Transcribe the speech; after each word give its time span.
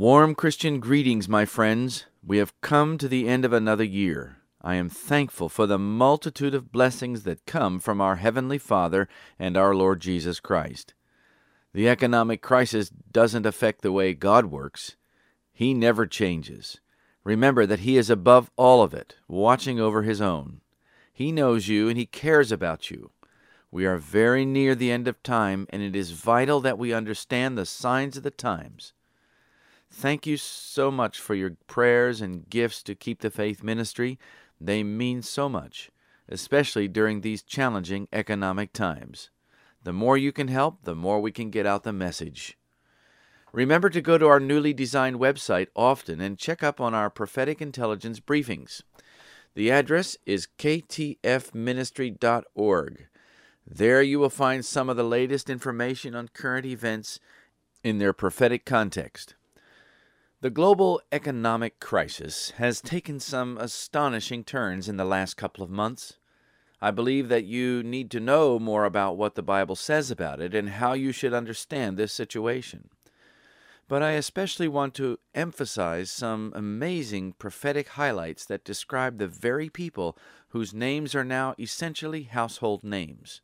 Warm 0.00 0.34
Christian 0.34 0.80
greetings, 0.80 1.28
my 1.28 1.44
friends. 1.44 2.06
We 2.24 2.38
have 2.38 2.58
come 2.62 2.96
to 2.96 3.06
the 3.06 3.28
end 3.28 3.44
of 3.44 3.52
another 3.52 3.84
year. 3.84 4.38
I 4.62 4.76
am 4.76 4.88
thankful 4.88 5.50
for 5.50 5.66
the 5.66 5.78
multitude 5.78 6.54
of 6.54 6.72
blessings 6.72 7.24
that 7.24 7.44
come 7.44 7.78
from 7.78 8.00
our 8.00 8.16
Heavenly 8.16 8.56
Father 8.56 9.08
and 9.38 9.58
our 9.58 9.74
Lord 9.74 10.00
Jesus 10.00 10.40
Christ. 10.40 10.94
The 11.74 11.86
economic 11.86 12.40
crisis 12.40 12.88
doesn't 12.88 13.44
affect 13.44 13.82
the 13.82 13.92
way 13.92 14.14
God 14.14 14.46
works. 14.46 14.96
He 15.52 15.74
never 15.74 16.06
changes. 16.06 16.80
Remember 17.22 17.66
that 17.66 17.80
He 17.80 17.98
is 17.98 18.08
above 18.08 18.50
all 18.56 18.82
of 18.82 18.94
it, 18.94 19.16
watching 19.28 19.78
over 19.78 20.00
His 20.00 20.22
own. 20.22 20.62
He 21.12 21.30
knows 21.30 21.68
you 21.68 21.90
and 21.90 21.98
He 21.98 22.06
cares 22.06 22.50
about 22.50 22.90
you. 22.90 23.10
We 23.70 23.84
are 23.84 23.98
very 23.98 24.46
near 24.46 24.74
the 24.74 24.90
end 24.90 25.08
of 25.08 25.22
time, 25.22 25.66
and 25.68 25.82
it 25.82 25.94
is 25.94 26.12
vital 26.12 26.62
that 26.62 26.78
we 26.78 26.94
understand 26.94 27.58
the 27.58 27.66
signs 27.66 28.16
of 28.16 28.22
the 28.22 28.30
times. 28.30 28.94
Thank 29.92 30.26
you 30.26 30.36
so 30.36 30.90
much 30.90 31.18
for 31.18 31.34
your 31.34 31.56
prayers 31.66 32.20
and 32.20 32.48
gifts 32.48 32.82
to 32.84 32.94
keep 32.94 33.20
the 33.20 33.30
faith 33.30 33.62
ministry. 33.62 34.18
They 34.60 34.82
mean 34.82 35.22
so 35.22 35.48
much, 35.48 35.90
especially 36.28 36.88
during 36.88 37.20
these 37.20 37.42
challenging 37.42 38.08
economic 38.12 38.72
times. 38.72 39.30
The 39.82 39.92
more 39.92 40.16
you 40.16 40.32
can 40.32 40.48
help, 40.48 40.84
the 40.84 40.94
more 40.94 41.20
we 41.20 41.32
can 41.32 41.50
get 41.50 41.66
out 41.66 41.82
the 41.82 41.92
message. 41.92 42.56
Remember 43.52 43.90
to 43.90 44.00
go 44.00 44.16
to 44.16 44.28
our 44.28 44.38
newly 44.38 44.72
designed 44.72 45.16
website 45.16 45.66
often 45.74 46.20
and 46.20 46.38
check 46.38 46.62
up 46.62 46.80
on 46.80 46.94
our 46.94 47.10
prophetic 47.10 47.60
intelligence 47.60 48.20
briefings. 48.20 48.82
The 49.54 49.72
address 49.72 50.16
is 50.24 50.46
ktfministry.org. 50.58 53.06
There 53.66 54.02
you 54.02 54.20
will 54.20 54.30
find 54.30 54.64
some 54.64 54.88
of 54.88 54.96
the 54.96 55.02
latest 55.02 55.50
information 55.50 56.14
on 56.14 56.28
current 56.28 56.66
events 56.66 57.18
in 57.82 57.98
their 57.98 58.12
prophetic 58.12 58.64
context. 58.64 59.34
The 60.42 60.48
global 60.48 61.02
economic 61.12 61.80
crisis 61.80 62.52
has 62.52 62.80
taken 62.80 63.20
some 63.20 63.58
astonishing 63.58 64.42
turns 64.42 64.88
in 64.88 64.96
the 64.96 65.04
last 65.04 65.34
couple 65.36 65.62
of 65.62 65.68
months. 65.68 66.14
I 66.80 66.90
believe 66.90 67.28
that 67.28 67.44
you 67.44 67.82
need 67.82 68.10
to 68.12 68.20
know 68.20 68.58
more 68.58 68.86
about 68.86 69.18
what 69.18 69.34
the 69.34 69.42
Bible 69.42 69.76
says 69.76 70.10
about 70.10 70.40
it 70.40 70.54
and 70.54 70.70
how 70.70 70.94
you 70.94 71.12
should 71.12 71.34
understand 71.34 71.98
this 71.98 72.14
situation. 72.14 72.88
But 73.86 74.02
I 74.02 74.12
especially 74.12 74.66
want 74.66 74.94
to 74.94 75.18
emphasize 75.34 76.10
some 76.10 76.54
amazing 76.56 77.34
prophetic 77.34 77.88
highlights 77.88 78.46
that 78.46 78.64
describe 78.64 79.18
the 79.18 79.28
very 79.28 79.68
people 79.68 80.16
whose 80.48 80.72
names 80.72 81.14
are 81.14 81.24
now 81.24 81.54
essentially 81.58 82.22
household 82.22 82.82
names. 82.82 83.42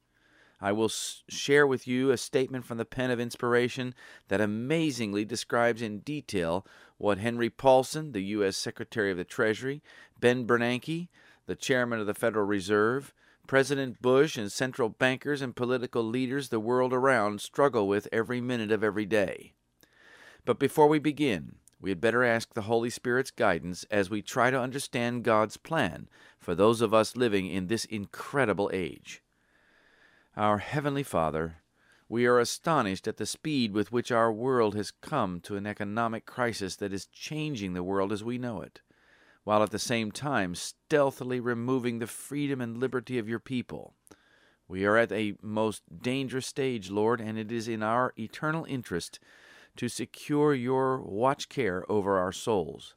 I 0.61 0.73
will 0.73 0.89
share 0.89 1.67
with 1.67 1.87
you 1.87 2.11
a 2.11 2.17
statement 2.17 2.65
from 2.65 2.79
the 2.79 2.85
pen 2.85 3.11
of 3.11 3.21
inspiration 3.21 3.95
that 4.29 4.41
amazingly 4.41 5.25
describes 5.25 5.83
in 5.83 5.99
detail 5.99 6.67
what 6.97 7.19
Henry 7.19 7.51
Paulson, 7.51 8.13
the 8.13 8.23
U.S. 8.23 8.57
Secretary 8.57 9.11
of 9.11 9.19
the 9.19 9.25
Treasury, 9.25 9.83
Ben 10.19 10.47
Bernanke, 10.47 11.09
the 11.45 11.57
Chairman 11.57 12.01
of 12.01 12.07
the 12.07 12.15
Federal 12.15 12.47
Reserve, 12.47 13.13
President 13.47 14.01
Bush, 14.01 14.37
and 14.37 14.51
central 14.51 14.89
bankers 14.89 15.43
and 15.43 15.55
political 15.55 16.03
leaders 16.03 16.49
the 16.49 16.59
world 16.59 16.93
around 16.93 17.41
struggle 17.41 17.87
with 17.87 18.09
every 18.11 18.41
minute 18.41 18.73
of 18.73 18.83
every 18.83 19.07
day. 19.07 19.53
But 20.45 20.59
before 20.59 20.89
we 20.89 20.99
begin, 20.99 21.57
we 21.81 21.91
had 21.91 22.01
better 22.01 22.25
ask 22.25 22.55
the 22.55 22.63
Holy 22.63 22.91
Spirit's 22.91 23.31
guidance 23.31 23.85
as 23.91 24.09
we 24.09 24.23
try 24.23 24.51
to 24.51 24.59
understand 24.59 25.23
God's 25.23 25.57
plan 25.57 26.09
for 26.39 26.55
those 26.55 26.81
of 26.81 26.95
us 26.95 27.17
living 27.17 27.47
in 27.47 27.67
this 27.67 27.85
incredible 27.85 28.71
age. 28.73 29.23
Our 30.39 30.59
Heavenly 30.59 31.03
Father, 31.03 31.63
we 32.11 32.27
are 32.27 32.39
astonished 32.39 33.09
at 33.09 33.17
the 33.17 33.25
speed 33.25 33.73
with 33.73 33.91
which 33.91 34.13
our 34.13 34.31
world 34.31 34.75
has 34.75 34.91
come 34.91 35.41
to 35.41 35.57
an 35.57 35.67
economic 35.67 36.27
crisis 36.27 36.77
that 36.77 36.93
is 36.93 37.07
changing 37.07 37.73
the 37.73 37.83
world 37.83 38.13
as 38.13 38.23
we 38.23 38.37
know 38.37 38.61
it, 38.61 38.83
while 39.45 39.63
at 39.63 39.71
the 39.71 39.79
same 39.79 40.13
time 40.13 40.55
stealthily 40.55 41.41
removing 41.41 42.01
the 42.01 42.07
freedom 42.07 42.61
and 42.61 42.77
liberty 42.77 43.19
of 43.19 43.31
your 43.31 43.39
people. 43.39 43.95
We 44.69 44.85
are 44.85 44.99
at 44.99 45.11
a 45.11 45.37
most 45.41 45.85
dangerous 46.03 46.47
stage, 46.47 46.91
Lord, 46.91 47.19
and 47.19 47.39
it 47.39 47.51
is 47.51 47.67
in 47.67 47.83
our 47.83 48.13
eternal 48.19 48.67
interest 48.67 49.19
to 49.79 49.89
secure 49.89 50.53
your 50.53 51.01
watch 51.01 51.49
care 51.49 51.91
over 51.91 52.19
our 52.19 52.33
souls. 52.33 52.95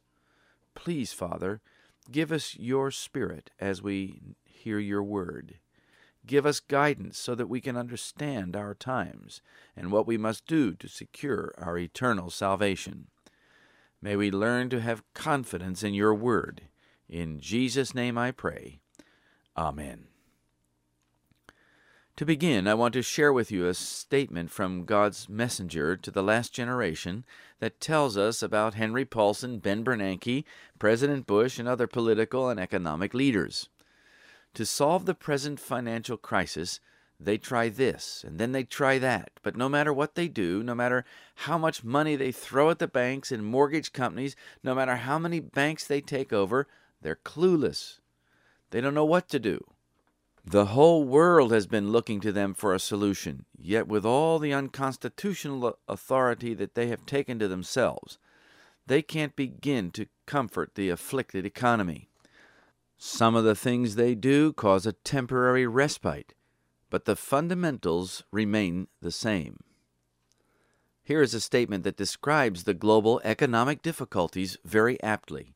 Please, 0.74 1.14
Father, 1.14 1.62
give 2.10 2.32
us 2.32 2.54
your 2.58 2.90
Spirit 2.90 3.50
as 3.58 3.80
we 3.80 4.20
hear 4.44 4.78
your 4.78 5.02
word. 5.02 5.58
Give 6.30 6.46
us 6.46 6.60
guidance 6.60 7.18
so 7.18 7.34
that 7.34 7.48
we 7.48 7.60
can 7.60 7.76
understand 7.76 8.54
our 8.54 8.72
times 8.72 9.42
and 9.74 9.90
what 9.90 10.06
we 10.06 10.16
must 10.16 10.46
do 10.46 10.76
to 10.76 10.86
secure 10.86 11.52
our 11.58 11.76
eternal 11.76 12.30
salvation. 12.30 13.08
May 14.00 14.14
we 14.14 14.30
learn 14.30 14.70
to 14.70 14.80
have 14.80 15.02
confidence 15.12 15.82
in 15.82 15.92
your 15.92 16.14
word. 16.14 16.68
In 17.08 17.40
Jesus' 17.40 17.96
name 17.96 18.16
I 18.16 18.30
pray. 18.30 18.78
Amen. 19.56 20.04
To 22.14 22.24
begin, 22.24 22.68
I 22.68 22.74
want 22.74 22.94
to 22.94 23.02
share 23.02 23.32
with 23.32 23.50
you 23.50 23.66
a 23.66 23.74
statement 23.74 24.52
from 24.52 24.84
God's 24.84 25.28
messenger 25.28 25.96
to 25.96 26.12
the 26.12 26.22
last 26.22 26.52
generation 26.52 27.24
that 27.58 27.80
tells 27.80 28.16
us 28.16 28.40
about 28.40 28.74
Henry 28.74 29.04
Paulson, 29.04 29.58
Ben 29.58 29.82
Bernanke, 29.82 30.44
President 30.78 31.26
Bush, 31.26 31.58
and 31.58 31.66
other 31.66 31.88
political 31.88 32.48
and 32.48 32.60
economic 32.60 33.14
leaders. 33.14 33.68
To 34.54 34.66
solve 34.66 35.06
the 35.06 35.14
present 35.14 35.60
financial 35.60 36.16
crisis, 36.16 36.80
they 37.18 37.38
try 37.38 37.68
this 37.68 38.24
and 38.26 38.38
then 38.38 38.52
they 38.52 38.64
try 38.64 38.98
that. 38.98 39.30
But 39.42 39.56
no 39.56 39.68
matter 39.68 39.92
what 39.92 40.14
they 40.14 40.26
do, 40.26 40.62
no 40.62 40.74
matter 40.74 41.04
how 41.36 41.58
much 41.58 41.84
money 41.84 42.16
they 42.16 42.32
throw 42.32 42.70
at 42.70 42.78
the 42.78 42.88
banks 42.88 43.30
and 43.30 43.44
mortgage 43.44 43.92
companies, 43.92 44.34
no 44.64 44.74
matter 44.74 44.96
how 44.96 45.18
many 45.18 45.40
banks 45.40 45.86
they 45.86 46.00
take 46.00 46.32
over, 46.32 46.66
they're 47.02 47.16
clueless. 47.16 48.00
They 48.70 48.80
don't 48.80 48.94
know 48.94 49.04
what 49.04 49.28
to 49.30 49.38
do. 49.38 49.64
The 50.44 50.66
whole 50.66 51.04
world 51.04 51.52
has 51.52 51.66
been 51.66 51.92
looking 51.92 52.20
to 52.20 52.32
them 52.32 52.54
for 52.54 52.74
a 52.74 52.80
solution, 52.80 53.44
yet 53.58 53.86
with 53.86 54.06
all 54.06 54.38
the 54.38 54.54
unconstitutional 54.54 55.78
authority 55.86 56.54
that 56.54 56.74
they 56.74 56.86
have 56.86 57.04
taken 57.04 57.38
to 57.38 57.48
themselves, 57.48 58.18
they 58.86 59.02
can't 59.02 59.36
begin 59.36 59.90
to 59.92 60.06
comfort 60.26 60.74
the 60.74 60.88
afflicted 60.88 61.44
economy. 61.44 62.09
Some 63.02 63.34
of 63.34 63.44
the 63.44 63.54
things 63.54 63.94
they 63.94 64.14
do 64.14 64.52
cause 64.52 64.84
a 64.84 64.92
temporary 64.92 65.66
respite, 65.66 66.34
but 66.90 67.06
the 67.06 67.16
fundamentals 67.16 68.24
remain 68.30 68.88
the 69.00 69.10
same. 69.10 69.60
Here 71.02 71.22
is 71.22 71.32
a 71.32 71.40
statement 71.40 71.82
that 71.84 71.96
describes 71.96 72.64
the 72.64 72.74
global 72.74 73.18
economic 73.24 73.80
difficulties 73.80 74.58
very 74.66 75.02
aptly. 75.02 75.54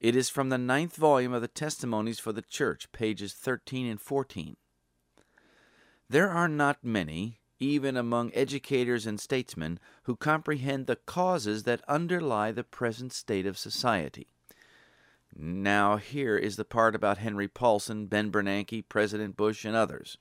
It 0.00 0.16
is 0.16 0.30
from 0.30 0.48
the 0.48 0.56
ninth 0.56 0.96
volume 0.96 1.34
of 1.34 1.42
the 1.42 1.48
Testimonies 1.48 2.18
for 2.18 2.32
the 2.32 2.40
Church, 2.40 2.90
pages 2.92 3.34
13 3.34 3.86
and 3.86 4.00
14. 4.00 4.56
There 6.08 6.30
are 6.30 6.48
not 6.48 6.82
many, 6.82 7.40
even 7.58 7.98
among 7.98 8.32
educators 8.32 9.04
and 9.04 9.20
statesmen, 9.20 9.78
who 10.04 10.16
comprehend 10.16 10.86
the 10.86 10.96
causes 10.96 11.64
that 11.64 11.84
underlie 11.86 12.52
the 12.52 12.64
present 12.64 13.12
state 13.12 13.44
of 13.44 13.58
society. 13.58 14.28
Now, 15.38 15.98
here 15.98 16.38
is 16.38 16.56
the 16.56 16.64
part 16.64 16.94
about 16.94 17.18
Henry 17.18 17.46
Paulson, 17.46 18.06
Ben 18.06 18.30
Bernanke, 18.32 18.88
President 18.88 19.36
Bush, 19.36 19.66
and 19.66 19.76
others. 19.76 20.16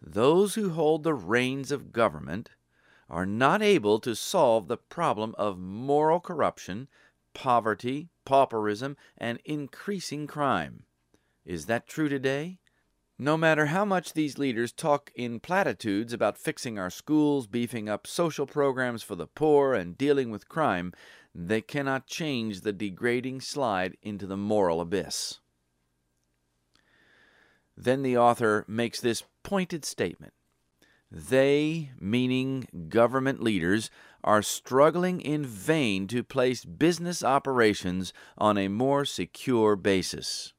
Those 0.00 0.54
who 0.54 0.70
hold 0.70 1.02
the 1.02 1.12
reins 1.12 1.70
of 1.70 1.92
government 1.92 2.50
are 3.10 3.26
not 3.26 3.60
able 3.60 3.98
to 4.00 4.16
solve 4.16 4.68
the 4.68 4.78
problem 4.78 5.34
of 5.36 5.58
moral 5.58 6.20
corruption, 6.20 6.88
poverty, 7.34 8.08
pauperism, 8.24 8.96
and 9.18 9.38
increasing 9.44 10.26
crime. 10.26 10.84
Is 11.44 11.66
that 11.66 11.86
true 11.86 12.08
today? 12.08 12.58
No 13.18 13.36
matter 13.36 13.66
how 13.66 13.84
much 13.84 14.12
these 14.12 14.36
leaders 14.36 14.72
talk 14.72 15.10
in 15.14 15.40
platitudes 15.40 16.12
about 16.12 16.36
fixing 16.36 16.78
our 16.78 16.90
schools, 16.90 17.46
beefing 17.46 17.88
up 17.88 18.06
social 18.06 18.46
programs 18.46 19.02
for 19.02 19.14
the 19.14 19.26
poor, 19.26 19.72
and 19.72 19.96
dealing 19.96 20.30
with 20.30 20.48
crime, 20.48 20.92
they 21.38 21.60
cannot 21.60 22.06
change 22.06 22.62
the 22.62 22.72
degrading 22.72 23.42
slide 23.42 23.98
into 24.00 24.26
the 24.26 24.38
moral 24.38 24.80
abyss. 24.80 25.40
Then 27.76 28.02
the 28.02 28.16
author 28.16 28.64
makes 28.66 29.00
this 29.00 29.22
pointed 29.42 29.84
statement 29.84 30.32
They, 31.10 31.90
meaning 32.00 32.88
government 32.88 33.42
leaders, 33.42 33.90
are 34.24 34.40
struggling 34.40 35.20
in 35.20 35.44
vain 35.44 36.06
to 36.08 36.24
place 36.24 36.64
business 36.64 37.22
operations 37.22 38.14
on 38.38 38.56
a 38.56 38.68
more 38.68 39.04
secure 39.04 39.76
basis. 39.76 40.54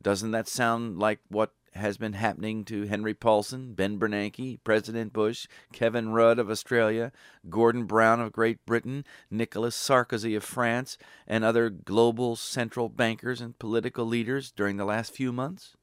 Doesn't 0.00 0.30
that 0.30 0.46
sound 0.46 1.00
like 1.00 1.18
what 1.28 1.52
has 1.74 1.96
been 1.96 2.12
happening 2.12 2.64
to 2.64 2.84
Henry 2.84 3.14
Paulson, 3.14 3.74
Ben 3.74 3.98
Bernanke, 3.98 4.58
President 4.64 5.12
Bush, 5.12 5.46
Kevin 5.72 6.10
Rudd 6.10 6.38
of 6.38 6.50
Australia, 6.50 7.12
Gordon 7.50 7.84
Brown 7.84 8.20
of 8.20 8.32
Great 8.32 8.64
Britain, 8.64 9.04
Nicolas 9.30 9.76
Sarkozy 9.76 10.36
of 10.36 10.44
France, 10.44 10.96
and 11.26 11.42
other 11.42 11.70
global 11.70 12.36
central 12.36 12.88
bankers 12.88 13.40
and 13.40 13.58
political 13.58 14.04
leaders 14.04 14.52
during 14.52 14.76
the 14.76 14.84
last 14.84 15.12
few 15.12 15.32
months? 15.32 15.76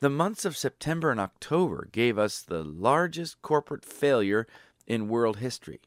The 0.00 0.10
months 0.10 0.44
of 0.44 0.56
September 0.56 1.10
and 1.10 1.20
October 1.20 1.88
gave 1.92 2.18
us 2.18 2.40
the 2.42 2.64
largest 2.64 3.40
corporate 3.42 3.84
failure 3.84 4.46
in 4.86 5.08
world 5.08 5.38
history. 5.38 5.80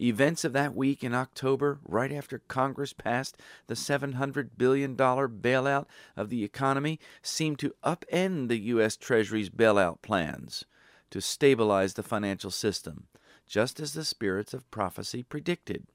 Events 0.00 0.44
of 0.44 0.52
that 0.52 0.74
week 0.74 1.04
in 1.04 1.14
October, 1.14 1.78
right 1.84 2.10
after 2.10 2.40
Congress 2.48 2.92
passed 2.92 3.36
the 3.68 3.74
$700 3.74 4.50
billion 4.58 4.96
bailout 4.96 5.86
of 6.16 6.30
the 6.30 6.42
economy, 6.42 6.98
seemed 7.22 7.60
to 7.60 7.74
upend 7.84 8.48
the 8.48 8.58
U.S. 8.58 8.96
Treasury's 8.96 9.50
bailout 9.50 10.02
plans 10.02 10.64
to 11.10 11.20
stabilize 11.20 11.94
the 11.94 12.02
financial 12.02 12.50
system, 12.50 13.06
just 13.46 13.78
as 13.78 13.92
the 13.92 14.04
spirits 14.04 14.52
of 14.52 14.68
prophecy 14.72 15.22
predicted. 15.22 15.86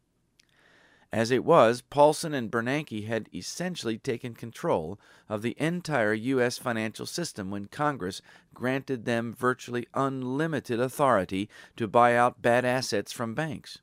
As 1.12 1.32
it 1.32 1.44
was, 1.44 1.82
Paulson 1.82 2.34
and 2.34 2.52
Bernanke 2.52 3.08
had 3.08 3.30
essentially 3.34 3.98
taken 3.98 4.36
control 4.36 5.00
of 5.28 5.42
the 5.42 5.56
entire 5.60 6.14
U.S. 6.14 6.58
financial 6.58 7.08
system 7.08 7.50
when 7.50 7.66
Congress 7.66 8.22
granted 8.54 9.06
them 9.06 9.34
virtually 9.34 9.88
unlimited 9.94 10.80
authority 10.80 11.50
to 11.76 11.88
buy 11.88 12.16
out 12.16 12.42
bad 12.42 12.64
assets 12.64 13.12
from 13.12 13.34
banks. 13.34 13.80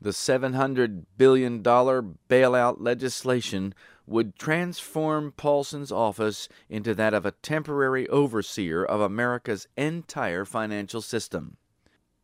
The 0.00 0.10
$700 0.10 1.04
billion 1.18 1.62
bailout 1.62 2.76
legislation 2.78 3.74
would 4.06 4.36
transform 4.36 5.32
Paulson's 5.32 5.92
office 5.92 6.48
into 6.68 6.94
that 6.94 7.14
of 7.14 7.26
a 7.26 7.30
temporary 7.32 8.08
overseer 8.08 8.84
of 8.84 9.00
America's 9.00 9.68
entire 9.76 10.44
financial 10.44 11.02
system. 11.02 11.56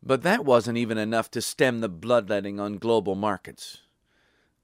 But 0.01 0.23
that 0.23 0.43
wasn't 0.43 0.77
even 0.77 0.97
enough 0.97 1.29
to 1.31 1.41
stem 1.41 1.79
the 1.79 1.89
bloodletting 1.89 2.59
on 2.59 2.77
global 2.77 3.15
markets. 3.15 3.81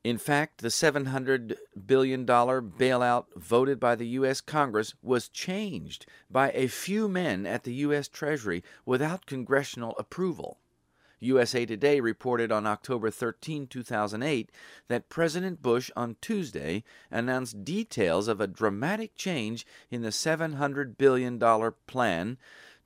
In 0.04 0.18
fact, 0.18 0.62
the 0.62 0.68
$700 0.68 1.56
billion 1.86 2.26
bailout 2.26 3.26
voted 3.38 3.80
by 3.80 3.96
the 3.96 4.08
U.S. 4.08 4.42
Congress 4.42 4.94
was 5.02 5.30
changed 5.30 6.06
by 6.30 6.52
a 6.52 6.68
few 6.68 7.08
men 7.08 7.46
at 7.46 7.64
the 7.64 7.74
U.S. 7.76 8.10
Treasury 8.10 8.64
without 8.86 9.26
congressional 9.26 9.96
approval. 9.98 10.60
USA 11.24 11.66
Today 11.66 12.00
reported 12.00 12.52
on 12.52 12.68
October 12.68 13.10
13, 13.10 13.68
2008, 13.68 14.52
that 14.88 15.10
President 15.10 15.62
Bush 15.62 15.90
on 15.96 16.18
Tuesday 16.22 16.84
announced 17.10 17.64
details 17.64 18.28
of 18.28 18.42
a 18.42 18.48
dramatic 18.48 19.16
change 19.16 19.66
in 19.90 20.02
the 20.02 20.10
$700 20.10 20.98
billion 20.98 21.40
plan 21.88 22.38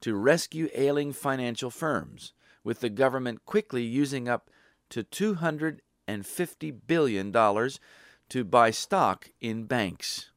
to 0.01 0.15
rescue 0.15 0.69
ailing 0.75 1.11
financial 1.11 1.71
firms, 1.71 2.33
with 2.63 2.81
the 2.81 2.89
government 2.89 3.45
quickly 3.45 3.83
using 3.83 4.29
up 4.29 4.49
to 4.89 5.03
200 5.03 5.81
and 6.07 6.23
$50 6.23 6.75
billion 6.85 7.31
to 8.29 8.43
buy 8.43 8.71
stock 8.71 9.31
in 9.41 9.65
banks. 9.65 10.31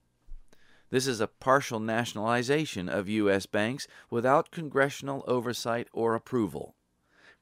This 0.90 1.06
is 1.06 1.20
a 1.20 1.28
partial 1.28 1.78
nationalization 1.78 2.88
of 2.88 3.08
U.S. 3.08 3.46
banks 3.46 3.86
without 4.10 4.50
congressional 4.50 5.22
oversight 5.28 5.86
or 5.92 6.16
approval. 6.16 6.74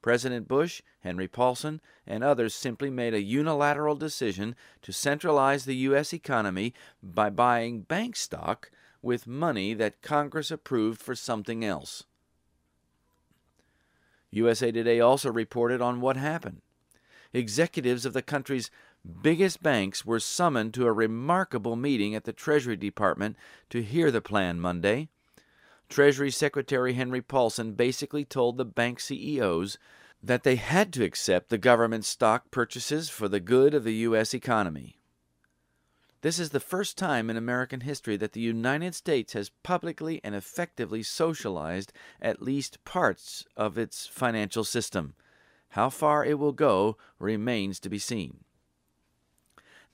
President 0.02 0.46
Bush, 0.46 0.82
Henry 1.00 1.28
Paulson, 1.28 1.80
and 2.06 2.22
others 2.22 2.54
simply 2.54 2.90
made 2.90 3.14
a 3.14 3.22
unilateral 3.22 3.96
decision 3.96 4.54
to 4.82 4.92
centralize 4.92 5.64
the 5.64 5.76
U.S. 5.76 6.12
economy 6.12 6.72
by 7.02 7.30
buying 7.30 7.80
bank 7.80 8.16
stock 8.16 8.70
with 9.02 9.26
money 9.26 9.74
that 9.74 10.02
Congress 10.02 10.50
approved 10.50 11.00
for 11.00 11.14
something 11.14 11.64
else. 11.64 12.04
USA 14.30 14.70
Today 14.70 15.00
also 15.00 15.30
reported 15.32 15.80
on 15.80 16.00
what 16.00 16.16
happened 16.16 16.62
executives 17.32 18.06
of 18.06 18.12
the 18.12 18.22
country's 18.22 18.70
biggest 19.22 19.62
banks 19.62 20.04
were 20.04 20.20
summoned 20.20 20.74
to 20.74 20.86
a 20.86 20.92
remarkable 20.92 21.76
meeting 21.76 22.14
at 22.14 22.24
the 22.24 22.32
Treasury 22.32 22.76
Department 22.76 23.36
to 23.70 23.82
hear 23.82 24.10
the 24.10 24.20
plan 24.20 24.60
Monday. 24.60 25.08
Treasury 25.88 26.30
Secretary 26.30 26.92
Henry 26.92 27.22
Paulson 27.22 27.72
basically 27.72 28.24
told 28.24 28.56
the 28.56 28.64
bank 28.64 29.00
CEOs 29.00 29.78
that 30.22 30.42
they 30.42 30.56
had 30.56 30.92
to 30.92 31.04
accept 31.04 31.48
the 31.48 31.58
government's 31.58 32.08
stock 32.08 32.50
purchases 32.50 33.08
for 33.08 33.28
the 33.28 33.40
good 33.40 33.72
of 33.74 33.84
the 33.84 33.94
U.S. 33.94 34.34
economy. 34.34 34.98
This 36.20 36.40
is 36.40 36.50
the 36.50 36.60
first 36.60 36.98
time 36.98 37.30
in 37.30 37.36
American 37.36 37.82
history 37.82 38.16
that 38.16 38.32
the 38.32 38.40
United 38.40 38.94
States 38.94 39.34
has 39.34 39.52
publicly 39.62 40.20
and 40.24 40.34
effectively 40.34 41.02
socialized 41.02 41.92
at 42.20 42.42
least 42.42 42.84
parts 42.84 43.46
of 43.56 43.78
its 43.78 44.06
financial 44.06 44.64
system. 44.64 45.14
How 45.70 45.90
far 45.90 46.24
it 46.24 46.38
will 46.38 46.52
go 46.52 46.96
remains 47.20 47.78
to 47.80 47.88
be 47.88 48.00
seen. 48.00 48.44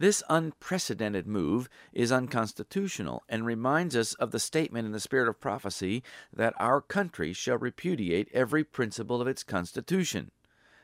This 0.04 0.22
unprecedented 0.28 1.26
move 1.26 1.66
is 1.94 2.12
unconstitutional 2.12 3.22
and 3.26 3.46
reminds 3.46 3.96
us 3.96 4.12
of 4.12 4.32
the 4.32 4.38
statement 4.38 4.84
in 4.84 4.92
the 4.92 5.00
spirit 5.00 5.30
of 5.30 5.40
prophecy 5.40 6.02
that 6.30 6.52
our 6.58 6.82
country 6.82 7.32
shall 7.32 7.56
repudiate 7.56 8.28
every 8.34 8.64
principle 8.64 9.22
of 9.22 9.26
its 9.26 9.42
constitution. 9.42 10.30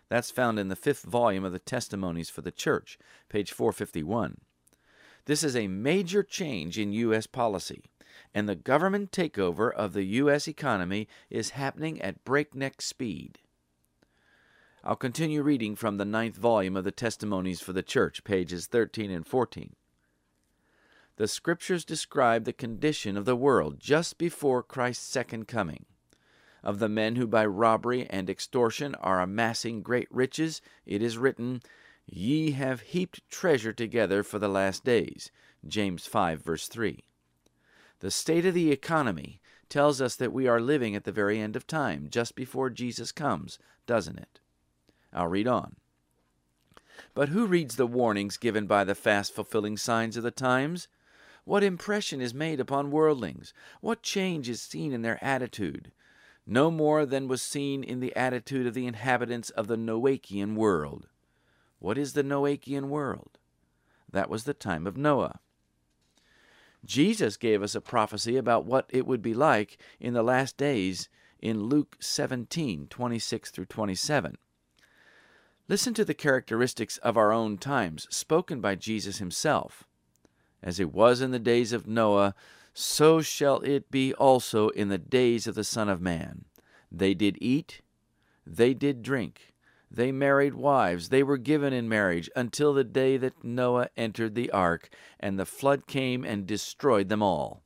That's 0.08 0.30
found 0.30 0.58
in 0.58 0.68
the 0.68 0.74
fifth 0.74 1.02
volume 1.02 1.44
of 1.44 1.52
the 1.52 1.58
Testimonies 1.58 2.30
for 2.30 2.40
the 2.40 2.50
Church, 2.50 2.98
page 3.28 3.52
451. 3.52 4.38
This 5.26 5.44
is 5.44 5.54
a 5.54 5.68
major 5.68 6.22
change 6.22 6.78
in 6.78 6.94
U.S. 6.94 7.26
policy, 7.26 7.84
and 8.32 8.48
the 8.48 8.54
government 8.54 9.12
takeover 9.12 9.70
of 9.70 9.92
the 9.92 10.04
U.S. 10.04 10.48
economy 10.48 11.08
is 11.28 11.50
happening 11.50 12.00
at 12.00 12.24
breakneck 12.24 12.80
speed. 12.80 13.38
I'll 14.82 14.96
continue 14.96 15.42
reading 15.42 15.76
from 15.76 15.98
the 15.98 16.06
ninth 16.06 16.36
volume 16.36 16.74
of 16.74 16.84
the 16.84 16.90
Testimonies 16.90 17.60
for 17.60 17.74
the 17.74 17.82
Church, 17.82 18.24
pages 18.24 18.66
13 18.66 19.10
and 19.10 19.26
14. 19.26 19.74
The 21.16 21.28
Scriptures 21.28 21.84
describe 21.84 22.44
the 22.44 22.54
condition 22.54 23.18
of 23.18 23.26
the 23.26 23.36
world 23.36 23.78
just 23.78 24.16
before 24.16 24.62
Christ's 24.62 25.04
second 25.04 25.46
coming. 25.46 25.84
Of 26.62 26.78
the 26.78 26.88
men 26.88 27.16
who 27.16 27.26
by 27.26 27.44
robbery 27.44 28.06
and 28.08 28.30
extortion 28.30 28.94
are 28.94 29.20
amassing 29.20 29.82
great 29.82 30.08
riches, 30.10 30.62
it 30.86 31.02
is 31.02 31.18
written, 31.18 31.60
Ye 32.06 32.52
have 32.52 32.80
heaped 32.80 33.20
treasure 33.28 33.74
together 33.74 34.22
for 34.22 34.38
the 34.38 34.48
last 34.48 34.82
days. 34.82 35.30
James 35.68 36.06
5, 36.06 36.42
verse 36.42 36.68
3. 36.68 37.04
The 37.98 38.10
state 38.10 38.46
of 38.46 38.54
the 38.54 38.72
economy 38.72 39.42
tells 39.68 40.00
us 40.00 40.16
that 40.16 40.32
we 40.32 40.48
are 40.48 40.58
living 40.58 40.96
at 40.96 41.04
the 41.04 41.12
very 41.12 41.38
end 41.38 41.54
of 41.54 41.66
time, 41.66 42.08
just 42.08 42.34
before 42.34 42.70
Jesus 42.70 43.12
comes, 43.12 43.58
doesn't 43.86 44.18
it? 44.18 44.39
I'll 45.12 45.28
read 45.28 45.48
on. 45.48 45.76
But 47.14 47.30
who 47.30 47.46
reads 47.46 47.76
the 47.76 47.86
warnings 47.86 48.36
given 48.36 48.66
by 48.66 48.84
the 48.84 48.94
fast 48.94 49.34
fulfilling 49.34 49.76
signs 49.76 50.16
of 50.16 50.22
the 50.22 50.30
times? 50.30 50.88
What 51.44 51.64
impression 51.64 52.20
is 52.20 52.34
made 52.34 52.60
upon 52.60 52.90
worldlings? 52.90 53.52
What 53.80 54.02
change 54.02 54.48
is 54.48 54.62
seen 54.62 54.92
in 54.92 55.02
their 55.02 55.22
attitude? 55.22 55.92
No 56.46 56.70
more 56.70 57.06
than 57.06 57.28
was 57.28 57.42
seen 57.42 57.82
in 57.82 58.00
the 58.00 58.14
attitude 58.14 58.66
of 58.66 58.74
the 58.74 58.86
inhabitants 58.86 59.50
of 59.50 59.66
the 59.66 59.76
Noachian 59.76 60.54
world. 60.54 61.08
What 61.78 61.96
is 61.96 62.12
the 62.12 62.22
Noachian 62.22 62.88
world? 62.88 63.38
That 64.10 64.28
was 64.28 64.44
the 64.44 64.54
time 64.54 64.86
of 64.86 64.96
Noah. 64.96 65.40
Jesus 66.84 67.36
gave 67.36 67.62
us 67.62 67.74
a 67.74 67.80
prophecy 67.80 68.36
about 68.36 68.64
what 68.64 68.86
it 68.88 69.06
would 69.06 69.22
be 69.22 69.34
like 69.34 69.78
in 69.98 70.14
the 70.14 70.22
last 70.22 70.56
days 70.56 71.08
in 71.40 71.64
Luke 71.64 71.96
17 72.00 72.86
26 72.88 73.50
through 73.50 73.66
27. 73.66 74.36
Listen 75.70 75.94
to 75.94 76.04
the 76.04 76.14
characteristics 76.14 76.96
of 76.96 77.16
our 77.16 77.30
own 77.30 77.56
times, 77.56 78.08
spoken 78.10 78.60
by 78.60 78.74
Jesus 78.74 79.18
himself. 79.18 79.84
As 80.64 80.80
it 80.80 80.92
was 80.92 81.20
in 81.20 81.30
the 81.30 81.38
days 81.38 81.72
of 81.72 81.86
Noah, 81.86 82.34
so 82.74 83.20
shall 83.20 83.60
it 83.60 83.88
be 83.88 84.12
also 84.14 84.70
in 84.70 84.88
the 84.88 84.98
days 84.98 85.46
of 85.46 85.54
the 85.54 85.62
Son 85.62 85.88
of 85.88 86.00
Man. 86.00 86.44
They 86.90 87.14
did 87.14 87.38
eat, 87.40 87.82
they 88.44 88.74
did 88.74 89.04
drink, 89.04 89.54
they 89.88 90.10
married 90.10 90.54
wives, 90.54 91.08
they 91.08 91.22
were 91.22 91.38
given 91.38 91.72
in 91.72 91.88
marriage, 91.88 92.28
until 92.34 92.74
the 92.74 92.82
day 92.82 93.16
that 93.18 93.44
Noah 93.44 93.90
entered 93.96 94.34
the 94.34 94.50
ark, 94.50 94.88
and 95.20 95.38
the 95.38 95.46
flood 95.46 95.86
came 95.86 96.24
and 96.24 96.48
destroyed 96.48 97.08
them 97.08 97.22
all. 97.22 97.62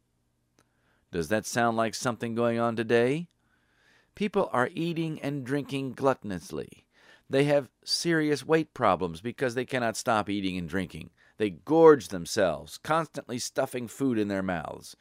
Does 1.11 1.29
that 1.29 1.47
sound 1.47 1.79
like 1.79 1.95
something 1.95 2.35
going 2.35 2.59
on 2.59 2.77
today? 2.77 3.29
People 4.15 4.51
are 4.53 4.69
eating 4.75 5.19
and 5.23 5.43
drinking 5.43 5.95
gluttonously. 5.95 6.84
They 7.29 7.45
have 7.45 7.71
serious 7.85 8.45
weight 8.45 8.75
problems 8.75 9.21
because 9.21 9.55
they 9.55 9.65
cannot 9.65 9.97
stop 9.97 10.29
eating 10.29 10.59
and 10.59 10.69
drinking. 10.69 11.11
They 11.37 11.51
gorge 11.51 12.09
themselves, 12.09 12.79
constantly 12.79 13.39
stuffing 13.39 13.89
food 13.89 14.19
in 14.19 14.29
their 14.29 14.43
mouths. 14.43 14.97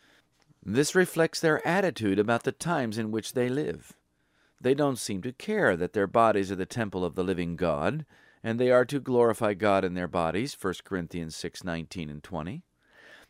This 0.66 0.96
reflects 0.96 1.40
their 1.40 1.66
attitude 1.68 2.20
about 2.20 2.44
the 2.44 2.52
times 2.52 2.98
in 2.98 3.12
which 3.12 3.34
they 3.34 3.50
live. 3.50 3.94
They 4.62 4.74
don't 4.74 4.98
seem 4.98 5.22
to 5.24 5.34
care 5.34 5.76
that 5.76 5.92
their 5.92 6.08
bodies 6.08 6.52
are 6.52 6.56
the 6.56 6.66
temple 6.66 7.04
of 7.04 7.16
the 7.16 7.24
living 7.24 7.58
God, 7.58 8.06
and 8.42 8.60
they 8.60 8.72
are 8.72 8.86
to 8.86 9.00
glorify 9.00 9.54
God 9.54 9.84
in 9.84 9.94
their 9.94 10.08
bodies, 10.08 10.54
1 10.54 10.86
Corinthians 10.86 11.36
6:19 11.36 12.10
and 12.10 12.24
20. 12.24 12.64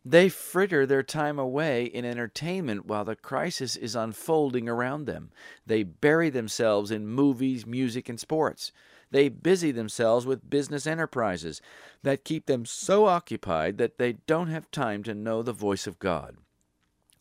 They 0.05 0.27
fritter 0.27 0.85
their 0.85 1.03
time 1.03 1.39
away 1.39 1.85
in 1.85 2.03
entertainment 2.03 2.85
while 2.85 3.05
the 3.05 3.15
crisis 3.15 3.77
is 3.77 3.95
unfolding 3.95 4.67
around 4.67 5.05
them. 5.05 5.31
They 5.65 5.83
bury 5.83 6.29
themselves 6.29 6.91
in 6.91 7.07
movies, 7.07 7.65
music, 7.65 8.09
and 8.09 8.19
sports. 8.19 8.73
They 9.11 9.29
busy 9.29 9.71
themselves 9.71 10.25
with 10.25 10.49
business 10.49 10.85
enterprises 10.85 11.61
that 12.01 12.25
keep 12.25 12.47
them 12.47 12.65
so 12.65 13.05
occupied 13.05 13.77
that 13.77 13.97
they 13.97 14.13
don't 14.27 14.47
have 14.47 14.71
time 14.71 15.03
to 15.03 15.13
know 15.13 15.41
the 15.41 15.53
voice 15.53 15.87
of 15.87 15.99
God. 15.99 16.35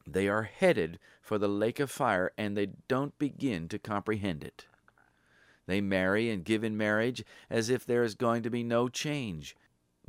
They 0.05 0.27
are 0.27 0.43
headed 0.43 0.99
for 1.21 1.39
the 1.39 1.49
lake 1.49 1.79
of 1.79 1.91
fire 1.91 2.33
and 2.37 2.57
they 2.57 2.71
don't 2.89 3.17
begin 3.19 3.69
to 3.69 3.79
comprehend 3.79 4.43
it. 4.43 4.67
They 5.67 5.81
marry 5.81 6.29
and 6.31 6.45
give 6.45 6.65
in 6.65 6.77
marriage 6.77 7.25
as 7.49 7.71
if 7.71 7.87
there 7.87 8.03
is 8.03 8.17
going 8.17 8.43
to 8.43 8.51
be 8.51 8.65
no 8.65 8.89
change. 8.89 9.55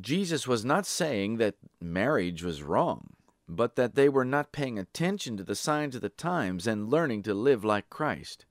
Jesus 0.01 0.47
was 0.47 0.65
not 0.65 0.85
saying 0.85 1.37
that 1.37 1.55
marriage 1.79 2.43
was 2.43 2.63
wrong, 2.63 3.13
but 3.47 3.75
that 3.75 3.95
they 3.95 4.09
were 4.09 4.25
not 4.25 4.51
paying 4.51 4.79
attention 4.79 5.37
to 5.37 5.43
the 5.43 5.55
signs 5.55 5.95
of 5.95 6.01
the 6.01 6.09
times 6.09 6.65
and 6.65 6.89
learning 6.89 7.23
to 7.23 7.33
live 7.33 7.63
like 7.63 7.89
Christ. 7.89 8.45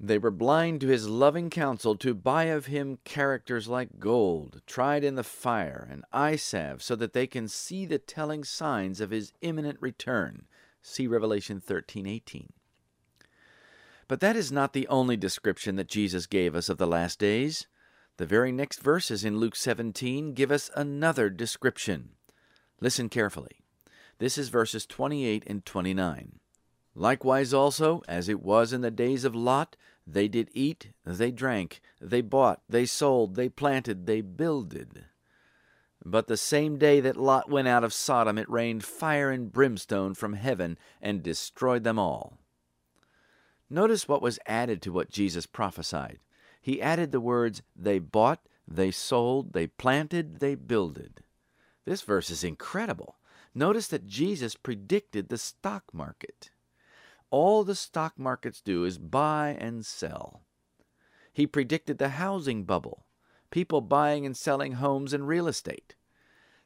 They 0.00 0.18
were 0.18 0.30
blind 0.30 0.80
to 0.82 0.86
his 0.86 1.08
loving 1.08 1.50
counsel 1.50 1.96
to 1.96 2.14
buy 2.14 2.44
of 2.44 2.66
him 2.66 2.98
characters 3.02 3.66
like 3.66 3.98
gold, 3.98 4.62
tried 4.64 5.02
in 5.02 5.16
the 5.16 5.24
fire, 5.24 5.88
and 5.90 6.04
eye 6.12 6.36
salve, 6.36 6.82
so 6.82 6.94
that 6.96 7.12
they 7.12 7.26
can 7.26 7.48
see 7.48 7.84
the 7.84 7.98
telling 7.98 8.44
signs 8.44 9.00
of 9.00 9.10
his 9.10 9.32
imminent 9.40 9.78
return. 9.80 10.46
See 10.82 11.08
Revelation 11.08 11.60
13:18. 11.60 12.52
But 14.06 14.20
that 14.20 14.36
is 14.36 14.52
not 14.52 14.72
the 14.72 14.86
only 14.86 15.16
description 15.16 15.74
that 15.76 15.88
Jesus 15.88 16.26
gave 16.26 16.54
us 16.54 16.68
of 16.68 16.78
the 16.78 16.86
last 16.86 17.18
days. 17.18 17.66
The 18.18 18.26
very 18.26 18.50
next 18.50 18.82
verses 18.82 19.24
in 19.24 19.38
Luke 19.38 19.54
17 19.54 20.34
give 20.34 20.50
us 20.50 20.72
another 20.74 21.30
description. 21.30 22.10
Listen 22.80 23.08
carefully. 23.08 23.60
This 24.18 24.36
is 24.36 24.48
verses 24.48 24.86
28 24.86 25.44
and 25.46 25.64
29. 25.64 26.40
Likewise 26.96 27.54
also, 27.54 28.02
as 28.08 28.28
it 28.28 28.42
was 28.42 28.72
in 28.72 28.80
the 28.80 28.90
days 28.90 29.24
of 29.24 29.36
Lot, 29.36 29.76
they 30.04 30.26
did 30.26 30.50
eat, 30.52 30.90
they 31.04 31.30
drank, 31.30 31.80
they 32.00 32.20
bought, 32.20 32.60
they 32.68 32.86
sold, 32.86 33.36
they 33.36 33.48
planted, 33.48 34.06
they 34.06 34.20
builded. 34.20 35.04
But 36.04 36.26
the 36.26 36.36
same 36.36 36.76
day 36.76 36.98
that 36.98 37.16
Lot 37.16 37.48
went 37.48 37.68
out 37.68 37.84
of 37.84 37.92
Sodom, 37.92 38.36
it 38.36 38.50
rained 38.50 38.82
fire 38.82 39.30
and 39.30 39.52
brimstone 39.52 40.14
from 40.14 40.32
heaven 40.32 40.76
and 41.00 41.22
destroyed 41.22 41.84
them 41.84 42.00
all. 42.00 42.38
Notice 43.70 44.08
what 44.08 44.22
was 44.22 44.40
added 44.44 44.82
to 44.82 44.92
what 44.92 45.08
Jesus 45.08 45.46
prophesied 45.46 46.18
he 46.68 46.82
added 46.82 47.12
the 47.12 47.20
words, 47.20 47.62
They 47.74 47.98
bought, 47.98 48.46
they 48.66 48.90
sold, 48.90 49.54
they 49.54 49.66
planted, 49.66 50.38
they 50.38 50.54
builded. 50.54 51.22
This 51.86 52.02
verse 52.02 52.28
is 52.28 52.44
incredible. 52.44 53.16
Notice 53.54 53.88
that 53.88 54.06
Jesus 54.06 54.54
predicted 54.54 55.30
the 55.30 55.38
stock 55.38 55.84
market. 55.94 56.50
All 57.30 57.64
the 57.64 57.74
stock 57.74 58.18
markets 58.18 58.60
do 58.60 58.84
is 58.84 58.98
buy 58.98 59.56
and 59.58 59.86
sell. 59.86 60.42
He 61.32 61.46
predicted 61.46 61.96
the 61.96 62.10
housing 62.10 62.64
bubble, 62.64 63.06
people 63.50 63.80
buying 63.80 64.26
and 64.26 64.36
selling 64.36 64.72
homes 64.72 65.14
and 65.14 65.26
real 65.26 65.48
estate. 65.48 65.94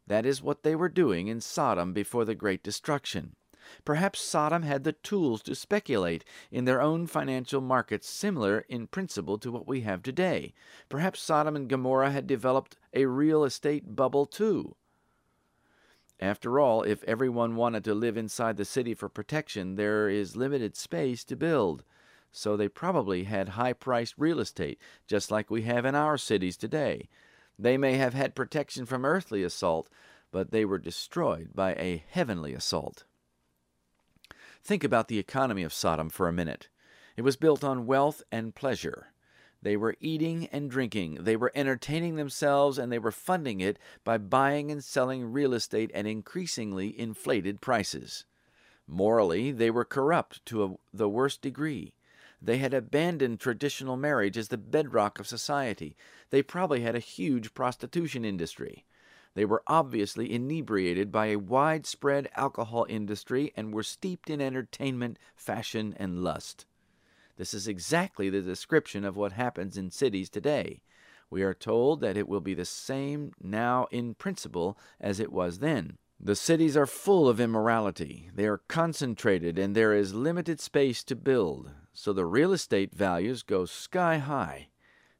That 0.08 0.26
is 0.26 0.42
what 0.42 0.64
they 0.64 0.74
were 0.74 0.88
doing 0.88 1.28
in 1.28 1.40
Sodom 1.40 1.92
before 1.92 2.24
the 2.24 2.34
great 2.34 2.64
destruction. 2.64 3.36
Perhaps 3.84 4.20
Sodom 4.20 4.62
had 4.62 4.84
the 4.84 4.92
tools 4.92 5.42
to 5.42 5.54
speculate 5.54 6.24
in 6.50 6.64
their 6.64 6.80
own 6.80 7.06
financial 7.06 7.60
markets 7.60 8.08
similar 8.08 8.64
in 8.68 8.86
principle 8.86 9.38
to 9.38 9.50
what 9.50 9.66
we 9.66 9.82
have 9.82 10.02
today. 10.02 10.54
Perhaps 10.88 11.20
Sodom 11.20 11.56
and 11.56 11.68
Gomorrah 11.68 12.10
had 12.10 12.26
developed 12.26 12.76
a 12.92 13.06
real 13.06 13.44
estate 13.44 13.94
bubble 13.94 14.26
too. 14.26 14.76
After 16.20 16.60
all, 16.60 16.82
if 16.84 17.02
everyone 17.04 17.56
wanted 17.56 17.82
to 17.84 17.94
live 17.94 18.16
inside 18.16 18.56
the 18.56 18.64
city 18.64 18.94
for 18.94 19.08
protection, 19.08 19.74
there 19.74 20.08
is 20.08 20.36
limited 20.36 20.76
space 20.76 21.24
to 21.24 21.34
build. 21.34 21.82
So 22.30 22.56
they 22.56 22.68
probably 22.68 23.24
had 23.24 23.50
high 23.50 23.72
priced 23.72 24.14
real 24.16 24.38
estate, 24.38 24.78
just 25.06 25.30
like 25.30 25.50
we 25.50 25.62
have 25.62 25.84
in 25.84 25.94
our 25.94 26.16
cities 26.16 26.56
today. 26.56 27.08
They 27.58 27.76
may 27.76 27.94
have 27.94 28.14
had 28.14 28.34
protection 28.34 28.86
from 28.86 29.04
earthly 29.04 29.42
assault, 29.42 29.88
but 30.30 30.50
they 30.50 30.64
were 30.64 30.78
destroyed 30.78 31.50
by 31.54 31.72
a 31.72 32.04
heavenly 32.08 32.54
assault. 32.54 33.04
Think 34.64 34.84
about 34.84 35.08
the 35.08 35.18
economy 35.18 35.64
of 35.64 35.72
Sodom 35.72 36.08
for 36.08 36.28
a 36.28 36.32
minute. 36.32 36.68
It 37.16 37.22
was 37.22 37.36
built 37.36 37.64
on 37.64 37.86
wealth 37.86 38.22
and 38.30 38.54
pleasure. 38.54 39.08
They 39.60 39.76
were 39.76 39.96
eating 40.00 40.46
and 40.46 40.70
drinking, 40.70 41.18
they 41.20 41.36
were 41.36 41.52
entertaining 41.54 42.16
themselves, 42.16 42.78
and 42.78 42.90
they 42.90 42.98
were 42.98 43.12
funding 43.12 43.60
it 43.60 43.78
by 44.04 44.18
buying 44.18 44.70
and 44.70 44.82
selling 44.82 45.32
real 45.32 45.54
estate 45.54 45.90
at 45.92 46.06
increasingly 46.06 46.98
inflated 46.98 47.60
prices. 47.60 48.24
Morally, 48.86 49.52
they 49.52 49.70
were 49.70 49.84
corrupt 49.84 50.44
to 50.46 50.64
a, 50.64 50.74
the 50.92 51.08
worst 51.08 51.42
degree. 51.42 51.94
They 52.40 52.58
had 52.58 52.74
abandoned 52.74 53.38
traditional 53.38 53.96
marriage 53.96 54.36
as 54.36 54.48
the 54.48 54.58
bedrock 54.58 55.20
of 55.20 55.28
society. 55.28 55.96
They 56.30 56.42
probably 56.42 56.80
had 56.80 56.96
a 56.96 57.00
huge 57.00 57.54
prostitution 57.54 58.24
industry. 58.24 58.84
They 59.34 59.44
were 59.44 59.62
obviously 59.66 60.32
inebriated 60.32 61.10
by 61.10 61.26
a 61.26 61.38
widespread 61.38 62.28
alcohol 62.36 62.86
industry 62.88 63.52
and 63.56 63.72
were 63.72 63.82
steeped 63.82 64.28
in 64.28 64.40
entertainment, 64.40 65.18
fashion, 65.34 65.94
and 65.98 66.22
lust. 66.22 66.66
This 67.36 67.54
is 67.54 67.66
exactly 67.66 68.28
the 68.28 68.42
description 68.42 69.04
of 69.04 69.16
what 69.16 69.32
happens 69.32 69.76
in 69.76 69.90
cities 69.90 70.28
today. 70.28 70.82
We 71.30 71.42
are 71.42 71.54
told 71.54 72.00
that 72.00 72.18
it 72.18 72.28
will 72.28 72.42
be 72.42 72.52
the 72.52 72.66
same 72.66 73.32
now 73.42 73.86
in 73.90 74.14
principle 74.14 74.78
as 75.00 75.18
it 75.18 75.32
was 75.32 75.60
then. 75.60 75.96
The 76.20 76.36
cities 76.36 76.76
are 76.76 76.86
full 76.86 77.28
of 77.28 77.40
immorality. 77.40 78.30
They 78.34 78.46
are 78.46 78.58
concentrated 78.68 79.58
and 79.58 79.74
there 79.74 79.94
is 79.94 80.14
limited 80.14 80.60
space 80.60 81.02
to 81.04 81.16
build, 81.16 81.70
so 81.94 82.12
the 82.12 82.26
real 82.26 82.52
estate 82.52 82.94
values 82.94 83.42
go 83.42 83.64
sky 83.64 84.18
high. 84.18 84.68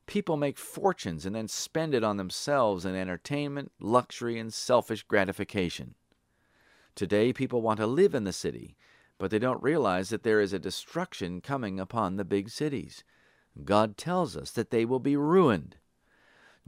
People 0.07 0.37
make 0.37 0.59
fortunes 0.59 1.25
and 1.25 1.35
then 1.35 1.49
spend 1.49 1.95
it 1.95 2.05
on 2.05 2.17
themselves 2.17 2.85
in 2.85 2.95
entertainment, 2.95 3.73
luxury, 3.81 4.39
and 4.39 4.53
selfish 4.53 5.03
gratification. 5.05 5.95
Today, 6.95 7.33
people 7.33 7.63
want 7.63 7.79
to 7.79 7.87
live 7.87 8.15
in 8.15 8.25
the 8.25 8.33
city, 8.33 8.77
but 9.19 9.31
they 9.31 9.39
don't 9.39 9.63
realize 9.63 10.11
that 10.11 10.25
there 10.25 10.41
is 10.41 10.53
a 10.53 10.59
destruction 10.59 11.41
coming 11.41 11.79
upon 11.79 12.17
the 12.17 12.25
big 12.25 12.51
cities. 12.51 13.05
God 13.65 13.97
tells 13.97 14.37
us 14.37 14.51
that 14.51 14.71
they 14.71 14.85
will 14.85 14.99
be 14.99 15.17
ruined. 15.17 15.77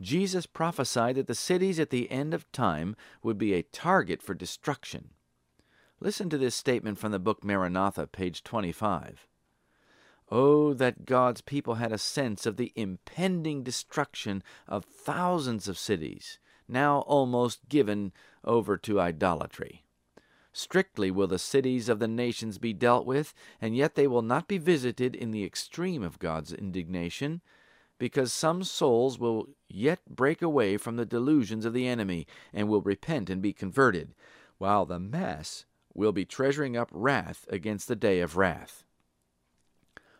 Jesus 0.01 0.47
prophesied 0.47 1.17
that 1.17 1.27
the 1.27 1.35
cities 1.35 1.79
at 1.79 1.91
the 1.91 2.11
end 2.11 2.35
of 2.35 2.51
time 2.53 2.97
would 3.23 3.39
be 3.39 3.55
a 3.55 3.63
target 3.63 4.23
for 4.23 4.35
destruction. 4.35 5.11
Listen 6.01 6.29
to 6.31 6.39
this 6.39 6.55
statement 6.55 6.99
from 6.99 7.13
the 7.13 7.19
book 7.19 7.45
Maranatha, 7.45 8.07
page 8.07 8.43
25. 8.43 9.27
Oh, 10.37 10.75
that 10.75 11.07
God's 11.07 11.43
people 11.43 11.77
had 11.77 11.93
a 11.93 11.97
sense 11.97 12.45
of 12.45 12.57
the 12.57 12.73
impending 12.75 13.63
destruction 13.63 14.43
of 14.67 14.85
thousands 14.85 15.69
of 15.69 15.79
cities, 15.79 16.41
now 16.67 17.03
almost 17.03 17.69
given 17.69 18.11
over 18.43 18.77
to 18.79 18.99
idolatry. 18.99 19.85
Strictly 20.53 21.13
will 21.13 21.29
the 21.29 21.39
cities 21.39 21.89
of 21.89 22.01
the 22.01 22.09
nations 22.09 22.59
be 22.59 22.73
dealt 22.73 23.07
with, 23.07 23.33
and 23.61 23.77
yet 23.77 23.95
they 23.95 24.09
will 24.09 24.23
not 24.23 24.49
be 24.49 24.59
visited 24.59 25.15
in 25.15 25.31
the 25.31 25.45
extreme 25.45 26.03
of 26.03 26.19
God's 26.19 26.53
indignation, 26.53 27.41
because 27.97 28.33
some 28.33 28.65
souls 28.65 29.21
will 29.21 29.47
yet 29.69 30.01
break 30.11 30.43
away 30.43 30.77
from 30.77 30.97
the 30.97 31.07
delusions 31.07 31.65
of 31.65 31.73
the 31.73 31.87
enemy 31.87 32.27
and 32.53 32.69
will 32.69 32.83
repent 32.83 33.31
and 33.31 33.41
be 33.41 33.53
converted, 33.53 34.17
while 34.59 34.85
the 34.85 34.99
mass 34.99 35.65
will 35.95 36.11
be 36.11 36.25
treasuring 36.25 36.77
up 36.77 36.89
wrath 36.91 37.47
against 37.51 37.87
the 37.87 37.95
day 37.95 38.19
of 38.19 38.37
wrath. 38.37 38.85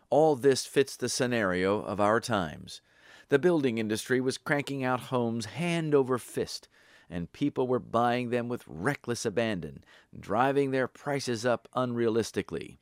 All 0.09 0.35
this 0.35 0.65
fits 0.65 0.95
the 0.95 1.09
scenario 1.09 1.81
of 1.81 1.99
our 1.99 2.19
times. 2.19 2.81
The 3.29 3.39
building 3.39 3.77
industry 3.77 4.21
was 4.21 4.37
cranking 4.37 4.83
out 4.83 4.99
homes 4.99 5.45
hand 5.45 5.95
over 5.95 6.17
fist, 6.17 6.67
and 7.09 7.31
people 7.31 7.67
were 7.67 7.79
buying 7.79 8.29
them 8.29 8.47
with 8.47 8.63
reckless 8.67 9.25
abandon, 9.25 9.83
driving 10.17 10.71
their 10.71 10.87
prices 10.87 11.45
up 11.45 11.67
unrealistically. 11.75 12.77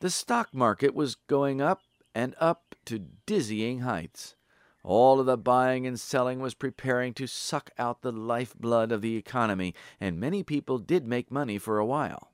The 0.00 0.10
stock 0.10 0.52
market 0.52 0.94
was 0.94 1.14
going 1.14 1.60
up 1.60 1.82
and 2.14 2.34
up 2.38 2.74
to 2.86 2.98
dizzying 3.26 3.80
heights. 3.80 4.34
All 4.82 5.18
of 5.18 5.26
the 5.26 5.38
buying 5.38 5.86
and 5.86 5.98
selling 5.98 6.40
was 6.40 6.52
preparing 6.52 7.14
to 7.14 7.26
suck 7.26 7.70
out 7.78 8.02
the 8.02 8.12
lifeblood 8.12 8.92
of 8.92 9.00
the 9.00 9.16
economy, 9.16 9.74
and 9.98 10.20
many 10.20 10.42
people 10.42 10.78
did 10.78 11.06
make 11.06 11.30
money 11.30 11.58
for 11.58 11.78
a 11.78 11.86
while. 11.86 12.33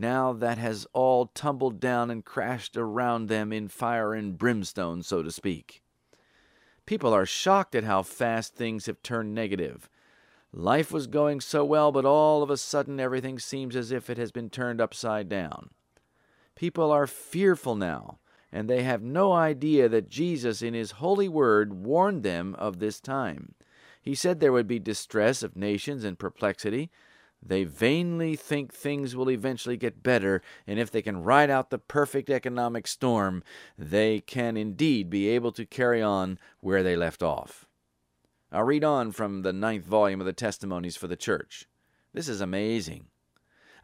Now 0.00 0.32
that 0.32 0.58
has 0.58 0.86
all 0.92 1.26
tumbled 1.26 1.80
down 1.80 2.08
and 2.08 2.24
crashed 2.24 2.76
around 2.76 3.26
them 3.26 3.52
in 3.52 3.66
fire 3.66 4.14
and 4.14 4.38
brimstone, 4.38 5.02
so 5.02 5.24
to 5.24 5.32
speak. 5.32 5.82
People 6.86 7.12
are 7.12 7.26
shocked 7.26 7.74
at 7.74 7.82
how 7.82 8.04
fast 8.04 8.54
things 8.54 8.86
have 8.86 9.02
turned 9.02 9.34
negative. 9.34 9.90
Life 10.52 10.92
was 10.92 11.08
going 11.08 11.40
so 11.40 11.64
well, 11.64 11.90
but 11.90 12.04
all 12.04 12.44
of 12.44 12.48
a 12.48 12.56
sudden 12.56 13.00
everything 13.00 13.40
seems 13.40 13.74
as 13.74 13.90
if 13.90 14.08
it 14.08 14.18
has 14.18 14.30
been 14.30 14.50
turned 14.50 14.80
upside 14.80 15.28
down. 15.28 15.70
People 16.54 16.92
are 16.92 17.08
fearful 17.08 17.74
now, 17.74 18.20
and 18.52 18.70
they 18.70 18.84
have 18.84 19.02
no 19.02 19.32
idea 19.32 19.88
that 19.88 20.08
Jesus, 20.08 20.62
in 20.62 20.74
His 20.74 20.92
holy 20.92 21.28
word, 21.28 21.84
warned 21.84 22.22
them 22.22 22.54
of 22.54 22.78
this 22.78 23.00
time. 23.00 23.56
He 24.00 24.14
said 24.14 24.38
there 24.38 24.52
would 24.52 24.68
be 24.68 24.78
distress 24.78 25.42
of 25.42 25.56
nations 25.56 26.04
and 26.04 26.16
perplexity. 26.18 26.88
They 27.40 27.64
vainly 27.64 28.36
think 28.36 28.72
things 28.72 29.14
will 29.14 29.30
eventually 29.30 29.76
get 29.76 30.02
better, 30.02 30.42
and 30.66 30.78
if 30.78 30.90
they 30.90 31.02
can 31.02 31.22
ride 31.22 31.50
out 31.50 31.70
the 31.70 31.78
perfect 31.78 32.28
economic 32.28 32.86
storm, 32.86 33.42
they 33.78 34.20
can 34.20 34.56
indeed 34.56 35.08
be 35.08 35.28
able 35.28 35.52
to 35.52 35.64
carry 35.64 36.02
on 36.02 36.38
where 36.60 36.82
they 36.82 36.96
left 36.96 37.22
off. 37.22 37.66
I'll 38.50 38.64
read 38.64 38.84
on 38.84 39.12
from 39.12 39.42
the 39.42 39.52
ninth 39.52 39.84
volume 39.84 40.20
of 40.20 40.26
the 40.26 40.32
Testimonies 40.32 40.96
for 40.96 41.06
the 41.06 41.16
Church. 41.16 41.68
This 42.12 42.28
is 42.28 42.40
amazing. 42.40 43.06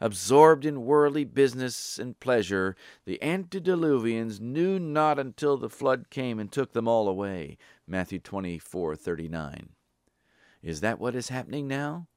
Absorbed 0.01 0.65
in 0.65 0.85
worldly 0.85 1.23
business 1.23 1.97
and 1.97 2.19
pleasure, 2.19 2.75
the 3.05 3.19
antediluvians 3.21 4.41
knew 4.41 4.77
not 4.77 5.17
until 5.17 5.55
the 5.55 5.69
flood 5.69 6.09
came 6.09 6.39
and 6.39 6.51
took 6.51 6.73
them 6.73 6.87
all 6.87 7.07
away. 7.07 7.57
Matthew 7.87 8.19
24:39. 8.19 9.69
Is 10.61 10.81
that 10.81 10.99
what 10.99 11.15
is 11.15 11.29
happening 11.29 11.67
now? 11.67 12.07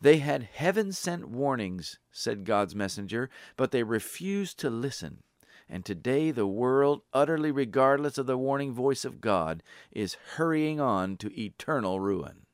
They 0.00 0.18
had 0.18 0.48
heaven 0.52 0.92
sent 0.92 1.28
warnings, 1.28 1.98
said 2.10 2.44
God's 2.44 2.74
messenger, 2.74 3.30
but 3.56 3.70
they 3.70 3.82
refused 3.82 4.58
to 4.60 4.70
listen. 4.70 5.22
And 5.68 5.84
today 5.84 6.30
the 6.30 6.46
world, 6.46 7.02
utterly 7.12 7.50
regardless 7.50 8.18
of 8.18 8.26
the 8.26 8.38
warning 8.38 8.72
voice 8.72 9.04
of 9.04 9.20
God, 9.20 9.62
is 9.90 10.16
hurrying 10.34 10.80
on 10.80 11.16
to 11.18 11.40
eternal 11.40 11.98
ruin. 11.98 12.46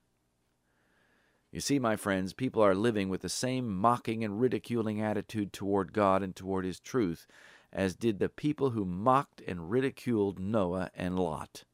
You 1.50 1.61
see, 1.61 1.78
my 1.78 1.96
friends, 1.96 2.32
people 2.32 2.62
are 2.62 2.75
living 2.75 3.11
with 3.11 3.20
the 3.20 3.28
same 3.28 3.68
mocking 3.68 4.25
and 4.25 4.40
ridiculing 4.40 5.02
attitude 5.02 5.52
toward 5.52 5.92
God 5.92 6.22
and 6.22 6.34
toward 6.34 6.64
His 6.64 6.80
truth 6.80 7.26
as 7.72 7.96
did 7.96 8.18
the 8.18 8.28
people 8.28 8.70
who 8.70 8.84
mocked 8.84 9.40
and 9.46 9.70
ridiculed 9.70 10.38
Noah 10.38 10.90
and 10.94 11.18
Lot. 11.18 11.64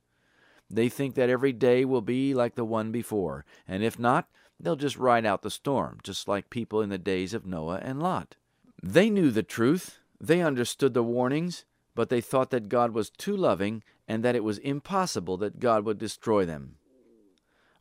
They 0.70 0.88
think 0.88 1.14
that 1.14 1.30
every 1.30 1.52
day 1.52 1.84
will 1.84 2.02
be 2.02 2.34
like 2.34 2.54
the 2.54 2.64
one 2.64 2.92
before, 2.92 3.44
and 3.66 3.82
if 3.82 3.98
not, 3.98 4.28
they'll 4.60 4.76
just 4.76 4.96
ride 4.96 5.24
out 5.24 5.42
the 5.42 5.50
storm, 5.50 5.98
just 6.02 6.28
like 6.28 6.50
people 6.50 6.80
in 6.80 6.90
the 6.90 6.98
days 6.98 7.34
of 7.34 7.46
Noah 7.46 7.80
and 7.82 8.02
Lot. 8.02 8.36
They 8.82 9.10
knew 9.10 9.30
the 9.30 9.42
truth, 9.42 9.98
they 10.20 10.40
understood 10.40 10.94
the 10.94 11.02
warnings, 11.02 11.64
but 11.94 12.10
they 12.10 12.20
thought 12.20 12.50
that 12.50 12.68
God 12.68 12.92
was 12.92 13.10
too 13.10 13.36
loving 13.36 13.82
and 14.06 14.24
that 14.24 14.36
it 14.36 14.44
was 14.44 14.58
impossible 14.58 15.36
that 15.38 15.60
God 15.60 15.84
would 15.84 15.98
destroy 15.98 16.44
them. 16.44 16.76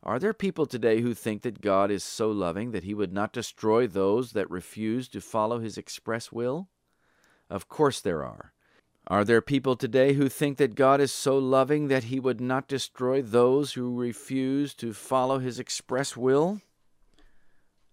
Are 0.02 0.18
there 0.18 0.34
people 0.34 0.66
today 0.66 1.00
who 1.00 1.14
think 1.14 1.42
that 1.42 1.60
God 1.60 1.90
is 1.90 2.04
so 2.04 2.30
loving 2.30 2.70
that 2.70 2.84
he 2.84 2.94
would 2.94 3.12
not 3.12 3.32
destroy 3.32 3.86
those 3.86 4.32
that 4.32 4.50
refuse 4.50 5.08
to 5.08 5.20
follow 5.20 5.58
his 5.58 5.76
express 5.76 6.30
will? 6.30 6.68
Of 7.50 7.68
course 7.68 8.00
there 8.00 8.24
are. 8.24 8.52
Are 9.08 9.24
there 9.24 9.40
people 9.40 9.74
today 9.74 10.12
who 10.12 10.28
think 10.28 10.58
that 10.58 10.74
God 10.74 11.00
is 11.00 11.10
so 11.10 11.38
loving 11.38 11.88
that 11.88 12.04
he 12.04 12.20
would 12.20 12.40
not 12.40 12.68
destroy 12.68 13.22
those 13.22 13.72
who 13.72 13.98
refuse 13.98 14.74
to 14.74 14.92
follow 14.92 15.38
his 15.38 15.58
express 15.58 16.16
will? 16.16 16.60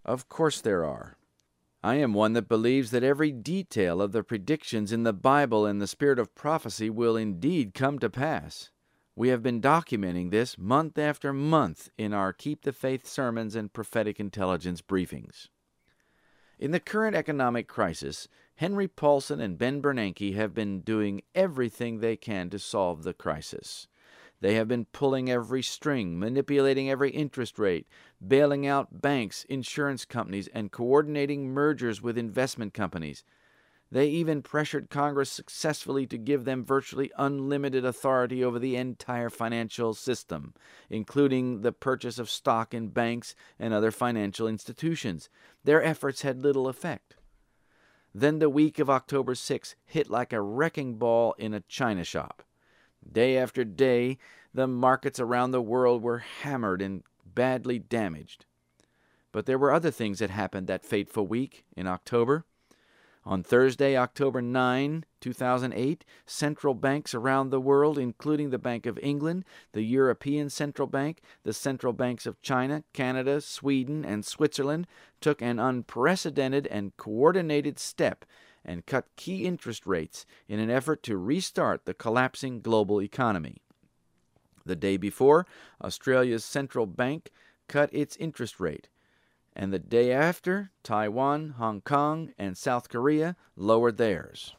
Of 0.06 0.30
course 0.30 0.62
there 0.62 0.86
are. 0.86 1.18
I 1.84 1.96
am 1.96 2.14
one 2.14 2.34
that 2.34 2.48
believes 2.48 2.92
that 2.92 3.04
every 3.04 3.32
detail 3.32 4.02
of 4.02 4.12
the 4.12 4.24
predictions 4.24 4.92
in 4.92 5.04
the 5.04 5.14
Bible 5.14 5.66
and 5.66 5.82
the 5.82 5.88
spirit 5.88 6.20
of 6.20 6.36
prophecy 6.36 6.90
will 6.90 7.18
indeed 7.18 7.74
come 7.74 7.98
to 8.00 8.10
pass. 8.10 8.70
We 9.16 9.30
have 9.30 9.42
been 9.42 9.62
documenting 9.62 10.30
this 10.30 10.58
month 10.58 11.00
after 11.00 11.34
month 11.34 11.90
in 11.98 12.14
our 12.14 12.34
Keep 12.34 12.64
the 12.64 12.74
Faith 12.74 13.08
sermons 13.08 13.56
and 13.56 13.74
prophetic 13.74 14.20
intelligence 14.20 14.82
briefings. 14.82 15.48
In 16.60 16.72
the 16.72 16.80
current 16.80 17.16
economic 17.16 17.68
crisis, 17.68 18.28
Henry 18.56 18.88
Paulson 18.88 19.42
and 19.42 19.58
Ben 19.58 19.82
Bernanke 19.82 20.36
have 20.36 20.54
been 20.54 20.82
doing 20.82 21.22
everything 21.34 22.00
they 22.00 22.16
can 22.16 22.50
to 22.52 22.60
solve 22.60 23.04
the 23.04 23.14
crisis. 23.14 23.88
They 24.46 24.54
have 24.54 24.68
been 24.68 24.86
pulling 24.86 25.28
every 25.28 25.64
string, 25.64 26.20
manipulating 26.20 26.88
every 26.88 27.10
interest 27.10 27.58
rate, 27.58 27.88
bailing 28.28 28.68
out 28.68 29.02
banks, 29.02 29.44
insurance 29.46 30.06
companies, 30.06 30.48
and 30.50 30.72
coordinating 30.72 31.50
mergers 31.50 32.00
with 32.00 32.16
investment 32.16 32.72
companies. 32.72 33.24
They 33.90 34.06
even 34.10 34.44
pressured 34.44 34.92
Congress 34.92 35.32
successfully 35.32 36.06
to 36.06 36.20
give 36.20 36.46
them 36.46 36.64
virtually 36.64 37.12
unlimited 37.18 37.86
authority 37.86 38.44
over 38.44 38.60
the 38.60 38.76
entire 38.76 39.32
financial 39.32 39.96
system, 39.96 40.54
including 40.92 41.62
the 41.62 41.72
purchase 41.72 42.20
of 42.20 42.30
stock 42.30 42.72
in 42.72 42.90
banks 42.90 43.34
and 43.58 43.74
other 43.74 43.90
financial 43.90 44.48
institutions. 44.48 45.28
Their 45.64 45.84
efforts 45.84 46.22
had 46.22 46.44
little 46.44 46.68
effect. 46.68 47.16
Then 48.14 48.38
the 48.38 48.50
week 48.52 48.78
of 48.78 48.92
October 48.92 49.34
6 49.34 49.76
hit 49.86 50.08
like 50.08 50.32
a 50.32 50.40
wrecking 50.40 51.00
ball 51.00 51.34
in 51.40 51.56
a 51.56 51.62
china 51.62 52.04
shop. 52.04 52.45
Day 53.10 53.38
after 53.38 53.64
day, 53.64 54.18
the 54.54 54.68
markets 54.68 55.20
around 55.20 55.52
the 55.52 55.62
world 55.62 56.02
were 56.02 56.20
hammered 56.20 56.82
and 56.82 57.04
badly 57.26 57.80
damaged. 57.80 58.46
But 59.32 59.46
there 59.46 59.58
were 59.58 59.74
other 59.74 59.92
things 59.92 60.20
that 60.20 60.30
happened 60.30 60.68
that 60.68 60.86
fateful 60.86 61.28
week 61.28 61.66
in 61.76 61.88
October. 61.88 62.46
On 63.28 63.42
Thursday, 63.42 63.98
October 63.98 64.40
9, 64.40 65.04
2008, 65.20 66.06
central 66.28 66.76
banks 66.76 67.16
around 67.16 67.50
the 67.50 67.60
world, 67.60 67.98
including 67.98 68.52
the 68.52 68.60
Bank 68.60 68.86
of 68.86 69.00
England, 69.02 69.44
the 69.74 69.82
European 69.82 70.50
Central 70.50 70.88
Bank, 70.88 71.22
the 71.44 71.52
central 71.52 71.92
banks 71.92 72.28
of 72.28 72.40
China, 72.44 72.84
Canada, 72.94 73.42
Sweden, 73.42 74.06
and 74.06 74.24
Switzerland, 74.24 74.86
took 75.22 75.42
an 75.42 75.58
unprecedented 75.58 76.68
and 76.68 76.96
coordinated 76.98 77.80
step 77.80 78.26
and 78.66 78.86
cut 78.86 79.16
key 79.16 79.46
interest 79.46 79.86
rates 79.86 80.26
in 80.48 80.60
an 80.60 80.70
effort 80.70 81.04
to 81.04 81.18
restart 81.18 81.86
the 81.86 81.94
collapsing 81.94 82.62
global 82.62 83.02
economy. 83.02 83.62
The 84.66 84.76
day 84.76 84.98
before, 84.98 85.46
Australia's 85.84 86.44
central 86.44 86.86
bank 86.86 87.32
cut 87.68 87.90
its 87.94 88.16
interest 88.18 88.60
rate 88.60 88.90
and 89.56 89.72
the 89.72 89.80
day 89.80 90.12
after, 90.12 90.72
Taiwan, 90.84 91.56
Hong 91.58 91.82
Kong, 91.82 92.34
and 92.38 92.58
South 92.58 92.90
Korea 92.90 93.38
lowered 93.56 93.98
theirs. 93.98 94.54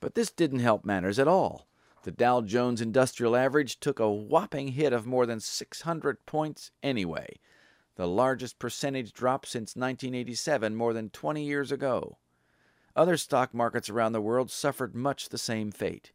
But 0.00 0.14
this 0.14 0.30
didn't 0.30 0.58
help 0.58 0.84
matters 0.84 1.18
at 1.18 1.28
all. 1.28 1.68
The 2.02 2.10
Dow 2.10 2.40
Jones 2.40 2.80
Industrial 2.80 3.36
Average 3.36 3.78
took 3.78 4.00
a 4.00 4.10
whopping 4.10 4.68
hit 4.68 4.92
of 4.92 5.06
more 5.06 5.24
than 5.24 5.40
600 5.40 6.26
points 6.26 6.70
anyway, 6.82 7.36
the 7.94 8.08
largest 8.08 8.58
percentage 8.58 9.12
drop 9.12 9.46
since 9.46 9.76
1987, 9.76 10.74
more 10.74 10.92
than 10.92 11.10
20 11.10 11.44
years 11.44 11.72
ago. 11.72 12.18
Other 12.96 13.18
stock 13.18 13.52
markets 13.52 13.90
around 13.90 14.12
the 14.12 14.22
world 14.22 14.50
suffered 14.50 14.94
much 14.94 15.28
the 15.28 15.36
same 15.36 15.70
fate, 15.70 16.12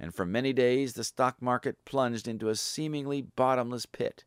and 0.00 0.12
for 0.12 0.26
many 0.26 0.52
days 0.52 0.94
the 0.94 1.04
stock 1.04 1.40
market 1.40 1.84
plunged 1.84 2.26
into 2.26 2.48
a 2.48 2.56
seemingly 2.56 3.22
bottomless 3.22 3.86
pit. 3.86 4.24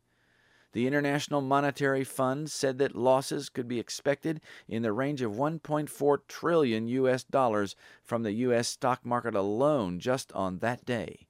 The 0.72 0.86
International 0.86 1.42
Monetary 1.42 2.04
Fund 2.04 2.50
said 2.50 2.78
that 2.78 2.96
losses 2.96 3.50
could 3.50 3.68
be 3.68 3.78
expected 3.78 4.40
in 4.66 4.80
the 4.80 4.92
range 4.92 5.20
of 5.20 5.32
1.4 5.32 6.18
trillion 6.28 6.88
US 6.88 7.24
dollars 7.24 7.76
from 8.02 8.22
the 8.22 8.32
US 8.32 8.68
stock 8.68 9.04
market 9.04 9.34
alone 9.34 10.00
just 10.00 10.32
on 10.32 10.60
that 10.60 10.86
day. 10.86 11.26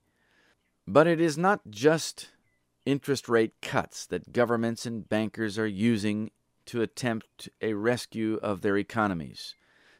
But 0.87 1.09
it 1.09 1.21
is 1.21 1.37
not 1.37 1.61
just 1.71 2.31
interest 2.87 3.29
rate 3.29 3.55
cuts 3.61 4.07
that 4.07 4.33
governments 4.33 4.87
and 4.87 5.09
bankers 5.09 5.59
are 5.59 5.67
using 5.67 6.31
to 6.67 6.83
attempt 6.83 7.49
a 7.61 7.75
rescue 7.75 8.38
of 8.43 8.61
their 8.61 8.77
economies. 8.77 9.57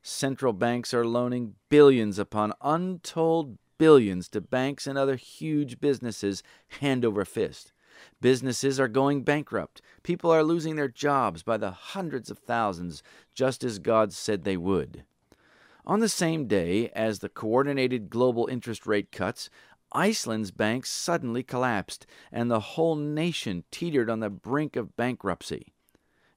Central 0.09 0.55
banks 0.55 0.95
are 0.95 1.05
loaning 1.05 1.55
billions 1.69 2.19
upon 2.19 2.55
untold 2.63 3.59
billions 3.77 4.27
to 4.31 4.41
banks 4.41 4.87
and 4.87 4.97
other 4.97 5.17
huge 5.17 5.81
businesses 5.81 6.43
hand 6.81 7.05
over 7.05 7.27
fist. 7.27 7.73
Businesses 8.19 8.81
are 8.81 8.89
going 8.89 9.23
bankrupt. 9.23 9.83
People 10.03 10.31
are 10.31 10.43
losing 10.43 10.77
their 10.77 10.89
jobs 10.89 11.43
by 11.43 11.59
the 11.59 11.73
hundreds 11.73 12.31
of 12.31 12.39
thousands, 12.39 13.03
just 13.35 13.63
as 13.63 13.79
God 13.79 14.15
said 14.15 14.45
they 14.45 14.57
would. 14.57 15.05
On 15.85 16.01
the 16.01 16.09
same 16.09 16.47
day 16.47 16.89
as 16.97 17.19
the 17.19 17.29
coordinated 17.29 18.09
global 18.09 18.47
interest 18.47 18.87
rate 18.87 19.13
cuts, 19.13 19.51
Iceland's 19.93 20.51
banks 20.51 20.89
suddenly 20.89 21.43
collapsed, 21.43 22.07
and 22.33 22.51
the 22.51 22.61
whole 22.61 22.97
nation 22.97 23.65
teetered 23.71 24.09
on 24.09 24.21
the 24.21 24.31
brink 24.31 24.75
of 24.75 24.97
bankruptcy. 24.97 25.75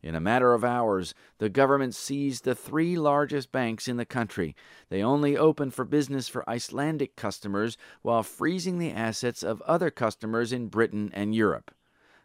In 0.04 0.16
a 0.16 0.20
matter 0.20 0.54
of 0.54 0.64
hours, 0.64 1.14
the 1.38 1.50
government 1.50 1.94
seized 1.94 2.44
the 2.44 2.56
three 2.56 2.98
largest 2.98 3.52
banks 3.52 3.88
in 3.88 3.98
the 3.98 4.06
country. 4.06 4.56
They 4.90 5.04
only 5.04 5.38
opened 5.38 5.76
for 5.76 5.86
business 5.86 6.28
for 6.28 6.50
Icelandic 6.50 7.16
customers 7.16 7.78
while 8.02 8.24
freezing 8.24 8.80
the 8.80 8.92
assets 8.92 9.44
of 9.44 9.62
other 9.62 9.92
customers 9.92 10.52
in 10.52 10.70
Britain 10.70 11.12
and 11.14 11.36
Europe. 11.36 11.70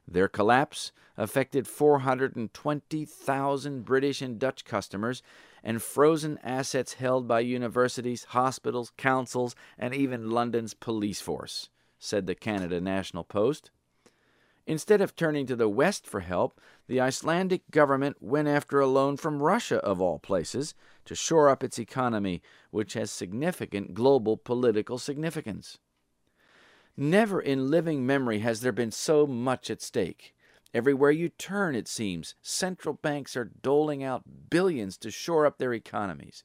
Their 0.08 0.28
collapse 0.28 0.92
affected 1.18 1.66
420,000 1.66 3.84
British 3.84 4.22
and 4.22 4.38
Dutch 4.38 4.64
customers 4.64 5.20
and 5.64 5.82
frozen 5.82 6.38
assets 6.44 6.92
held 6.94 7.26
by 7.26 7.40
universities, 7.40 8.22
hospitals, 8.24 8.92
councils, 8.96 9.56
and 9.76 9.92
even 9.94 10.30
London's 10.30 10.74
police 10.74 11.20
force, 11.20 11.70
said 11.98 12.26
the 12.26 12.36
Canada 12.36 12.80
National 12.80 13.24
Post. 13.24 13.72
Instead 14.66 15.00
of 15.00 15.14
turning 15.14 15.46
to 15.46 15.56
the 15.56 15.68
West 15.68 16.06
for 16.06 16.20
help, 16.20 16.60
the 16.88 17.00
Icelandic 17.00 17.70
government 17.70 18.16
went 18.20 18.48
after 18.48 18.80
a 18.80 18.86
loan 18.86 19.16
from 19.16 19.42
Russia, 19.42 19.78
of 19.78 20.00
all 20.00 20.18
places, 20.18 20.74
to 21.04 21.14
shore 21.14 21.48
up 21.48 21.64
its 21.64 21.78
economy, 21.78 22.42
which 22.70 22.94
has 22.94 23.10
significant 23.10 23.94
global 23.94 24.36
political 24.36 24.98
significance. 24.98 25.78
Never 26.96 27.40
in 27.40 27.70
living 27.70 28.06
memory 28.06 28.38
has 28.38 28.60
there 28.60 28.72
been 28.72 28.92
so 28.92 29.26
much 29.26 29.68
at 29.68 29.82
stake. 29.82 30.34
Everywhere 30.72 31.10
you 31.10 31.28
turn, 31.28 31.74
it 31.74 31.88
seems, 31.88 32.34
central 32.40 32.94
banks 32.94 33.36
are 33.36 33.50
doling 33.62 34.02
out 34.04 34.50
billions 34.50 34.96
to 34.98 35.10
shore 35.10 35.44
up 35.46 35.58
their 35.58 35.74
economies. 35.74 36.44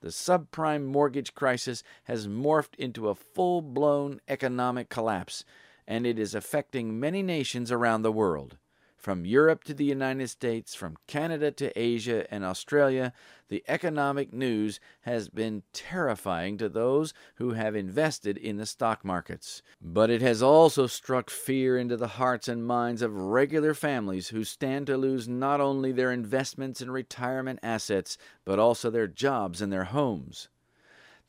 The 0.00 0.08
subprime 0.08 0.86
mortgage 0.86 1.34
crisis 1.34 1.82
has 2.04 2.26
morphed 2.26 2.74
into 2.76 3.08
a 3.08 3.14
full 3.14 3.62
blown 3.62 4.20
economic 4.26 4.88
collapse, 4.88 5.44
and 5.86 6.06
it 6.06 6.18
is 6.18 6.34
affecting 6.34 6.98
many 6.98 7.22
nations 7.22 7.70
around 7.70 8.02
the 8.02 8.12
world. 8.12 8.56
From 9.02 9.26
Europe 9.26 9.64
to 9.64 9.74
the 9.74 9.84
United 9.84 10.28
States, 10.28 10.76
from 10.76 10.96
Canada 11.08 11.50
to 11.50 11.76
Asia 11.76 12.32
and 12.32 12.44
Australia, 12.44 13.12
the 13.48 13.64
economic 13.66 14.32
news 14.32 14.78
has 15.00 15.28
been 15.28 15.64
terrifying 15.72 16.56
to 16.58 16.68
those 16.68 17.12
who 17.34 17.54
have 17.54 17.74
invested 17.74 18.38
in 18.38 18.58
the 18.58 18.64
stock 18.64 19.04
markets. 19.04 19.60
But 19.80 20.08
it 20.08 20.22
has 20.22 20.40
also 20.40 20.86
struck 20.86 21.30
fear 21.30 21.76
into 21.76 21.96
the 21.96 22.14
hearts 22.14 22.46
and 22.46 22.64
minds 22.64 23.02
of 23.02 23.16
regular 23.16 23.74
families 23.74 24.28
who 24.28 24.44
stand 24.44 24.86
to 24.86 24.96
lose 24.96 25.26
not 25.26 25.60
only 25.60 25.90
their 25.90 26.12
investments 26.12 26.80
and 26.80 26.92
retirement 26.92 27.58
assets, 27.60 28.16
but 28.44 28.60
also 28.60 28.88
their 28.88 29.08
jobs 29.08 29.60
and 29.60 29.72
their 29.72 29.86
homes. 29.86 30.48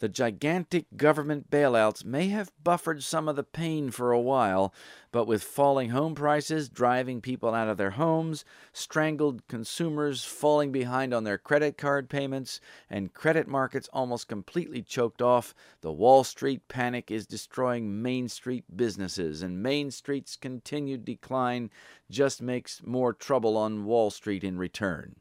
The 0.04 0.10
gigantic 0.10 0.98
government 0.98 1.50
bailouts 1.50 2.04
may 2.04 2.28
have 2.28 2.52
buffered 2.62 3.04
some 3.04 3.30
of 3.30 3.38
the 3.38 3.44
pain 3.46 3.90
for 3.90 4.12
a 4.12 4.20
while, 4.20 4.74
but 5.14 5.28
with 5.28 5.42
falling 5.42 5.92
home 5.92 6.14
prices 6.14 6.68
driving 6.68 7.22
people 7.22 7.54
out 7.54 7.70
of 7.70 7.78
their 7.78 7.92
homes, 7.92 8.44
strangled 8.74 9.48
consumers 9.48 10.26
falling 10.26 10.74
behind 10.74 11.14
on 11.14 11.24
their 11.24 11.38
credit 11.38 11.78
card 11.78 12.10
payments, 12.10 12.60
and 12.90 13.14
credit 13.14 13.48
markets 13.48 13.88
almost 13.94 14.28
completely 14.28 14.82
choked 14.82 15.22
off, 15.22 15.56
the 15.80 15.94
Wall 15.94 16.26
Street 16.26 16.68
panic 16.68 17.10
is 17.10 17.26
destroying 17.26 18.02
Main 18.02 18.28
Street 18.28 18.66
businesses, 18.76 19.42
and 19.42 19.64
Main 19.64 19.90
Street's 19.90 20.36
continued 20.36 21.06
decline 21.06 21.70
just 22.12 22.42
makes 22.42 22.84
more 22.84 23.14
trouble 23.14 23.56
on 23.56 23.86
Wall 23.86 24.10
Street 24.10 24.44
in 24.44 24.58
return. 24.58 25.16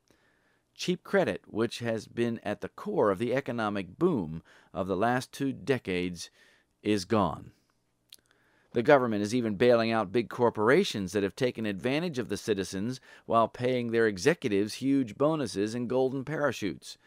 Cheap 0.83 1.05
credit, 1.05 1.43
which 1.47 1.79
has 1.79 2.09
been 2.09 2.41
at 2.43 2.61
the 2.61 2.69
core 2.69 3.13
of 3.13 3.21
the 3.21 3.33
economic 3.37 4.01
boom 4.01 4.43
of 4.75 4.89
the 4.89 4.97
last 4.97 5.31
two 5.31 5.53
decades, 5.53 6.29
is 6.83 7.05
gone. 7.05 7.53
The 8.73 8.83
government 8.83 9.23
is 9.23 9.33
even 9.33 9.55
bailing 9.55 9.93
out 9.93 10.11
big 10.11 10.29
corporations 10.29 11.13
that 11.13 11.23
have 11.23 11.37
taken 11.37 11.67
advantage 11.67 12.19
of 12.19 12.29
the 12.29 12.37
citizens 12.37 13.01
while 13.27 13.47
paying 13.47 13.93
their 13.93 14.09
executives 14.09 14.75
huge 14.75 15.17
bonuses 15.17 15.77
and 15.77 15.89
golden 15.89 16.25
parachutes. 16.25 16.99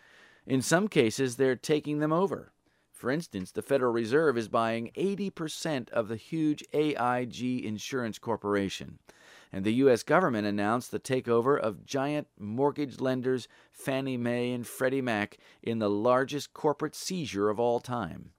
In 0.48 0.62
some 0.62 0.88
cases, 0.88 1.36
they're 1.36 1.58
taking 1.58 2.00
them 2.00 2.14
over. 2.14 2.54
For 2.94 3.12
instance, 3.12 3.52
the 3.52 3.62
Federal 3.62 3.92
Reserve 3.92 4.38
is 4.38 4.48
buying 4.48 4.92
80% 4.96 5.90
of 5.90 6.08
the 6.08 6.16
huge 6.16 6.64
AIG 6.72 7.66
Insurance 7.66 8.20
Corporation 8.20 9.00
and 9.52 9.64
the 9.64 9.74
U.S. 9.76 10.04
government 10.04 10.48
announced 10.48 10.92
the 10.92 11.00
takeover 11.00 11.60
of 11.60 11.86
giant 11.86 12.28
mortgage 12.40 13.00
lenders 13.00 13.48
Fannie 13.72 14.18
Mae 14.18 14.52
and 14.52 14.66
Freddie 14.66 15.02
Mac 15.02 15.38
in 15.62 15.80
the 15.80 15.90
largest 15.90 16.54
corporate 16.54 16.96
seizure 16.96 17.50
of 17.50 17.60
all 17.60 17.80
time. 17.80 18.32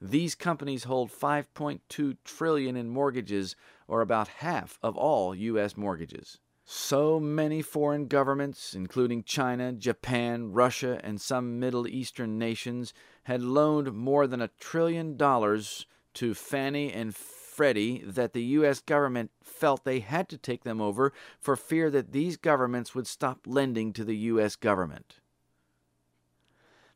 These 0.00 0.34
companies 0.34 0.84
hold 0.84 1.10
5.2 1.10 2.16
trillion 2.24 2.76
in 2.76 2.90
mortgages, 2.90 3.56
or 3.88 4.00
about 4.00 4.28
half 4.28 4.78
of 4.82 4.96
all 4.96 5.34
U.S. 5.34 5.76
mortgages. 5.76 6.40
So 6.66 7.20
many 7.20 7.60
foreign 7.60 8.06
governments, 8.06 8.74
including 8.74 9.22
China, 9.22 9.72
Japan, 9.72 10.52
Russia, 10.52 10.98
and 11.04 11.20
some 11.20 11.58
Middle 11.58 11.86
Eastern 11.86 12.38
nations, 12.38 12.94
had 13.24 13.42
loaned 13.42 13.92
more 13.92 14.26
than 14.26 14.40
a 14.40 14.50
trillion 14.60 15.16
dollars 15.16 15.86
to 16.14 16.32
Fannie 16.32 16.92
and 16.92 17.14
Freddie 17.54 18.02
that 18.04 18.32
the 18.32 18.42
U.S. 18.42 18.80
government 18.80 19.30
felt 19.42 19.84
they 19.84 20.00
had 20.00 20.28
to 20.28 20.36
take 20.36 20.64
them 20.64 20.80
over 20.80 21.12
for 21.38 21.54
fear 21.54 21.88
that 21.90 22.10
these 22.10 22.36
governments 22.36 22.94
would 22.94 23.06
stop 23.06 23.40
lending 23.46 23.92
to 23.92 24.04
the 24.04 24.16
U.S. 24.16 24.56
government. 24.56 25.20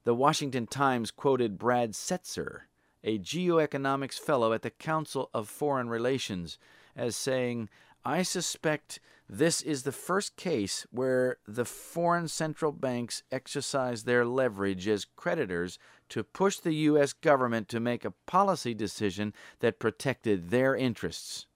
The 0.02 0.16
Washington 0.16 0.66
Times 0.66 1.12
quoted 1.12 1.58
Brad 1.58 1.92
Setser, 1.92 2.62
a 3.04 3.20
geoeconomics 3.20 4.18
fellow 4.18 4.52
at 4.52 4.62
the 4.62 4.70
Council 4.70 5.30
of 5.32 5.48
Foreign 5.48 5.88
Relations, 5.88 6.58
as 6.96 7.14
saying, 7.14 7.68
I 8.04 8.22
suspect 8.22 8.98
this 9.28 9.60
is 9.60 9.82
the 9.82 9.92
first 9.92 10.36
case 10.36 10.86
where 10.90 11.36
the 11.46 11.66
foreign 11.66 12.28
central 12.28 12.72
banks 12.72 13.22
exercise 13.30 14.04
their 14.04 14.24
leverage 14.24 14.88
as 14.88 15.04
creditors 15.04 15.78
to 16.08 16.24
push 16.24 16.58
the 16.58 16.72
U.S. 16.72 17.12
government 17.12 17.68
to 17.68 17.80
make 17.80 18.06
a 18.06 18.14
policy 18.26 18.72
decision 18.72 19.34
that 19.60 19.78
protected 19.78 20.48
their 20.48 20.74
interests. 20.74 21.46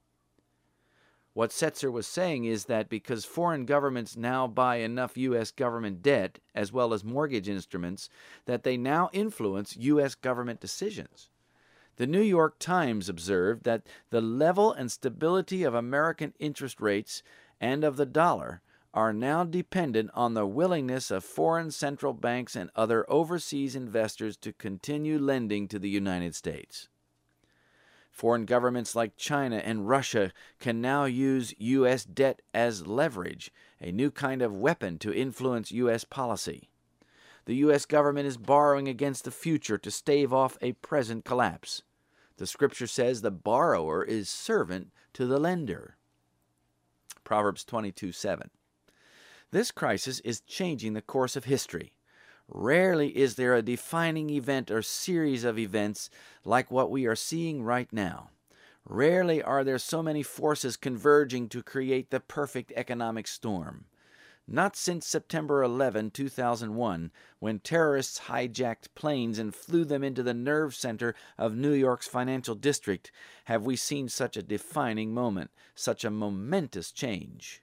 What 1.35 1.49
Setser 1.49 1.91
was 1.91 2.07
saying 2.07 2.45
is 2.45 2.67
that 2.67 2.91
because 2.91 3.25
foreign 3.25 3.65
governments 3.65 4.19
now 4.19 4.47
buy 4.47 4.77
enough 4.77 5.17
U.S. 5.17 5.51
government 5.51 6.03
debt, 6.03 6.41
as 6.55 6.75
well 6.75 6.93
as 6.93 7.03
mortgage 7.03 7.49
instruments, 7.49 8.11
that 8.45 8.65
they 8.65 8.77
now 8.77 9.09
influence 9.15 9.79
U.S. 9.79 10.15
government 10.15 10.61
decisions. 10.61 11.31
The 11.97 12.07
New 12.07 12.21
York 12.21 12.59
Times 12.59 13.09
observed 13.09 13.65
that 13.65 13.87
the 14.11 14.21
level 14.21 14.73
and 14.73 14.93
stability 14.93 15.63
of 15.63 15.75
American 15.75 16.35
interest 16.39 16.81
rates 16.81 17.23
and 17.63 17.85
of 17.85 17.97
the 17.97 18.05
dollar 18.05 18.61
are 18.93 19.13
now 19.13 19.45
dependent 19.45 20.11
on 20.13 20.35
the 20.35 20.47
willingness 20.47 21.11
of 21.11 21.25
foreign 21.25 21.71
central 21.71 22.13
banks 22.13 22.57
and 22.57 22.69
other 22.75 23.11
overseas 23.11 23.75
investors 23.75 24.37
to 24.37 24.53
continue 24.53 25.19
lending 25.19 25.67
to 25.69 25.79
the 25.79 25.89
United 25.89 26.35
States. 26.35 26.89
Foreign 28.11 28.45
governments 28.45 28.95
like 28.95 29.17
China 29.17 29.57
and 29.57 29.89
Russia 29.89 30.33
can 30.59 30.83
now 30.83 31.07
use 31.07 31.55
U.S. 31.57 32.05
debt 32.05 32.43
as 32.53 32.87
leverage, 32.87 33.51
a 33.81 33.91
new 33.91 34.11
kind 34.11 34.43
of 34.43 34.55
weapon 34.55 34.99
to 34.99 35.15
influence 35.15 35.73
U.S. 35.73 36.05
policy. 36.05 36.69
The 37.47 37.57
U.S. 37.57 37.87
government 37.87 38.27
is 38.27 38.37
borrowing 38.37 38.89
against 38.89 39.25
the 39.25 39.31
future 39.31 39.79
to 39.79 39.91
stave 39.91 40.33
off 40.33 40.59
a 40.61 40.73
present 40.73 41.25
collapse. 41.25 41.83
The 42.37 42.47
scripture 42.47 42.87
says 42.87 43.23
the 43.23 43.31
borrower 43.31 44.05
is 44.05 44.29
servant 44.29 44.91
to 45.15 45.27
the 45.27 45.39
lender. 45.39 45.97
Proverbs 47.33 47.65
22 47.65 48.13
7. 48.13 48.51
This 49.53 49.71
crisis 49.71 50.21
is 50.21 50.43
changing 50.43 50.93
the 50.93 51.01
course 51.01 51.35
of 51.35 51.45
history. 51.45 51.95
Rarely 52.47 53.17
is 53.17 53.37
there 53.37 53.55
a 53.55 53.63
defining 53.63 54.29
event 54.29 54.71
or 54.71 54.83
series 54.83 55.43
of 55.43 55.59
events 55.59 56.11
like 56.45 56.71
what 56.71 56.91
we 56.91 57.07
are 57.07 57.17
seeing 57.17 57.63
right 57.63 57.91
now. 57.91 58.29
Rarely 58.85 59.43
are 59.43 59.65
there 59.65 59.79
so 59.79 60.03
many 60.03 60.23
forces 60.23 60.77
converging 60.77 61.49
to 61.49 61.63
create 61.63 62.11
the 62.11 62.21
perfect 62.21 62.71
economic 62.77 63.27
storm. 63.27 63.87
Not 64.49 64.75
since 64.75 65.07
September 65.07 65.63
11, 65.63 66.11
2001, 66.11 67.13
when 67.39 67.61
terrorists 67.61 68.23
hijacked 68.27 68.95
planes 68.97 69.39
and 69.39 69.55
flew 69.55 69.85
them 69.85 70.03
into 70.03 70.23
the 70.23 70.35
nerve 70.35 70.75
center 70.75 71.15
of 71.39 71.55
New 71.57 71.73
York's 71.73 72.09
financial 72.09 72.57
district, 72.57 73.13
have 73.45 73.65
we 73.65 73.77
seen 73.77 74.09
such 74.09 74.37
a 74.37 74.43
defining 74.43 75.15
moment, 75.15 75.53
such 75.77 76.05
a 76.05 76.11
momentous 76.11 76.91
change. 76.91 77.63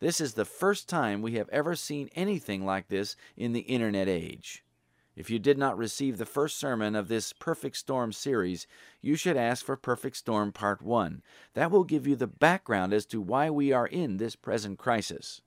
This 0.00 0.20
is 0.20 0.34
the 0.34 0.44
first 0.44 0.88
time 0.88 1.22
we 1.22 1.34
have 1.34 1.48
ever 1.50 1.76
seen 1.76 2.10
anything 2.14 2.66
like 2.66 2.88
this 2.88 3.14
in 3.36 3.52
the 3.52 3.60
Internet 3.60 4.08
age. 4.08 4.64
If 5.14 5.30
you 5.30 5.38
did 5.38 5.56
not 5.56 5.78
receive 5.78 6.18
the 6.18 6.26
first 6.26 6.58
sermon 6.58 6.94
of 6.94 7.08
this 7.08 7.32
Perfect 7.32 7.76
Storm 7.76 8.12
series, 8.12 8.66
you 9.00 9.16
should 9.16 9.36
ask 9.36 9.64
for 9.64 9.76
Perfect 9.76 10.16
Storm 10.16 10.52
Part 10.52 10.82
1. 10.82 11.22
That 11.54 11.70
will 11.70 11.84
give 11.84 12.06
you 12.06 12.16
the 12.16 12.26
background 12.26 12.92
as 12.92 13.06
to 13.06 13.20
why 13.20 13.50
we 13.50 13.72
are 13.72 13.86
in 13.86 14.18
this 14.18 14.36
present 14.36 14.78
crisis. 14.78 15.42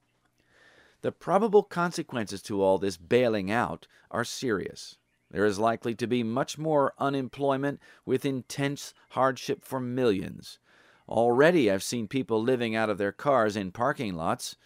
The 1.01 1.11
probable 1.11 1.63
consequences 1.63 2.41
to 2.43 2.61
all 2.61 2.77
this 2.77 2.97
bailing 2.97 3.49
out 3.49 3.87
are 4.11 4.23
serious. 4.23 4.97
There 5.31 5.45
is 5.45 5.57
likely 5.57 5.95
to 5.95 6.07
be 6.07 6.23
much 6.23 6.57
more 6.57 6.93
unemployment 6.99 7.79
with 8.05 8.25
intense 8.25 8.93
hardship 9.09 9.63
for 9.63 9.79
millions. 9.79 10.59
Already 11.07 11.71
I've 11.71 11.83
seen 11.83 12.07
people 12.07 12.41
living 12.41 12.75
out 12.75 12.89
of 12.89 12.97
their 12.97 13.11
cars 13.11 13.55
in 13.55 13.71
parking 13.71 14.13
lots. 14.13 14.57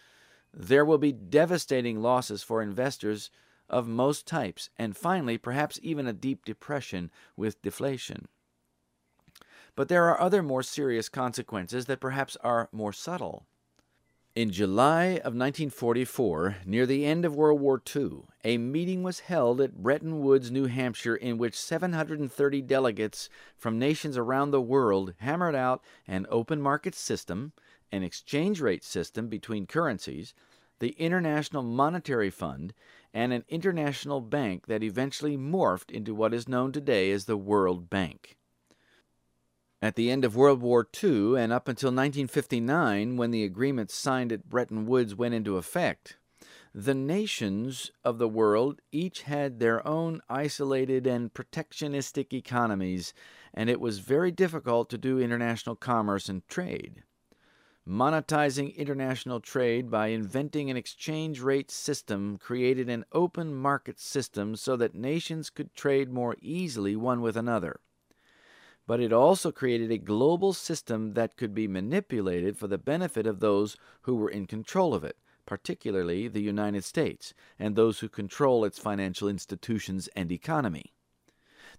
There 0.52 0.84
will 0.84 0.98
be 0.98 1.12
devastating 1.12 2.02
losses 2.02 2.42
for 2.42 2.60
investors 2.60 3.30
of 3.68 3.88
most 3.88 4.26
types, 4.26 4.70
and 4.78 4.96
finally, 4.96 5.38
perhaps 5.38 5.80
even 5.82 6.06
a 6.06 6.12
deep 6.12 6.44
depression 6.44 7.10
with 7.36 7.62
deflation. 7.62 8.28
But 9.74 9.88
there 9.88 10.08
are 10.08 10.20
other 10.20 10.42
more 10.42 10.62
serious 10.62 11.08
consequences 11.08 11.86
that 11.86 12.00
perhaps 12.00 12.36
are 12.42 12.68
more 12.72 12.92
subtle. 12.92 13.46
In 14.36 14.50
July 14.50 15.12
of 15.12 15.32
1944, 15.32 16.56
near 16.66 16.84
the 16.84 17.06
end 17.06 17.24
of 17.24 17.34
World 17.34 17.58
War 17.58 17.80
II, 17.96 18.24
a 18.44 18.58
meeting 18.58 19.02
was 19.02 19.20
held 19.20 19.62
at 19.62 19.82
Bretton 19.82 20.20
Woods, 20.20 20.50
New 20.50 20.66
Hampshire, 20.66 21.16
in 21.16 21.38
which 21.38 21.58
730 21.58 22.60
delegates 22.60 23.30
from 23.56 23.78
nations 23.78 24.18
around 24.18 24.50
the 24.50 24.60
world 24.60 25.14
hammered 25.20 25.54
out 25.54 25.82
an 26.06 26.26
open 26.28 26.60
market 26.60 26.94
system, 26.94 27.54
an 27.90 28.02
exchange 28.02 28.60
rate 28.60 28.84
system 28.84 29.28
between 29.28 29.66
currencies, 29.66 30.34
the 30.80 30.90
International 30.98 31.62
Monetary 31.62 32.28
Fund, 32.28 32.74
and 33.14 33.32
an 33.32 33.46
international 33.48 34.20
bank 34.20 34.66
that 34.66 34.82
eventually 34.82 35.38
morphed 35.38 35.90
into 35.90 36.14
what 36.14 36.34
is 36.34 36.46
known 36.46 36.72
today 36.72 37.10
as 37.10 37.24
the 37.24 37.38
World 37.38 37.88
Bank. 37.88 38.36
At 39.86 39.94
the 39.94 40.10
end 40.10 40.24
of 40.24 40.34
World 40.34 40.62
War 40.62 40.84
II 41.00 41.38
and 41.38 41.52
up 41.52 41.68
until 41.68 41.90
1959, 41.90 43.16
when 43.16 43.30
the 43.30 43.44
agreements 43.44 43.94
signed 43.94 44.32
at 44.32 44.48
Bretton 44.48 44.84
Woods 44.84 45.14
went 45.14 45.32
into 45.32 45.58
effect, 45.58 46.16
the 46.74 46.92
nations 46.92 47.92
of 48.02 48.18
the 48.18 48.26
world 48.26 48.80
each 48.90 49.22
had 49.22 49.60
their 49.60 49.86
own 49.86 50.22
isolated 50.28 51.06
and 51.06 51.32
protectionistic 51.32 52.32
economies, 52.32 53.14
and 53.54 53.70
it 53.70 53.80
was 53.80 54.00
very 54.00 54.32
difficult 54.32 54.90
to 54.90 54.98
do 54.98 55.20
international 55.20 55.76
commerce 55.76 56.28
and 56.28 56.44
trade. 56.48 57.04
Monetizing 57.86 58.74
international 58.74 59.38
trade 59.38 59.88
by 59.88 60.08
inventing 60.08 60.68
an 60.68 60.76
exchange 60.76 61.40
rate 61.40 61.70
system 61.70 62.38
created 62.38 62.88
an 62.88 63.04
open 63.12 63.54
market 63.54 64.00
system 64.00 64.56
so 64.56 64.74
that 64.74 64.96
nations 64.96 65.48
could 65.48 65.72
trade 65.74 66.10
more 66.10 66.34
easily 66.42 66.96
one 66.96 67.20
with 67.20 67.36
another 67.36 67.78
but 68.86 69.00
it 69.00 69.12
also 69.12 69.50
created 69.50 69.90
a 69.90 69.98
global 69.98 70.52
system 70.52 71.14
that 71.14 71.36
could 71.36 71.54
be 71.54 71.66
manipulated 71.66 72.56
for 72.56 72.68
the 72.68 72.78
benefit 72.78 73.26
of 73.26 73.40
those 73.40 73.76
who 74.02 74.14
were 74.14 74.30
in 74.30 74.46
control 74.46 74.94
of 74.94 75.02
it, 75.02 75.16
particularly 75.44 76.28
the 76.28 76.42
United 76.42 76.84
States 76.84 77.34
and 77.58 77.74
those 77.74 78.00
who 78.00 78.08
control 78.08 78.64
its 78.64 78.78
financial 78.78 79.28
institutions 79.28 80.08
and 80.14 80.30
economy. 80.30 80.92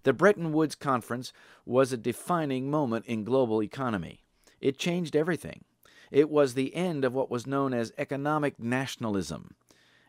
The 0.02 0.12
Bretton 0.12 0.52
Woods 0.52 0.74
Conference 0.74 1.32
was 1.64 1.92
a 1.92 1.96
defining 1.96 2.70
moment 2.70 3.06
in 3.06 3.24
global 3.24 3.62
economy. 3.62 4.24
It 4.60 4.78
changed 4.78 5.16
everything. 5.16 5.64
It 6.10 6.30
was 6.30 6.54
the 6.54 6.74
end 6.74 7.04
of 7.04 7.14
what 7.14 7.30
was 7.30 7.46
known 7.46 7.74
as 7.74 7.92
economic 7.98 8.58
nationalism 8.58 9.54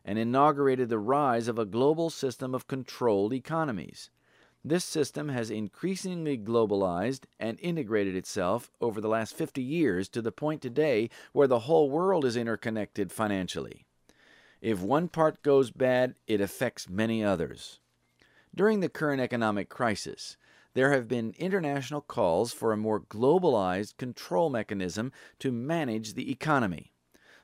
and 0.05 0.17
inaugurated 0.17 0.89
the 0.89 0.99
rise 0.99 1.47
of 1.47 1.59
a 1.59 1.65
global 1.65 2.09
system 2.09 2.55
of 2.55 2.67
controlled 2.67 3.33
economies. 3.33 4.09
This 4.63 4.84
system 4.84 5.30
has 5.30 5.50
increasingly 5.50 6.38
globalized 6.38 7.24
and 7.39 7.58
integrated 7.62 8.15
itself 8.15 8.69
over 8.82 9.00
the 9.00 9.08
last 9.08 9.34
50 9.34 9.62
years 9.62 10.10
to 10.10 10.22
the 10.22 10.34
point 10.34 10.62
today 10.62 11.10
where 11.32 11.48
the 11.48 11.60
whole 11.60 11.89
world 11.89 12.26
is 12.26 12.36
interconnected 12.36 13.12
financially. 13.12 13.86
If 14.62 14.82
one 14.82 15.08
part 15.08 15.41
goes 15.43 15.72
bad, 15.72 16.15
it 16.28 16.41
affects 16.41 16.89
many 16.89 17.24
others. 17.24 17.80
During 18.54 18.82
the 18.82 18.89
current 18.89 19.22
economic 19.22 19.69
crisis, 19.69 20.36
there 20.74 20.91
have 20.91 21.08
been 21.08 21.34
international 21.38 22.02
calls 22.02 22.52
for 22.52 22.74
a 22.74 22.78
more 22.78 23.00
globalized 23.00 23.95
control 23.95 24.50
mechanism 24.50 25.13
to 25.39 25.54
manage 25.54 26.15
the 26.15 26.30
economy. 26.32 26.91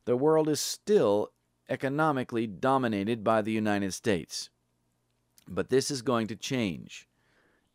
The 0.04 0.18
world 0.18 0.50
is 0.50 0.60
still 0.60 1.32
economically 1.70 2.46
dominated 2.46 3.24
by 3.24 3.42
the 3.42 3.54
United 3.54 3.94
States. 3.94 4.50
But 5.48 5.70
this 5.70 5.92
is 5.92 6.02
going 6.02 6.28
to 6.28 6.36
change. 6.36 7.08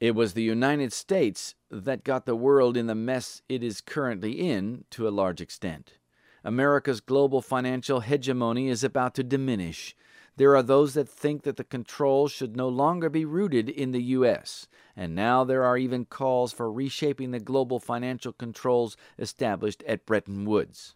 It 0.01 0.15
was 0.15 0.33
the 0.33 0.43
United 0.43 0.93
States 0.93 1.55
that 1.71 2.05
got 2.05 2.25
the 2.25 2.35
world 2.35 2.77
in 2.77 2.87
the 2.87 2.95
mess 2.95 3.43
it 3.49 3.63
is 3.63 3.81
currently 3.81 4.33
in 4.33 4.85
to 4.91 5.07
a 5.07 5.11
large 5.11 5.41
extent. 5.41 5.95
America's 6.43 7.01
global 7.01 7.43
financial 7.43 8.01
hegemony 8.01 8.69
is 8.69 8.83
about 8.83 9.15
to 9.17 9.23
diminish. 9.23 9.95
There 10.37 10.57
are 10.57 10.63
those 10.63 10.95
that 10.95 11.09
think 11.09 11.43
that 11.43 11.57
the 11.57 11.65
control 11.65 12.29
should 12.29 12.57
no 12.57 12.67
longer 12.67 13.11
be 13.11 13.27
rooted 13.27 13.69
in 13.69 13.91
the 13.93 14.03
U.S., 14.05 14.69
and 14.97 15.15
now 15.15 15.45
there 15.45 15.65
are 15.65 15.77
even 15.77 16.07
calls 16.07 16.53
for 16.53 16.73
reshaping 16.73 17.31
the 17.31 17.41
global 17.41 17.79
financial 17.79 18.33
controls 18.33 18.97
established 19.19 19.83
at 19.87 20.07
Bretton 20.07 20.47
Woods. 20.47 20.95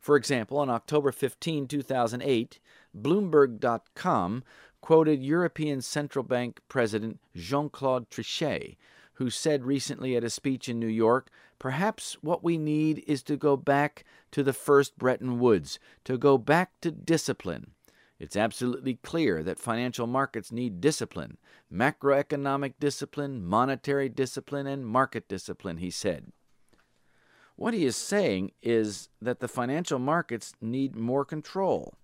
For 0.00 0.16
example, 0.16 0.58
on 0.58 0.68
October 0.68 1.12
15, 1.12 1.68
2008, 1.68 2.58
Bloomberg.com 2.96 4.42
quoted 4.82 5.22
European 5.22 5.80
Central 5.80 6.22
Bank 6.22 6.60
President 6.68 7.18
Jean 7.34 7.70
Claude 7.70 8.10
Trichet, 8.10 8.76
who 9.14 9.30
said 9.30 9.64
recently 9.64 10.14
at 10.16 10.24
a 10.24 10.30
speech 10.30 10.68
in 10.68 10.78
New 10.78 10.86
York 10.86 11.30
perhaps 11.62 12.14
what 12.22 12.42
we 12.42 12.58
need 12.58 13.04
is 13.06 13.22
to 13.22 13.36
go 13.36 13.56
back 13.56 14.04
to 14.32 14.42
the 14.42 14.52
first 14.52 14.98
Bretton 14.98 15.38
Woods, 15.38 15.78
to 16.02 16.18
go 16.18 16.36
back 16.36 16.72
to 16.80 16.90
discipline. 16.90 17.70
It's 18.18 18.34
absolutely 18.34 18.94
clear 18.94 19.44
that 19.44 19.60
financial 19.60 20.08
markets 20.08 20.50
need 20.50 20.80
discipline 20.80 21.38
macroeconomic 21.72 22.74
discipline, 22.80 23.46
monetary 23.46 24.08
discipline, 24.08 24.66
and 24.66 24.84
market 24.84 25.28
discipline, 25.28 25.76
he 25.76 25.90
said. 25.90 26.32
What 27.54 27.74
he 27.74 27.84
is 27.84 27.96
saying 27.96 28.50
is 28.60 29.08
that 29.20 29.38
the 29.38 29.48
financial 29.48 30.00
markets 30.00 30.54
need 30.60 30.96
more 30.96 31.24
control. 31.24 31.94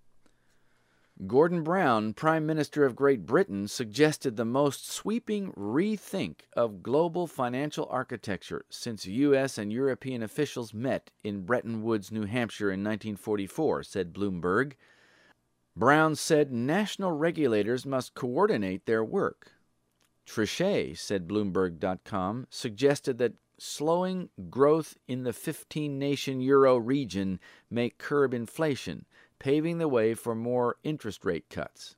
Gordon 1.27 1.65
Brown, 1.65 2.13
Prime 2.15 2.47
Minister 2.47 2.85
of 2.85 2.95
Great 2.95 3.27
Britain, 3.27 3.67
suggested 3.67 4.37
the 4.37 4.45
most 4.45 4.89
sweeping 4.89 5.53
rethink 5.55 6.43
of 6.53 6.81
global 6.81 7.27
financial 7.27 7.89
architecture 7.91 8.65
since 8.71 9.05
U.S. 9.05 9.59
and 9.59 9.73
European 9.73 10.23
officials 10.23 10.73
met 10.73 11.11
in 11.25 11.45
Bretton 11.45 11.83
Woods, 11.83 12.13
New 12.13 12.27
Hampshire 12.27 12.71
in 12.71 12.85
1944, 12.85 13.83
said 13.83 14.13
Bloomberg. 14.13 14.75
Brown 15.75 16.15
said 16.15 16.53
national 16.53 17.11
regulators 17.11 17.85
must 17.85 18.15
coordinate 18.15 18.87
their 18.87 19.03
work. 19.03 19.53
Trichet, 20.25 20.97
said 20.99 21.27
Bloomberg.com, 21.27 22.47
suggested 22.49 23.19
that 23.19 23.35
slowing 23.59 24.29
growth 24.51 24.97
in 25.09 25.25
the 25.25 25.33
15 25.33 25.99
nation 25.99 26.41
euro 26.41 26.77
region 26.77 27.41
may 27.69 27.91
curb 27.91 28.33
inflation 28.33 29.05
paving 29.39 29.79
the 29.79 29.89
way 29.89 30.15
for 30.15 30.35
more 30.35 30.77
interest 30.83 31.25
rate 31.25 31.49
cuts. 31.51 31.97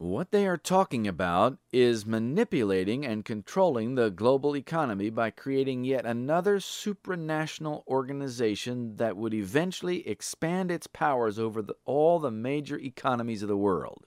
What 0.00 0.30
they 0.30 0.46
are 0.46 0.56
talking 0.56 1.08
about 1.08 1.58
is 1.72 2.06
manipulating 2.06 3.04
and 3.04 3.24
controlling 3.24 3.96
the 3.96 4.10
global 4.10 4.56
economy 4.56 5.10
by 5.10 5.30
creating 5.30 5.82
yet 5.82 6.06
another 6.06 6.58
supranational 6.58 7.84
organization 7.88 8.94
that 8.98 9.16
would 9.16 9.34
eventually 9.34 10.06
expand 10.06 10.70
its 10.70 10.86
powers 10.86 11.36
over 11.36 11.62
the, 11.62 11.74
all 11.84 12.20
the 12.20 12.30
major 12.30 12.78
economies 12.78 13.42
of 13.42 13.48
the 13.48 13.56
world. 13.56 14.06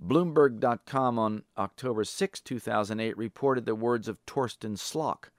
Bloomberg.com 0.00 1.18
on 1.18 1.42
October 1.58 2.04
6, 2.04 2.40
2008, 2.40 3.18
reported 3.18 3.66
the 3.66 3.74
words 3.74 4.06
of 4.06 4.24
Torsten 4.24 4.76
Slok, 4.76 5.30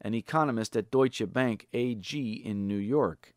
an 0.00 0.12
economist 0.12 0.76
at 0.76 0.90
Deutsche 0.90 1.32
Bank 1.32 1.68
AG 1.72 2.18
in 2.44 2.66
New 2.66 2.78
York. 2.78 3.32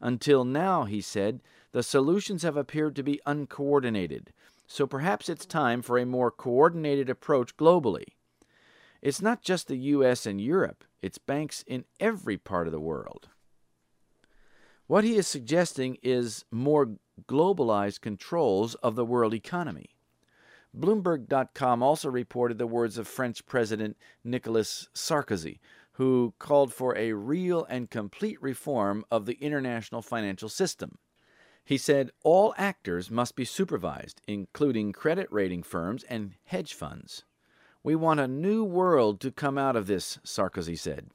Until 0.00 0.44
now, 0.44 0.84
he 0.84 1.00
said, 1.00 1.40
the 1.72 1.82
solutions 1.82 2.42
have 2.42 2.56
appeared 2.56 2.96
to 2.96 3.02
be 3.02 3.20
uncoordinated, 3.26 4.32
so 4.66 4.86
perhaps 4.86 5.28
it's 5.28 5.46
time 5.46 5.82
for 5.82 5.98
a 5.98 6.06
more 6.06 6.30
coordinated 6.30 7.10
approach 7.10 7.56
globally. 7.56 8.04
It's 9.02 9.22
not 9.22 9.42
just 9.42 9.68
the 9.68 9.76
US 9.76 10.26
and 10.26 10.40
Europe, 10.40 10.84
it's 11.02 11.18
banks 11.18 11.62
in 11.66 11.84
every 12.00 12.36
part 12.36 12.66
of 12.66 12.72
the 12.72 12.80
world. 12.80 13.28
What 14.86 15.04
he 15.04 15.16
is 15.16 15.26
suggesting 15.26 15.98
is 16.02 16.44
more 16.50 16.96
globalized 17.26 18.00
controls 18.00 18.74
of 18.76 18.94
the 18.94 19.04
world 19.04 19.34
economy. 19.34 19.90
Bloomberg.com 20.76 21.82
also 21.82 22.10
reported 22.10 22.58
the 22.58 22.66
words 22.66 22.98
of 22.98 23.08
French 23.08 23.44
President 23.46 23.96
Nicolas 24.24 24.88
Sarkozy, 24.94 25.58
who 25.98 26.32
called 26.38 26.72
for 26.72 26.96
a 26.96 27.12
real 27.12 27.64
and 27.64 27.90
complete 27.90 28.40
reform 28.40 29.04
of 29.10 29.26
the 29.26 29.34
international 29.40 30.00
financial 30.00 30.48
system. 30.48 30.96
He 31.64 31.76
said 31.76 32.12
all 32.22 32.54
actors 32.56 33.10
must 33.10 33.34
be 33.34 33.44
supervised, 33.44 34.22
including 34.28 34.92
credit 34.92 35.26
rating 35.32 35.64
firms 35.64 36.04
and 36.04 36.34
hedge 36.44 36.72
funds. 36.72 37.24
We 37.82 37.96
want 37.96 38.20
a 38.20 38.28
new 38.28 38.62
world 38.62 39.20
to 39.22 39.32
come 39.32 39.58
out 39.58 39.74
of 39.74 39.88
this, 39.88 40.20
Sarkozy 40.24 40.78
said. 40.78 41.10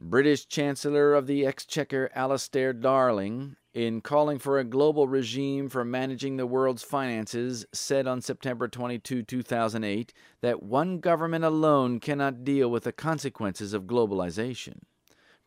British 0.00 0.48
Chancellor 0.48 1.12
of 1.12 1.26
the 1.26 1.44
Exchequer 1.44 2.10
Alastair 2.14 2.72
Darling 2.72 3.56
in 3.74 4.00
calling 4.00 4.38
for 4.38 4.58
a 4.58 4.64
global 4.64 5.08
regime 5.08 5.68
for 5.68 5.84
managing 5.84 6.36
the 6.36 6.46
world's 6.46 6.84
finances, 6.84 7.66
said 7.72 8.06
on 8.06 8.20
September 8.20 8.68
22, 8.68 9.24
2008, 9.24 10.14
that 10.42 10.62
one 10.62 11.00
government 11.00 11.44
alone 11.44 11.98
cannot 11.98 12.44
deal 12.44 12.70
with 12.70 12.84
the 12.84 12.92
consequences 12.92 13.74
of 13.74 13.82
globalization. 13.82 14.78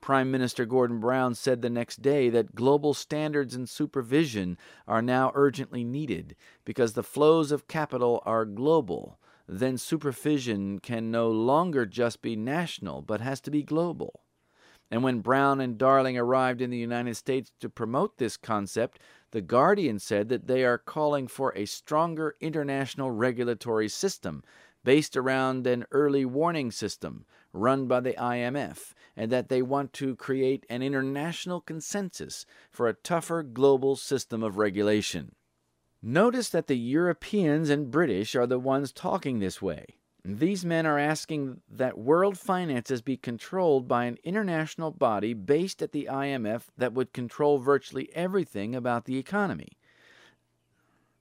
Prime 0.02 0.30
Minister 0.30 0.66
Gordon 0.66 1.00
Brown 1.00 1.36
said 1.36 1.62
the 1.62 1.70
next 1.70 2.02
day 2.02 2.30
that 2.30 2.54
global 2.54 2.94
standards 2.94 3.56
and 3.56 3.68
supervision 3.68 4.58
are 4.88 5.02
now 5.02 5.32
urgently 5.34 5.86
needed 5.86 6.36
because 6.66 6.94
the 6.94 7.04
flows 7.04 7.52
of 7.52 7.68
capital 7.70 8.22
are 8.26 8.46
global. 8.46 9.20
Then 9.48 9.78
supervision 9.78 10.80
can 10.80 11.10
no 11.10 11.32
longer 11.32 11.86
just 11.86 12.22
be 12.22 12.36
national, 12.36 13.02
but 13.02 13.22
has 13.22 13.40
to 13.42 13.52
be 13.52 13.64
global. 13.64 14.22
And 14.90 15.04
when 15.04 15.20
Brown 15.20 15.60
and 15.60 15.78
Darling 15.78 16.18
arrived 16.18 16.62
in 16.62 16.70
the 16.70 16.78
United 16.78 17.16
States 17.16 17.52
to 17.60 17.70
promote 17.70 18.18
this 18.18 18.38
concept, 18.38 19.00
The 19.32 19.42
Guardian 19.42 20.00
said 20.00 20.30
that 20.30 20.48
they 20.48 20.64
are 20.64 20.78
calling 20.78 21.28
for 21.28 21.54
a 21.56 21.66
stronger 21.66 22.36
international 22.40 23.12
regulatory 23.12 23.90
system 23.90 24.44
based 24.84 25.18
around 25.18 25.68
an 25.68 25.86
early 25.92 26.24
warning 26.24 26.72
system, 26.72 27.26
run 27.52 27.88
by 27.88 28.00
the 28.00 28.14
IMF 28.14 28.94
and 29.18 29.32
that 29.32 29.50
they 29.50 29.62
want 29.62 29.92
to 29.92 30.16
create 30.16 30.66
an 30.70 30.82
international 30.82 31.60
consensus 31.60 32.46
for 32.72 32.88
a 32.88 32.94
tougher 32.94 33.44
global 33.44 33.96
system 33.96 34.44
of 34.44 34.58
regulation. 34.58 35.36
Notice 36.02 36.50
that 36.50 36.68
the 36.68 36.78
Europeans 36.78 37.70
and 37.70 37.90
British 37.90 38.36
are 38.36 38.46
the 38.46 38.60
ones 38.60 38.92
talking 38.92 39.40
this 39.40 39.62
way. 39.62 39.86
These 40.30 40.66
men 40.66 40.86
are 40.86 41.00
asking 41.00 41.62
that 41.72 41.98
world 41.98 42.38
finances 42.38 43.02
be 43.02 43.16
controlled 43.16 43.88
by 43.88 44.04
an 44.04 44.18
international 44.26 44.92
body 44.92 45.34
based 45.34 45.82
at 45.82 45.94
the 45.94 46.10
IMF 46.12 46.64
that 46.78 46.92
would 46.92 47.14
control 47.14 47.60
virtually 47.60 48.14
everything 48.14 48.76
about 48.76 49.06
the 49.06 49.18
economy. 49.18 49.78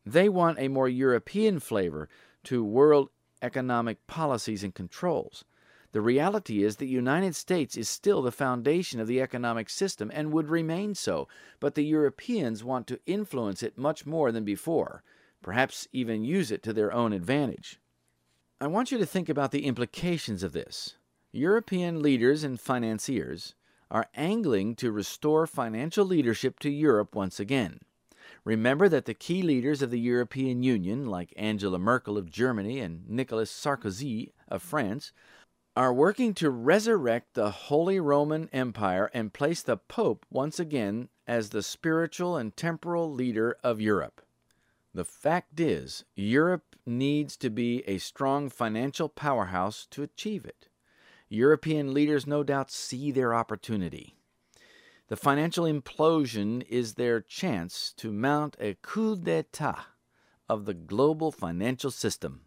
They 0.05 0.29
want 0.29 0.59
a 0.59 0.67
more 0.67 0.89
European 0.89 1.61
flavor 1.61 2.09
to 2.45 2.65
world 2.65 3.11
economic 3.41 4.05
policies 4.09 4.65
and 4.65 4.75
controls. 4.75 5.45
The 5.93 6.01
reality 6.01 6.65
is 6.65 6.75
that 6.75 6.87
the 6.87 6.91
United 6.91 7.37
States 7.37 7.77
is 7.77 7.89
still 7.89 8.23
the 8.23 8.33
foundation 8.33 8.99
of 8.99 9.07
the 9.07 9.21
economic 9.21 9.71
system 9.71 10.11
and 10.13 10.33
would 10.33 10.49
remain 10.49 10.97
so, 10.97 11.29
but 11.61 11.77
the 11.77 11.85
Europeans 11.85 12.65
want 12.65 12.89
to 12.89 12.99
influence 13.07 13.63
it 13.63 13.79
much 13.79 14.05
more 14.05 14.33
than 14.33 14.43
before, 14.45 15.05
perhaps 15.43 15.87
even 15.93 16.25
use 16.25 16.51
it 16.51 16.65
to 16.65 16.73
their 16.73 16.93
own 16.93 17.13
advantage. 17.13 17.79
I 18.59 18.69
want 18.69 18.91
you 18.91 18.97
to 18.97 19.05
think 19.05 19.29
about 19.29 19.51
the 19.51 19.67
implications 19.67 20.43
of 20.43 20.55
this. 20.55 20.97
European 21.31 22.01
leaders 22.01 22.43
and 22.43 22.59
financiers 22.59 23.55
are 23.91 24.09
angling 24.15 24.77
to 24.77 24.91
restore 24.91 25.47
financial 25.47 26.07
leadership 26.07 26.59
to 26.61 26.71
Europe 26.71 27.15
once 27.15 27.39
again. 27.39 27.81
Remember 28.47 28.89
that 28.89 29.05
the 29.05 29.13
key 29.13 29.43
leaders 29.43 29.83
of 29.83 29.91
the 29.91 30.01
European 30.01 30.63
Union, 30.63 31.05
like 31.05 31.35
Angela 31.37 31.79
Merkel 31.79 32.17
of 32.17 32.31
Germany 32.31 32.81
and 32.81 33.07
Nicolas 33.07 33.53
Sarkozy 33.53 34.33
of 34.49 34.63
France, 34.63 35.13
are 35.77 35.93
working 35.93 36.33
to 36.33 36.49
resurrect 36.49 37.35
the 37.35 37.51
Holy 37.51 38.01
Roman 38.01 38.49
Empire 38.55 39.11
and 39.13 39.35
place 39.35 39.61
the 39.61 39.77
Pope 39.77 40.25
once 40.31 40.59
again 40.59 41.11
as 41.27 41.51
the 41.51 41.63
spiritual 41.63 42.39
and 42.39 42.57
temporal 42.57 43.13
leader 43.13 43.59
of 43.63 43.83
Europe. 43.83 44.23
The 44.97 45.05
fact 45.05 45.61
is, 45.61 46.07
Europe 46.15 46.75
needs 46.87 47.37
to 47.37 47.51
be 47.51 47.83
a 47.87 47.99
strong 47.99 48.49
financial 48.49 49.11
powerhouse 49.11 49.87
to 49.91 50.03
achieve 50.03 50.47
it. 50.47 50.71
European 51.29 51.93
leaders 51.93 52.27
no 52.27 52.43
doubt 52.43 52.71
see 52.71 53.11
their 53.11 53.35
opportunity. 53.35 54.17
The 55.09 55.17
financial 55.19 55.67
implosion 55.67 56.67
is 56.67 56.95
their 56.95 57.21
chance 57.21 57.93
to 57.99 58.11
mount 58.11 58.57
a 58.59 58.79
coup 58.81 59.17
d'etat 59.17 59.85
of 60.49 60.65
the 60.65 60.73
global 60.73 61.31
financial 61.31 61.91
system. 61.91 62.47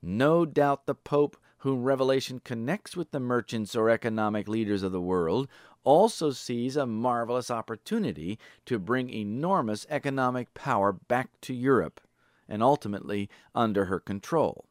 No 0.00 0.46
doubt 0.46 0.86
the 0.86 0.94
Pope, 0.94 1.36
whom 1.58 1.84
Revelation 1.84 2.40
connects 2.42 2.96
with 2.96 3.10
the 3.10 3.20
merchants 3.20 3.76
or 3.76 3.90
economic 3.90 4.48
leaders 4.48 4.82
of 4.82 4.92
the 4.92 5.02
world, 5.02 5.48
also 5.84 6.30
sees 6.30 6.76
a 6.76 6.86
marvelous 6.86 7.50
opportunity 7.50 8.38
to 8.66 8.78
bring 8.78 9.10
enormous 9.10 9.86
economic 9.88 10.52
power 10.54 10.92
back 10.92 11.28
to 11.42 11.54
Europe 11.54 12.00
and 12.48 12.62
ultimately 12.62 13.28
under 13.54 13.86
her 13.86 14.00
control. 14.00 14.66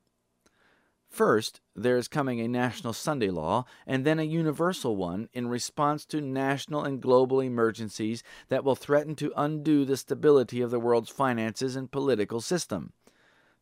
First, 1.13 1.61
there 1.75 1.97
is 1.97 2.07
coming 2.07 2.39
a 2.39 2.47
national 2.47 2.93
Sunday 2.93 3.29
law 3.29 3.65
and 3.85 4.03
then 4.03 4.17
a 4.17 4.23
universal 4.23 4.95
one 4.95 5.29
in 5.31 5.47
response 5.47 6.05
to 6.07 6.19
national 6.21 6.83
and 6.83 6.99
global 6.99 7.39
emergencies 7.39 8.23
that 8.49 8.63
will 8.63 8.75
threaten 8.75 9.15
to 9.17 9.31
undo 9.37 9.85
the 9.85 9.95
stability 9.95 10.59
of 10.59 10.71
the 10.71 10.79
world's 10.79 11.11
finances 11.11 11.75
and 11.75 11.91
political 11.91 12.41
system. 12.41 12.93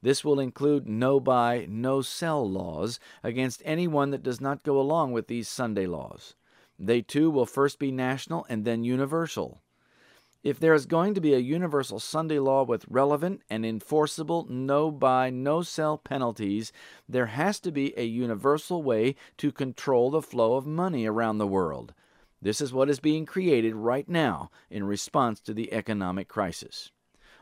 This 0.01 0.23
will 0.23 0.39
include 0.39 0.87
no 0.87 1.19
buy, 1.19 1.67
no 1.69 2.01
sell 2.01 2.49
laws 2.49 3.01
against 3.21 3.61
anyone 3.65 4.11
that 4.11 4.23
does 4.23 4.39
not 4.39 4.63
go 4.63 4.79
along 4.79 5.11
with 5.11 5.27
these 5.27 5.49
Sunday 5.49 5.85
laws. 5.85 6.35
They 6.83 7.03
too 7.03 7.29
will 7.29 7.45
first 7.45 7.77
be 7.77 7.91
national 7.91 8.47
and 8.49 8.65
then 8.65 8.83
universal. 8.83 9.61
If 10.43 10.59
there 10.59 10.73
is 10.73 10.87
going 10.87 11.13
to 11.13 11.21
be 11.21 11.35
a 11.35 11.37
universal 11.37 11.99
Sunday 11.99 12.39
law 12.39 12.63
with 12.63 12.87
relevant 12.89 13.43
and 13.51 13.63
enforceable 13.63 14.47
no 14.49 14.89
buy, 14.89 15.29
no 15.29 15.61
sell 15.61 15.99
penalties, 15.99 16.71
there 17.07 17.27
has 17.27 17.59
to 17.59 17.71
be 17.71 17.93
a 17.95 18.05
universal 18.05 18.81
way 18.81 19.13
to 19.37 19.51
control 19.51 20.09
the 20.09 20.23
flow 20.23 20.55
of 20.55 20.65
money 20.65 21.05
around 21.05 21.37
the 21.37 21.45
world. 21.45 21.93
This 22.41 22.59
is 22.59 22.73
what 22.73 22.89
is 22.89 22.99
being 22.99 23.27
created 23.27 23.75
right 23.75 24.09
now 24.09 24.49
in 24.71 24.83
response 24.83 25.39
to 25.41 25.53
the 25.53 25.71
economic 25.71 26.27
crisis. 26.27 26.89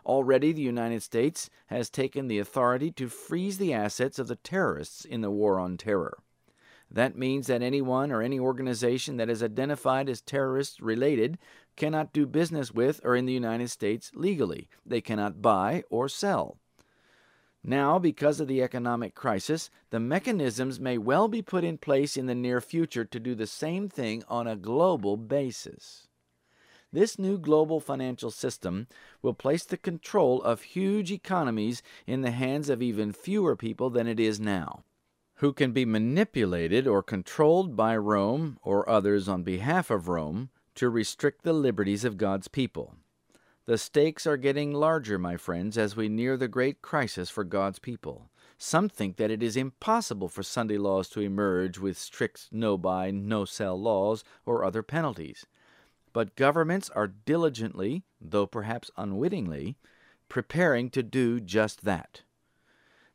Already, 0.05 0.51
the 0.51 0.61
United 0.61 1.01
States 1.01 1.49
has 1.67 1.89
taken 1.89 2.27
the 2.27 2.39
authority 2.39 2.91
to 2.91 3.07
freeze 3.07 3.57
the 3.57 3.73
assets 3.73 4.19
of 4.19 4.27
the 4.27 4.35
terrorists 4.35 5.05
in 5.05 5.21
the 5.21 5.31
war 5.31 5.61
on 5.61 5.77
terror. 5.77 6.17
That 6.91 7.17
means 7.17 7.47
that 7.47 7.61
anyone 7.61 8.11
or 8.11 8.21
any 8.21 8.39
organization 8.39 9.17
that 9.17 9.29
is 9.29 9.43
identified 9.43 10.09
as 10.09 10.21
terrorist 10.21 10.81
related 10.81 11.37
cannot 11.75 12.13
do 12.13 12.25
business 12.25 12.71
with 12.71 12.99
or 13.03 13.15
in 13.15 13.25
the 13.25 13.33
United 13.33 13.69
States 13.69 14.11
legally. 14.15 14.67
They 14.85 15.01
cannot 15.01 15.41
buy 15.41 15.83
or 15.89 16.09
sell. 16.09 16.57
Now, 17.63 17.99
because 17.99 18.39
of 18.39 18.47
the 18.47 18.63
economic 18.63 19.13
crisis, 19.13 19.69
the 19.89 19.99
mechanisms 19.99 20.79
may 20.79 20.97
well 20.97 21.27
be 21.27 21.41
put 21.41 21.63
in 21.63 21.77
place 21.77 22.15
in 22.15 22.25
the 22.25 22.35
near 22.35 22.61
future 22.61 23.05
to 23.05 23.19
do 23.19 23.35
the 23.35 23.47
same 23.47 23.89
thing 23.89 24.23
on 24.27 24.47
a 24.47 24.55
global 24.55 25.17
basis. 25.17 26.07
This 26.91 27.19
new 27.19 27.37
global 27.37 27.79
financial 27.79 28.31
system 28.31 28.87
will 29.21 29.33
place 29.33 29.63
the 29.63 29.77
control 29.77 30.41
of 30.41 30.61
huge 30.61 31.11
economies 31.11 31.83
in 32.07 32.21
the 32.21 32.31
hands 32.31 32.69
of 32.69 32.81
even 32.81 33.11
fewer 33.11 33.55
people 33.55 33.89
than 33.89 34.07
it 34.07 34.19
is 34.19 34.39
now, 34.39 34.83
who 35.39 35.53
can 35.53 35.71
be 35.71 35.85
manipulated 35.85 36.85
or 36.85 37.01
controlled 37.01 37.73
by 37.75 37.95
Rome 37.95 38.57
or 38.61 38.89
others 38.89 39.29
on 39.29 39.41
behalf 39.41 39.89
of 39.89 40.09
Rome 40.09 40.49
to 40.75 40.89
restrict 40.89 41.43
the 41.43 41.53
liberties 41.53 42.03
of 42.03 42.17
God's 42.17 42.49
people. 42.49 42.95
The 43.65 43.77
stakes 43.77 44.27
are 44.27 44.35
getting 44.35 44.73
larger, 44.73 45.17
my 45.17 45.37
friends, 45.37 45.77
as 45.77 45.95
we 45.95 46.09
near 46.09 46.35
the 46.35 46.49
great 46.49 46.81
crisis 46.81 47.29
for 47.29 47.45
God's 47.45 47.79
people. 47.79 48.29
Some 48.57 48.89
think 48.89 49.15
that 49.15 49.31
it 49.31 49.41
is 49.41 49.55
impossible 49.55 50.27
for 50.27 50.43
Sunday 50.43 50.77
laws 50.77 51.07
to 51.09 51.21
emerge 51.21 51.79
with 51.79 51.97
strict 51.97 52.49
no 52.51 52.77
buy, 52.77 53.09
no 53.09 53.45
sell 53.45 53.79
laws 53.79 54.25
or 54.45 54.65
other 54.65 54.83
penalties. 54.83 55.45
But 56.11 56.35
governments 56.35 56.89
are 56.89 57.07
diligently, 57.07 58.03
though 58.19 58.47
perhaps 58.47 58.91
unwittingly, 58.97 59.77
preparing 60.27 60.89
to 60.89 61.01
do 61.01 61.39
just 61.39 61.85
that. 61.85 62.23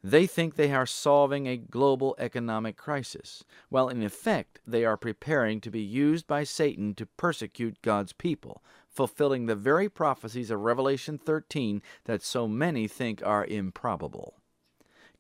They 0.07 0.27
think 0.27 0.57
they 0.57 0.71
are 0.71 0.85
solving 0.85 1.47
a 1.47 1.57
global 1.57 2.15
economic 2.19 2.77
crisis, 2.77 3.43
while 3.71 3.89
in 3.89 4.03
effect 4.03 4.61
they 4.67 4.85
are 4.85 4.99
preparing 4.99 5.63
to 5.63 5.71
be 5.71 5.81
used 5.81 6.27
by 6.27 6.45
Satan 6.45 6.93
to 6.97 7.07
persecute 7.07 7.81
God's 7.81 8.13
people, 8.13 8.63
fulfilling 8.87 9.47
the 9.47 9.57
very 9.57 9.89
prophecies 9.89 10.51
of 10.51 10.61
Revelation 10.61 11.17
13 11.17 11.81
that 12.05 12.23
so 12.23 12.47
many 12.47 12.87
think 12.87 13.23
are 13.25 13.47
improbable. 13.47 14.35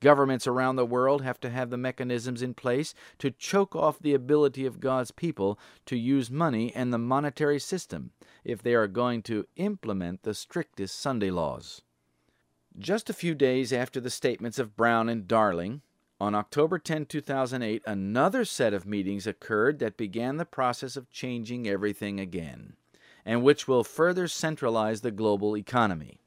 Governments 0.01 0.47
around 0.47 0.77
the 0.77 0.85
world 0.85 1.23
have 1.23 1.41
to 1.41 1.49
have 1.49 1.71
the 1.71 1.79
mechanisms 1.79 2.43
in 2.43 2.53
place 2.53 2.93
to 3.21 3.31
choke 3.31 3.75
off 3.75 3.99
the 3.99 4.13
ability 4.13 4.67
of 4.67 4.81
God's 4.81 5.13
people 5.13 5.59
to 5.87 5.97
use 5.97 6.31
money 6.31 6.71
and 6.75 6.93
the 6.93 6.99
monetary 6.99 7.59
system 7.59 8.11
if 8.45 8.61
they 8.61 8.75
are 8.75 8.87
going 8.87 9.23
to 9.23 9.47
implement 9.57 10.25
the 10.25 10.35
strictest 10.35 11.01
Sunday 11.01 11.31
laws. 11.31 11.81
Just 12.79 13.09
a 13.09 13.15
few 13.15 13.37
days 13.37 13.73
after 13.73 14.01
the 14.01 14.11
statements 14.11 14.59
of 14.59 14.77
Brown 14.77 15.09
and 15.09 15.29
Darling, 15.29 15.83
on 16.21 16.35
October 16.35 16.79
10, 16.79 17.07
2008, 17.07 17.83
another 17.87 18.45
set 18.45 18.75
of 18.75 18.85
meetings 18.85 19.29
occurred 19.29 19.79
that 19.79 19.97
began 19.97 20.39
the 20.39 20.45
process 20.45 20.97
of 20.97 21.11
changing 21.11 21.69
everything 21.69 22.19
again, 22.19 22.75
and 23.25 23.45
which 23.45 23.69
will 23.69 23.85
further 23.85 24.27
centralize 24.27 25.03
the 25.03 25.13
global 25.13 25.57
economy. 25.57 26.19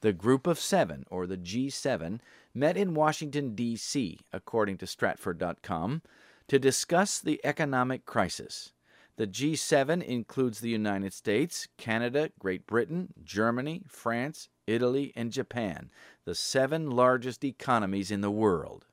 The 0.00 0.12
Group 0.12 0.48
of 0.48 0.58
Seven, 0.58 1.04
or 1.08 1.26
the 1.26 1.36
G7, 1.36 2.18
met 2.52 2.76
in 2.76 2.94
Washington, 2.94 3.54
D.C., 3.54 4.18
according 4.32 4.78
to 4.78 4.86
Stratfor.com, 4.86 6.02
to 6.48 6.58
discuss 6.58 7.20
the 7.20 7.40
economic 7.44 8.04
crisis. 8.06 8.72
The 9.16 9.26
G7 9.26 10.02
includes 10.02 10.60
the 10.60 10.70
United 10.70 11.12
States, 11.12 11.68
Canada, 11.78 12.30
Great 12.40 12.66
Britain, 12.66 13.14
Germany, 13.24 13.82
France, 13.88 14.48
Italy, 14.66 15.12
and 15.14 15.32
Japan, 15.32 15.90
the 16.24 16.34
seven 16.34 16.90
largest 16.90 17.44
economies 17.44 18.10
in 18.10 18.20
the 18.20 18.30
world. 18.30 18.86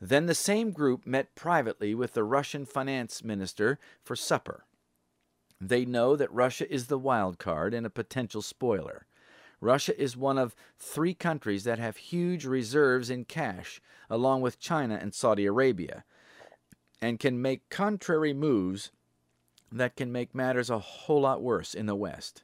Then 0.00 0.26
the 0.26 0.34
same 0.34 0.72
group 0.72 1.06
met 1.06 1.34
privately 1.34 1.94
with 1.94 2.14
the 2.14 2.24
Russian 2.24 2.66
finance 2.66 3.22
minister 3.22 3.78
for 4.02 4.16
supper. 4.16 4.64
They 5.60 5.84
know 5.84 6.16
that 6.16 6.32
Russia 6.32 6.70
is 6.72 6.88
the 6.88 6.98
wild 6.98 7.38
card 7.38 7.72
and 7.72 7.86
a 7.86 7.90
potential 7.90 8.42
spoiler. 8.42 9.06
Russia 9.60 9.98
is 10.00 10.16
one 10.16 10.38
of 10.38 10.56
three 10.76 11.14
countries 11.14 11.62
that 11.62 11.78
have 11.78 11.96
huge 11.96 12.44
reserves 12.44 13.10
in 13.10 13.24
cash, 13.24 13.80
along 14.10 14.40
with 14.40 14.58
China 14.58 14.98
and 15.00 15.14
Saudi 15.14 15.46
Arabia, 15.46 16.02
and 17.00 17.20
can 17.20 17.40
make 17.40 17.68
contrary 17.68 18.32
moves 18.32 18.90
that 19.70 19.94
can 19.94 20.10
make 20.10 20.34
matters 20.34 20.68
a 20.68 20.80
whole 20.80 21.20
lot 21.20 21.42
worse 21.42 21.74
in 21.74 21.86
the 21.86 21.94
West. 21.94 22.42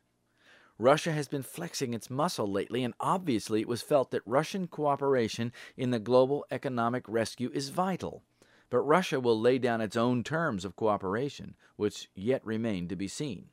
Russia 0.78 1.10
has 1.12 1.26
been 1.26 1.42
flexing 1.42 1.92
its 1.92 2.08
muscle 2.08 2.46
lately, 2.46 2.84
and 2.84 2.94
obviously 3.00 3.60
it 3.60 3.68
was 3.68 3.82
felt 3.82 4.10
that 4.12 4.22
Russian 4.24 4.68
cooperation 4.68 5.52
in 5.76 5.90
the 5.90 5.98
global 5.98 6.46
economic 6.50 7.04
rescue 7.08 7.50
is 7.52 7.70
vital. 7.70 8.22
but 8.70 8.80
Russia 8.80 9.18
will 9.20 9.38
lay 9.40 9.58
down 9.58 9.80
its 9.80 9.96
own 9.96 10.22
terms 10.22 10.64
of 10.64 10.76
cooperation, 10.76 11.56
which 11.76 12.08
yet 12.14 12.44
remain 12.44 12.88
to 12.88 12.96
be 12.96 13.08
seen. 13.08 13.46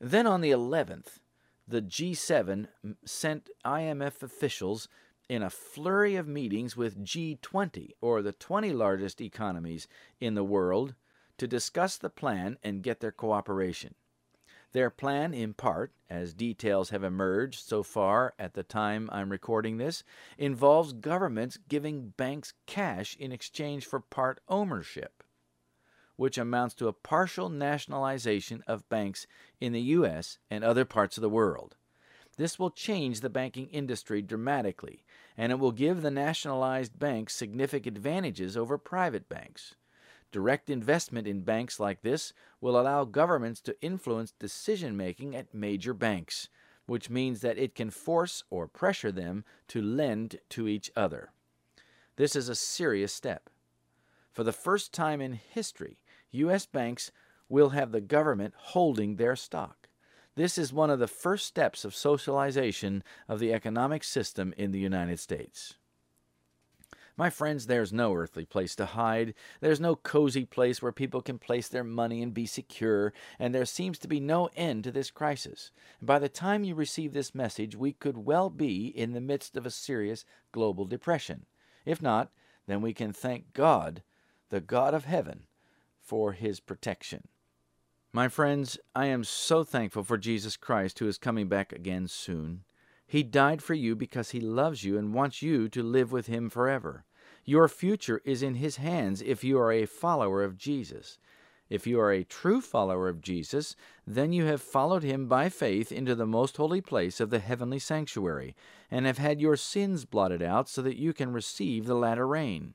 Then 0.00 0.26
on 0.26 0.40
the 0.40 0.50
11th, 0.50 1.18
the 1.66 1.82
G7 1.82 2.68
sent 3.04 3.50
IMF 3.64 4.22
officials 4.22 4.88
in 5.28 5.42
a 5.42 5.50
flurry 5.50 6.16
of 6.16 6.26
meetings 6.26 6.76
with 6.76 7.04
G20, 7.04 7.90
or 8.00 8.22
the 8.22 8.32
20 8.32 8.72
largest 8.72 9.20
economies 9.20 9.86
in 10.20 10.34
the 10.34 10.44
world, 10.44 10.94
to 11.36 11.46
discuss 11.46 11.96
the 11.96 12.08
plan 12.08 12.56
and 12.62 12.82
get 12.82 13.00
their 13.00 13.12
cooperation. 13.12 13.94
Their 14.72 14.90
plan, 14.90 15.32
in 15.32 15.54
part, 15.54 15.92
as 16.10 16.34
details 16.34 16.90
have 16.90 17.02
emerged 17.02 17.66
so 17.66 17.82
far 17.82 18.34
at 18.38 18.52
the 18.52 18.62
time 18.62 19.08
I'm 19.10 19.30
recording 19.30 19.78
this, 19.78 20.04
involves 20.36 20.92
governments 20.92 21.58
giving 21.68 22.10
banks 22.10 22.52
cash 22.66 23.16
in 23.16 23.32
exchange 23.32 23.86
for 23.86 24.00
part 24.00 24.40
ownership, 24.46 25.22
which 26.16 26.36
amounts 26.36 26.74
to 26.76 26.88
a 26.88 26.92
partial 26.92 27.48
nationalization 27.48 28.62
of 28.66 28.88
banks 28.90 29.26
in 29.58 29.72
the 29.72 29.80
U.S. 29.80 30.38
and 30.50 30.62
other 30.62 30.84
parts 30.84 31.16
of 31.16 31.22
the 31.22 31.30
world. 31.30 31.76
This 32.36 32.58
will 32.58 32.70
change 32.70 33.20
the 33.20 33.30
banking 33.30 33.68
industry 33.68 34.20
dramatically, 34.20 35.02
and 35.36 35.50
it 35.50 35.58
will 35.58 35.72
give 35.72 36.02
the 36.02 36.10
nationalized 36.10 36.98
banks 36.98 37.34
significant 37.34 37.96
advantages 37.96 38.56
over 38.56 38.76
private 38.76 39.28
banks. 39.28 39.74
Direct 40.30 40.68
investment 40.68 41.26
in 41.26 41.40
banks 41.40 41.80
like 41.80 42.02
this 42.02 42.32
will 42.60 42.78
allow 42.78 43.04
governments 43.04 43.60
to 43.62 43.80
influence 43.80 44.32
decision 44.32 44.96
making 44.96 45.34
at 45.34 45.54
major 45.54 45.94
banks, 45.94 46.48
which 46.86 47.08
means 47.08 47.40
that 47.40 47.58
it 47.58 47.74
can 47.74 47.90
force 47.90 48.44
or 48.50 48.68
pressure 48.68 49.12
them 49.12 49.44
to 49.68 49.80
lend 49.80 50.38
to 50.50 50.68
each 50.68 50.90
other. 50.94 51.30
This 52.16 52.36
is 52.36 52.48
a 52.48 52.54
serious 52.54 53.12
step. 53.12 53.48
For 54.32 54.44
the 54.44 54.52
first 54.52 54.92
time 54.92 55.20
in 55.20 55.32
history, 55.32 55.98
U.S. 56.32 56.66
banks 56.66 57.10
will 57.48 57.70
have 57.70 57.92
the 57.92 58.00
government 58.00 58.54
holding 58.56 59.16
their 59.16 59.36
stock. 59.36 59.88
This 60.34 60.58
is 60.58 60.72
one 60.72 60.90
of 60.90 60.98
the 60.98 61.08
first 61.08 61.46
steps 61.46 61.84
of 61.84 61.94
socialization 61.94 63.02
of 63.28 63.40
the 63.40 63.52
economic 63.52 64.04
system 64.04 64.54
in 64.56 64.70
the 64.72 64.78
United 64.78 65.18
States. 65.18 65.74
My 67.18 67.30
friends, 67.30 67.66
there's 67.66 67.92
no 67.92 68.14
earthly 68.14 68.44
place 68.44 68.76
to 68.76 68.86
hide. 68.86 69.34
There's 69.60 69.80
no 69.80 69.96
cozy 69.96 70.44
place 70.44 70.80
where 70.80 70.92
people 70.92 71.20
can 71.20 71.36
place 71.36 71.66
their 71.66 71.82
money 71.82 72.22
and 72.22 72.32
be 72.32 72.46
secure, 72.46 73.12
and 73.40 73.52
there 73.52 73.64
seems 73.64 73.98
to 73.98 74.08
be 74.08 74.20
no 74.20 74.50
end 74.54 74.84
to 74.84 74.92
this 74.92 75.10
crisis. 75.10 75.72
by 76.00 76.20
the 76.20 76.28
time 76.28 76.62
you 76.62 76.76
receive 76.76 77.12
this 77.12 77.34
message, 77.34 77.74
we 77.74 77.92
could 77.92 78.18
well 78.18 78.50
be 78.50 78.86
in 78.86 79.14
the 79.14 79.20
midst 79.20 79.56
of 79.56 79.66
a 79.66 79.70
serious 79.70 80.24
global 80.52 80.84
depression. 80.84 81.46
If 81.84 82.00
not, 82.00 82.30
then 82.68 82.82
we 82.82 82.94
can 82.94 83.12
thank 83.12 83.52
God, 83.52 84.04
the 84.50 84.60
God 84.60 84.94
of 84.94 85.04
heaven, 85.04 85.48
for 86.00 86.34
his 86.34 86.60
protection. 86.60 87.26
My 88.12 88.28
friends, 88.28 88.78
I 88.94 89.06
am 89.06 89.24
so 89.24 89.64
thankful 89.64 90.04
for 90.04 90.18
Jesus 90.18 90.56
Christ 90.56 91.00
who 91.00 91.08
is 91.08 91.18
coming 91.18 91.48
back 91.48 91.72
again 91.72 92.06
soon. 92.06 92.62
He 93.08 93.24
died 93.24 93.60
for 93.60 93.74
you 93.74 93.96
because 93.96 94.30
he 94.30 94.40
loves 94.40 94.84
you 94.84 94.96
and 94.96 95.12
wants 95.12 95.42
you 95.42 95.68
to 95.70 95.82
live 95.82 96.12
with 96.12 96.28
him 96.28 96.48
forever. 96.48 97.06
Your 97.48 97.66
future 97.66 98.20
is 98.26 98.42
in 98.42 98.56
His 98.56 98.76
hands 98.76 99.22
if 99.22 99.42
you 99.42 99.58
are 99.58 99.72
a 99.72 99.86
follower 99.86 100.44
of 100.44 100.58
Jesus. 100.58 101.16
If 101.70 101.86
you 101.86 101.98
are 101.98 102.12
a 102.12 102.22
true 102.22 102.60
follower 102.60 103.08
of 103.08 103.22
Jesus, 103.22 103.74
then 104.06 104.34
you 104.34 104.44
have 104.44 104.60
followed 104.60 105.02
him 105.02 105.28
by 105.28 105.48
faith 105.48 105.90
into 105.90 106.14
the 106.14 106.26
most 106.26 106.58
holy 106.58 106.82
place 106.82 107.20
of 107.20 107.30
the 107.30 107.38
heavenly 107.38 107.78
sanctuary, 107.78 108.54
and 108.90 109.06
have 109.06 109.16
had 109.16 109.40
your 109.40 109.56
sins 109.56 110.04
blotted 110.04 110.42
out 110.42 110.68
so 110.68 110.82
that 110.82 110.98
you 110.98 111.14
can 111.14 111.32
receive 111.32 111.86
the 111.86 111.94
latter 111.94 112.26
rain. 112.26 112.74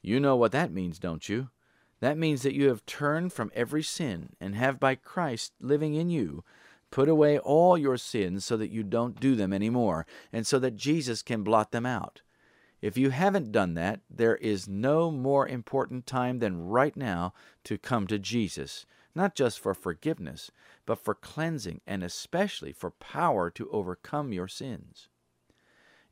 You 0.00 0.20
know 0.20 0.36
what 0.36 0.52
that 0.52 0.70
means, 0.70 1.00
don't 1.00 1.28
you? 1.28 1.48
That 1.98 2.16
means 2.16 2.42
that 2.42 2.54
you 2.54 2.68
have 2.68 2.86
turned 2.86 3.32
from 3.32 3.50
every 3.52 3.82
sin 3.82 4.36
and 4.40 4.54
have, 4.54 4.78
by 4.78 4.94
Christ 4.94 5.54
living 5.60 5.94
in 5.94 6.08
you, 6.08 6.44
put 6.92 7.08
away 7.08 7.36
all 7.36 7.76
your 7.76 7.96
sins 7.96 8.44
so 8.44 8.56
that 8.58 8.70
you 8.70 8.84
don't 8.84 9.18
do 9.18 9.34
them 9.34 9.52
any 9.52 9.70
more, 9.70 10.06
and 10.32 10.46
so 10.46 10.60
that 10.60 10.76
Jesus 10.76 11.20
can 11.20 11.42
blot 11.42 11.72
them 11.72 11.84
out. 11.84 12.22
If 12.80 12.96
you 12.96 13.10
haven't 13.10 13.52
done 13.52 13.74
that, 13.74 14.00
there 14.08 14.36
is 14.36 14.68
no 14.68 15.10
more 15.10 15.48
important 15.48 16.06
time 16.06 16.38
than 16.38 16.68
right 16.68 16.96
now 16.96 17.34
to 17.64 17.76
come 17.76 18.06
to 18.06 18.18
Jesus, 18.18 18.86
not 19.14 19.34
just 19.34 19.58
for 19.58 19.74
forgiveness, 19.74 20.50
but 20.86 21.02
for 21.02 21.14
cleansing 21.14 21.80
and 21.86 22.04
especially 22.04 22.72
for 22.72 22.90
power 22.92 23.50
to 23.50 23.68
overcome 23.70 24.32
your 24.32 24.48
sins. 24.48 25.08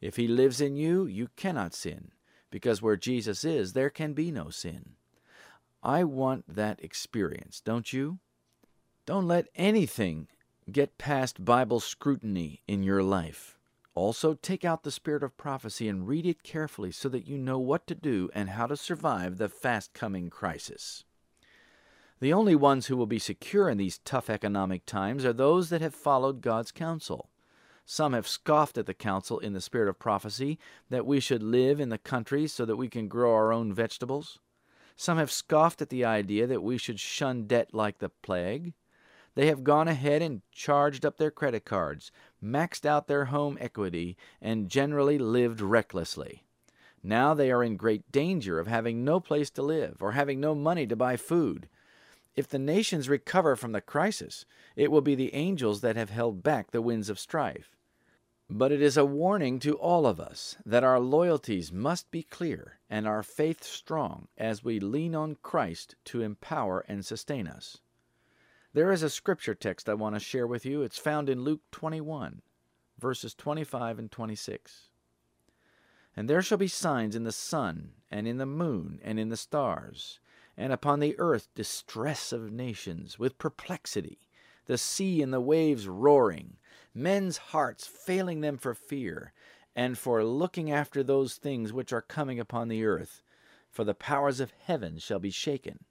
If 0.01 0.17
He 0.17 0.27
lives 0.27 0.61
in 0.61 0.77
you, 0.77 1.07
you 1.07 1.29
cannot 1.37 1.73
sin, 1.73 2.11
because 2.51 2.83
where 2.83 2.97
Jesus 2.97 3.45
is, 3.45 3.73
there 3.73 3.91
can 3.91 4.12
be 4.12 4.33
no 4.33 4.51
sin. 4.51 4.97
I 5.83 6.03
want 6.03 6.45
that 6.49 6.83
experience, 6.83 7.61
don't 7.61 7.93
you? 7.93 8.19
Don't 9.07 9.29
let 9.29 9.47
anything 9.55 10.27
get 10.71 10.99
past 10.99 11.45
Bible 11.45 11.79
scrutiny 11.79 12.62
in 12.67 12.83
your 12.83 13.05
life. 13.05 13.56
Also, 13.97 14.35
take 14.35 14.63
out 14.63 14.83
the 14.83 14.91
spirit 14.91 15.23
of 15.23 15.39
prophecy 15.39 15.89
and 15.89 16.07
read 16.07 16.27
it 16.27 16.43
carefully 16.43 16.93
so 16.93 17.09
that 17.09 17.27
you 17.27 17.39
know 17.39 17.59
what 17.59 17.87
to 17.87 17.95
do 17.95 18.29
and 18.35 18.51
how 18.51 18.67
to 18.67 18.77
survive 18.77 19.39
the 19.39 19.49
fast 19.49 19.95
coming 19.95 20.29
crisis. 20.29 21.05
The 22.21 22.31
only 22.31 22.55
ones 22.55 22.87
who 22.87 22.97
will 22.97 23.07
be 23.07 23.19
secure 23.19 23.71
in 23.71 23.79
these 23.79 23.99
tough 23.99 24.29
economic 24.29 24.85
times 24.85 25.25
are 25.25 25.33
those 25.33 25.71
that 25.71 25.81
have 25.81 25.95
followed 25.95 26.43
God's 26.43 26.73
counsel. 26.73 27.31
Some 27.87 28.13
have 28.13 28.29
scoffed 28.29 28.77
at 28.77 28.85
the 28.85 28.93
counsel 28.93 29.39
in 29.39 29.55
the 29.55 29.63
spirit 29.63 29.89
of 29.89 29.99
prophecy 29.99 30.59
that 30.91 31.07
we 31.07 31.19
should 31.19 31.43
live 31.43 31.81
in 31.81 31.89
the 31.89 31.97
country 31.97 32.47
so 32.49 32.67
that 32.67 32.77
we 32.77 32.89
can 32.89 33.09
grow 33.09 33.33
our 33.33 33.51
own 33.51 33.73
vegetables. 33.73 34.39
Some 34.95 35.17
have 35.17 35.33
scoffed 35.33 35.81
at 35.81 35.89
the 35.89 36.05
idea 36.05 36.47
that 36.47 36.63
we 36.63 36.77
should 36.77 37.01
shun 37.01 37.47
debt 37.47 37.73
like 37.73 37.99
the 37.99 38.11
plague. 38.11 38.75
They 39.37 39.49
have 39.49 39.64
gone 39.64 39.87
ahead 39.87 40.22
and 40.22 40.41
charged 40.51 41.05
up 41.05 41.18
their 41.18 41.30
credit 41.30 41.66
cards, 41.66 42.11
maxed 42.43 42.87
out 42.87 43.07
their 43.07 43.26
home 43.26 43.59
equity, 43.61 44.16
and 44.41 44.70
generally 44.70 45.18
lived 45.18 45.61
recklessly. 45.61 46.43
Now 47.03 47.34
they 47.34 47.51
are 47.53 47.62
in 47.62 47.76
great 47.76 48.11
danger 48.11 48.59
of 48.59 48.66
having 48.66 49.05
no 49.05 49.20
place 49.20 49.51
to 49.51 49.62
live 49.62 49.99
or 50.01 50.12
having 50.12 50.41
no 50.41 50.55
money 50.55 50.87
to 50.87 50.97
buy 50.97 51.18
food. 51.18 51.68
If 52.34 52.49
the 52.49 52.59
nations 52.59 53.11
recover 53.11 53.57
from 53.57 53.72
the 53.72 53.82
crisis, 53.82 54.47
it 54.74 54.91
will 54.91 55.03
be 55.03 55.14
the 55.14 55.34
angels 55.34 55.82
that 55.82 55.97
have 55.97 56.11
held 56.11 56.43
back 56.43 56.70
the 56.70 56.82
winds 56.82 57.11
of 57.11 57.18
strife. 57.18 57.76
But 58.49 58.72
it 58.72 58.80
is 58.80 58.97
a 58.97 59.05
warning 59.05 59.59
to 59.61 59.74
all 59.74 60.07
of 60.07 60.18
us 60.18 60.57
that 60.64 60.84
our 60.84 60.99
loyalties 60.99 61.70
must 61.70 62.11
be 62.11 62.22
clear 62.22 62.78
and 62.89 63.07
our 63.07 63.22
faith 63.22 63.62
strong 63.64 64.28
as 64.39 64.64
we 64.64 64.80
lean 64.80 65.14
on 65.14 65.37
Christ 65.43 65.95
to 66.07 66.22
empower 66.22 66.80
and 66.89 67.05
sustain 67.05 67.47
us. 67.47 67.82
There 68.77 68.93
is 68.93 69.03
a 69.03 69.09
scripture 69.09 69.55
text 69.55 69.89
I 69.89 69.95
want 69.95 70.16
to 70.16 70.20
share 70.20 70.47
with 70.47 70.66
you. 70.66 70.83
It's 70.83 70.99
found 70.99 71.31
in 71.31 71.45
Luke 71.45 71.62
21, 71.72 72.43
verses 72.99 73.35
25 73.35 73.99
and 73.99 74.11
26. 74.11 74.91
And 76.14 76.29
there 76.29 76.43
shall 76.43 76.59
be 76.59 76.68
signs 76.68 77.16
in 77.16 77.24
the 77.24 77.33
sun, 77.33 77.93
and 78.11 78.29
in 78.29 78.37
the 78.37 78.45
moon, 78.45 79.01
and 79.03 79.18
in 79.18 79.31
the 79.31 79.37
stars, 79.39 80.20
and 80.59 80.74
upon 80.74 81.01
the 81.01 81.18
earth 81.18 81.49
distress 81.55 82.35
of 82.35 82.53
nations, 82.53 83.18
with 83.18 83.39
perplexity, 83.39 84.18
the 84.66 84.77
sea 84.77 85.22
and 85.22 85.33
the 85.33 85.41
waves 85.41 85.89
roaring, 85.89 86.59
men's 86.93 87.39
hearts 87.39 87.87
failing 87.87 88.43
them 88.43 88.59
for 88.59 88.74
fear, 88.74 89.33
and 89.74 89.97
for 89.97 90.22
looking 90.22 90.70
after 90.70 91.03
those 91.03 91.37
things 91.37 91.72
which 91.72 91.95
are 91.95 92.03
coming 92.03 92.39
upon 92.39 92.68
the 92.68 92.85
earth, 92.85 93.22
for 93.70 93.85
the 93.85 93.95
powers 93.95 94.39
of 94.39 94.53
heaven 94.66 94.99
shall 94.99 95.18
be 95.18 95.31
shaken. 95.31 95.87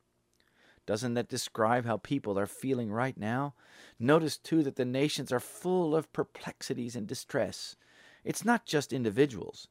Doesn't 0.86 1.16
that 1.16 1.30
describe 1.30 1.86
how 1.86 1.98
people 1.98 2.38
are 2.38 2.46
feeling 2.46 2.92
right 2.92 3.18
now? 3.18 3.54
Notice, 4.00 4.38
too, 4.38 4.62
that 4.64 4.76
the 4.76 4.86
nations 4.86 5.32
are 5.32 5.40
full 5.40 5.96
of 5.96 6.14
perplexities 6.14 6.96
and 6.96 7.08
distress. 7.08 7.76
It's 8.24 8.46
not 8.46 8.66
just 8.66 8.94
individuals. 8.94 9.68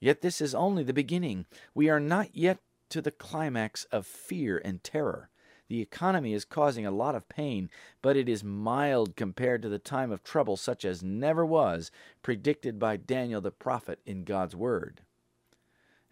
Yet 0.00 0.20
this 0.20 0.40
is 0.40 0.54
only 0.54 0.82
the 0.84 0.92
beginning. 0.92 1.46
We 1.74 1.88
are 1.88 2.00
not 2.00 2.36
yet 2.36 2.58
to 2.90 3.00
the 3.00 3.10
climax 3.10 3.84
of 3.84 4.06
fear 4.06 4.60
and 4.64 4.82
terror. 4.84 5.30
The 5.68 5.80
economy 5.80 6.34
is 6.34 6.44
causing 6.44 6.84
a 6.84 6.90
lot 6.90 7.14
of 7.14 7.28
pain, 7.28 7.70
but 8.02 8.16
it 8.16 8.28
is 8.28 8.44
mild 8.44 9.16
compared 9.16 9.62
to 9.62 9.68
the 9.68 9.78
time 9.78 10.12
of 10.12 10.22
trouble 10.22 10.56
such 10.56 10.84
as 10.84 11.02
never 11.02 11.44
was 11.44 11.90
predicted 12.22 12.78
by 12.78 12.98
Daniel 12.98 13.40
the 13.40 13.50
prophet 13.50 14.00
in 14.04 14.24
God's 14.24 14.54
Word. 14.54 15.00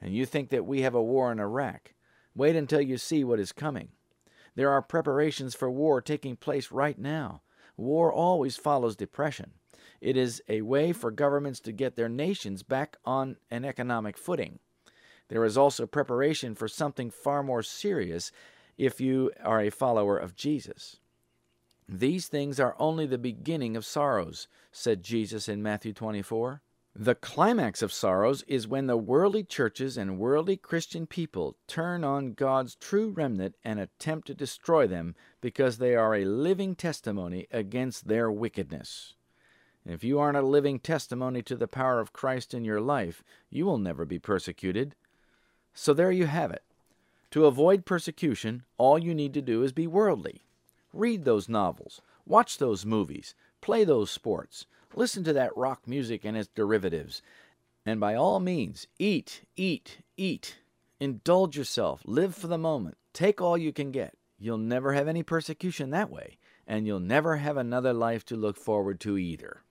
And 0.01 0.15
you 0.15 0.25
think 0.25 0.49
that 0.49 0.65
we 0.65 0.81
have 0.81 0.95
a 0.95 1.03
war 1.03 1.31
in 1.31 1.39
Iraq. 1.39 1.93
Wait 2.35 2.57
until 2.57 2.81
you 2.81 2.97
see 2.97 3.23
what 3.23 3.39
is 3.39 3.53
coming. 3.53 3.91
There 4.55 4.71
are 4.71 4.83
preparations 4.83 5.55
for 5.55 5.71
war 5.71 6.01
taking 6.01 6.37
place 6.37 6.71
right 6.71 6.99
now. 6.99 7.43
War 7.77 8.13
always 8.13 8.57
follows 8.57 8.97
depression. 8.97 9.53
It 10.01 10.17
is 10.17 10.43
a 10.49 10.63
way 10.63 10.93
for 10.93 11.11
governments 11.11 11.61
to 11.61 11.73
get 11.73 11.97
their 11.97 12.09
nations 12.09 12.63
back 12.63 12.97
on 13.05 13.37
an 13.51 13.65
economic 13.65 14.19
footing. 14.19 14.59
There 15.29 15.45
is 15.45 15.57
also 15.57 15.87
preparation 15.87 16.55
for 16.55 16.69
something 16.69 17.11
far 17.11 17.43
more 17.43 17.63
serious 17.63 18.33
if 18.77 19.01
you 19.01 19.31
are 19.43 19.61
a 19.61 19.71
follower 19.71 20.19
of 20.19 20.37
Jesus. 20.37 20.99
These 21.89 22.29
things 22.29 22.61
are 22.61 22.77
only 22.79 23.07
the 23.07 23.19
beginning 23.19 23.77
of 23.77 23.85
sorrows, 23.85 24.49
said 24.71 25.03
Jesus 25.03 25.49
in 25.49 25.63
Matthew 25.63 25.93
24. 25.93 26.63
The 26.95 27.15
climax 27.15 27.81
of 27.81 27.91
sorrows 27.91 28.43
is 28.43 28.69
when 28.69 28.87
the 28.87 28.99
worldly 28.99 29.45
churches 29.45 29.97
and 29.97 30.19
worldly 30.19 30.59
Christian 30.59 31.07
people 31.07 31.57
turn 31.67 32.05
on 32.05 32.35
God's 32.35 32.75
true 32.75 33.09
remnant 33.09 33.55
and 33.65 33.81
attempt 33.81 34.27
to 34.27 34.35
destroy 34.35 34.87
them 34.87 35.15
because 35.41 35.79
they 35.79 35.97
are 35.97 36.15
a 36.15 36.27
living 36.27 36.75
testimony 36.75 37.47
against 37.51 38.09
their 38.09 38.31
wickedness. 38.31 39.15
If 39.87 40.05
you 40.05 40.19
aren't 40.19 40.37
a 40.37 40.43
living 40.43 40.79
testimony 40.79 41.41
to 41.43 41.57
the 41.57 41.67
power 41.67 41.99
of 41.99 42.13
Christ 42.13 42.53
in 42.53 42.63
your 42.63 42.81
life, 42.81 43.25
you 43.49 43.65
will 43.65 43.79
never 43.79 44.05
be 44.05 44.19
persecuted. 44.19 44.95
So 45.73 45.95
there 45.95 46.13
you 46.13 46.27
have 46.27 46.51
it. 46.51 46.63
To 47.31 47.47
avoid 47.47 47.87
persecution, 47.87 48.65
all 48.77 48.99
you 48.99 49.15
need 49.15 49.33
to 49.33 49.41
do 49.41 49.63
is 49.63 49.73
be 49.73 49.87
worldly. 49.87 50.43
Read 50.93 51.25
those 51.25 51.49
novels, 51.49 52.03
watch 52.27 52.59
those 52.59 52.85
movies, 52.85 53.35
play 53.63 53.83
those 53.83 54.11
sports, 54.11 54.67
listen 54.95 55.25
to 55.25 55.33
that 55.33 55.57
rock 55.57 55.83
music 55.87 56.25
and 56.25 56.37
its 56.37 56.49
derivatives, 56.49 57.23
and 57.85 57.99
by 58.01 58.15
all 58.15 58.41
means, 58.41 58.87
eat, 58.99 59.43
eat, 59.57 59.99
eat. 60.17 60.59
Indulge 61.01 61.57
yourself, 61.57 62.03
live 62.05 62.35
for 62.35 62.47
the 62.47 62.59
moment, 62.59 62.97
take 63.13 63.41
all 63.41 63.59
you 63.59 63.73
can 63.73 63.91
get. 63.91 64.17
You'll 64.39 64.59
never 64.59 64.93
have 64.93 65.09
any 65.09 65.23
persecution 65.23 65.91
that 65.91 66.11
way, 66.11 66.39
and 66.67 66.87
you'll 66.87 67.01
never 67.01 67.37
have 67.37 67.57
another 67.57 67.93
life 67.93 68.25
to 68.27 68.37
look 68.37 68.57
forward 68.57 69.01
to 69.01 69.19
either. 69.19 69.63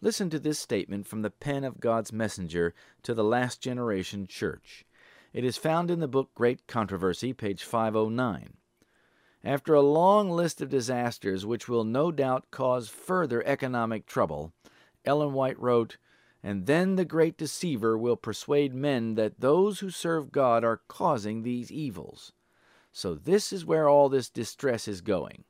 Listen 0.00 0.30
to 0.30 0.38
this 0.38 0.58
statement 0.58 1.06
from 1.06 1.22
the 1.22 1.30
pen 1.30 1.62
of 1.62 1.80
God's 1.80 2.12
messenger 2.12 2.74
to 3.04 3.14
the 3.14 3.24
last 3.24 3.60
generation 3.60 4.26
church. 4.26 4.84
It 5.32 5.44
is 5.44 5.56
found 5.56 5.90
in 5.90 6.00
the 6.00 6.08
book 6.08 6.30
Great 6.34 6.66
Controversy, 6.66 7.32
page 7.32 7.62
509. 7.62 8.54
After 9.44 9.74
a 9.74 9.80
long 9.80 10.30
list 10.30 10.60
of 10.60 10.68
disasters 10.68 11.44
which 11.44 11.68
will 11.68 11.82
no 11.82 12.12
doubt 12.12 12.52
cause 12.52 12.88
further 12.88 13.42
economic 13.44 14.06
trouble, 14.06 14.52
Ellen 15.04 15.32
White 15.32 15.58
wrote, 15.58 15.96
And 16.44 16.66
then 16.66 16.94
the 16.94 17.04
great 17.04 17.36
deceiver 17.36 17.98
will 17.98 18.16
persuade 18.16 18.72
men 18.72 19.16
that 19.16 19.40
those 19.40 19.80
who 19.80 19.90
serve 19.90 20.30
God 20.30 20.62
are 20.62 20.82
causing 20.86 21.42
these 21.42 21.72
evils. 21.72 22.32
So 22.92 23.16
this 23.16 23.52
is 23.52 23.64
where 23.64 23.88
all 23.88 24.08
this 24.08 24.30
distress 24.30 24.86
is 24.86 25.00
going. 25.00 25.42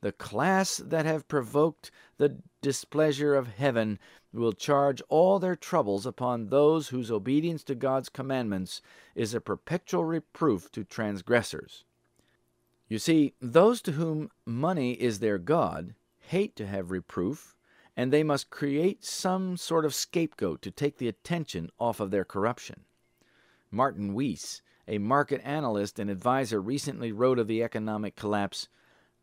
The 0.00 0.12
class 0.12 0.76
that 0.76 1.06
have 1.06 1.26
provoked 1.26 1.90
the 2.18 2.38
displeasure 2.62 3.34
of 3.34 3.48
heaven 3.48 3.98
will 4.32 4.52
charge 4.52 5.02
all 5.08 5.40
their 5.40 5.56
troubles 5.56 6.06
upon 6.06 6.48
those 6.48 6.88
whose 6.88 7.10
obedience 7.10 7.64
to 7.64 7.74
God's 7.74 8.10
commandments 8.10 8.80
is 9.14 9.34
a 9.34 9.40
perpetual 9.40 10.04
reproof 10.04 10.70
to 10.72 10.84
transgressors. 10.84 11.84
You 12.94 13.00
see, 13.00 13.34
those 13.40 13.82
to 13.82 13.90
whom 13.90 14.30
money 14.46 14.92
is 14.92 15.18
their 15.18 15.36
God 15.36 15.96
hate 16.20 16.54
to 16.54 16.66
have 16.68 16.92
reproof, 16.92 17.56
and 17.96 18.12
they 18.12 18.22
must 18.22 18.50
create 18.50 19.04
some 19.04 19.56
sort 19.56 19.84
of 19.84 19.96
scapegoat 19.96 20.62
to 20.62 20.70
take 20.70 20.98
the 20.98 21.08
attention 21.08 21.70
off 21.80 21.98
of 21.98 22.12
their 22.12 22.24
corruption. 22.24 22.84
Martin 23.72 24.14
Weiss, 24.14 24.62
a 24.86 24.98
market 24.98 25.40
analyst 25.42 25.98
and 25.98 26.08
advisor, 26.08 26.62
recently 26.62 27.10
wrote 27.10 27.40
of 27.40 27.48
the 27.48 27.64
economic 27.64 28.14
collapse 28.14 28.68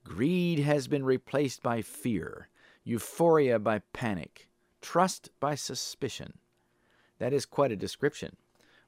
Greed 0.03 0.59
has 0.59 0.89
been 0.89 1.05
replaced 1.05 1.63
by 1.63 1.81
fear, 1.81 2.49
euphoria 2.83 3.57
by 3.57 3.79
panic, 3.93 4.49
trust 4.81 5.29
by 5.39 5.55
suspicion. 5.55 6.39
That 7.19 7.31
is 7.31 7.45
quite 7.45 7.71
a 7.71 7.77
description. 7.77 8.35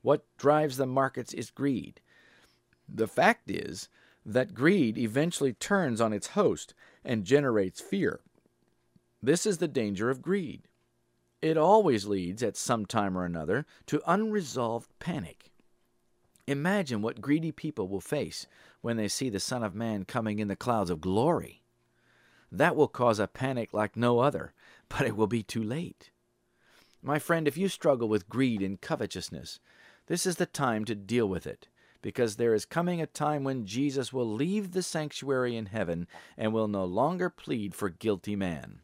What 0.01 0.25
drives 0.35 0.75
the 0.75 0.85
markets 0.85 1.33
is 1.33 1.51
greed. 1.51 2.01
The 2.93 3.07
fact 3.07 3.49
is 3.49 3.87
that 4.25 4.53
greed 4.53 4.97
eventually 4.97 5.53
turns 5.53 5.99
on 5.99 6.13
its 6.13 6.27
host 6.27 6.73
and 7.03 7.25
generates 7.25 7.81
fear. 7.81 8.19
This 9.21 9.45
is 9.45 9.57
the 9.57 9.67
danger 9.67 10.09
of 10.09 10.21
greed. 10.21 10.67
It 11.41 11.57
always 11.57 12.05
leads, 12.05 12.41
at 12.41 12.55
some 12.55 12.85
time 12.85 13.17
or 13.17 13.25
another, 13.25 13.65
to 13.87 14.01
unresolved 14.07 14.89
panic. 14.99 15.51
Imagine 16.47 17.01
what 17.01 17.21
greedy 17.21 17.51
people 17.51 17.87
will 17.87 18.01
face 18.01 18.47
when 18.81 18.97
they 18.97 19.07
see 19.07 19.29
the 19.29 19.39
Son 19.39 19.63
of 19.63 19.75
Man 19.75 20.03
coming 20.05 20.39
in 20.39 20.47
the 20.47 20.55
clouds 20.55 20.89
of 20.89 21.01
glory. 21.01 21.61
That 22.51 22.75
will 22.75 22.87
cause 22.87 23.19
a 23.19 23.27
panic 23.27 23.73
like 23.73 23.97
no 23.97 24.19
other, 24.19 24.53
but 24.89 25.07
it 25.07 25.15
will 25.15 25.27
be 25.27 25.43
too 25.43 25.63
late. 25.63 26.11
My 27.01 27.19
friend, 27.19 27.47
if 27.47 27.57
you 27.57 27.67
struggle 27.67 28.07
with 28.07 28.29
greed 28.29 28.61
and 28.61 28.79
covetousness, 28.79 29.59
this 30.07 30.25
is 30.25 30.35
the 30.35 30.45
time 30.45 30.85
to 30.85 30.95
deal 30.95 31.27
with 31.27 31.47
it, 31.47 31.67
because 32.03 32.35
there 32.35 32.53
is 32.53 32.65
coming 32.65 33.01
a 33.01 33.07
time 33.07 33.43
when 33.43 33.65
Jesus 33.65 34.13
will 34.13 34.31
leave 34.31 34.73
the 34.73 34.83
sanctuary 34.83 35.55
in 35.55 35.65
heaven 35.65 36.07
and 36.37 36.53
will 36.53 36.67
no 36.67 36.85
longer 36.85 37.31
plead 37.31 37.73
for 37.73 37.89
guilty 37.89 38.35
man. 38.35 38.81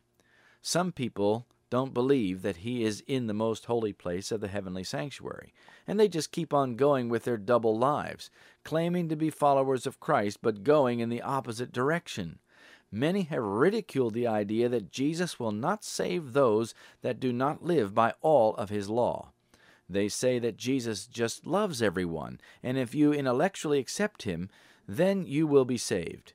Some 0.63 0.91
people 0.91 1.45
don't 1.69 1.93
believe 1.93 2.41
that 2.41 2.57
he 2.57 2.83
is 2.83 3.03
in 3.05 3.27
the 3.27 3.33
most 3.33 3.65
holy 3.65 3.93
place 3.93 4.31
of 4.31 4.41
the 4.41 4.47
heavenly 4.47 4.83
sanctuary, 4.83 5.53
and 5.85 5.99
they 5.99 6.07
just 6.07 6.31
keep 6.31 6.53
on 6.53 6.75
going 6.75 7.09
with 7.09 7.25
their 7.25 7.37
double 7.37 7.77
lives, 7.77 8.31
claiming 8.63 9.07
to 9.09 9.15
be 9.15 9.29
followers 9.29 9.85
of 9.85 9.99
Christ 9.99 10.39
but 10.41 10.63
going 10.63 10.99
in 10.99 11.09
the 11.09 11.21
opposite 11.21 11.71
direction. 11.71 12.39
Many 12.91 13.23
have 13.23 13.43
ridiculed 13.43 14.15
the 14.15 14.25
idea 14.25 14.67
that 14.69 14.91
Jesus 14.91 15.39
will 15.39 15.51
not 15.51 15.83
save 15.83 16.33
those 16.33 16.73
that 17.01 17.19
do 17.19 17.31
not 17.31 17.63
live 17.63 17.93
by 17.93 18.13
all 18.21 18.55
of 18.55 18.69
his 18.69 18.89
law. 18.89 19.31
They 19.89 20.07
say 20.07 20.37
that 20.39 20.57
Jesus 20.57 21.07
just 21.07 21.47
loves 21.47 21.81
everyone, 21.81 22.39
and 22.61 22.77
if 22.77 22.93
you 22.93 23.11
intellectually 23.11 23.79
accept 23.79 24.23
him, 24.23 24.49
then 24.87 25.25
you 25.25 25.47
will 25.47 25.65
be 25.65 25.77
saved. 25.77 26.33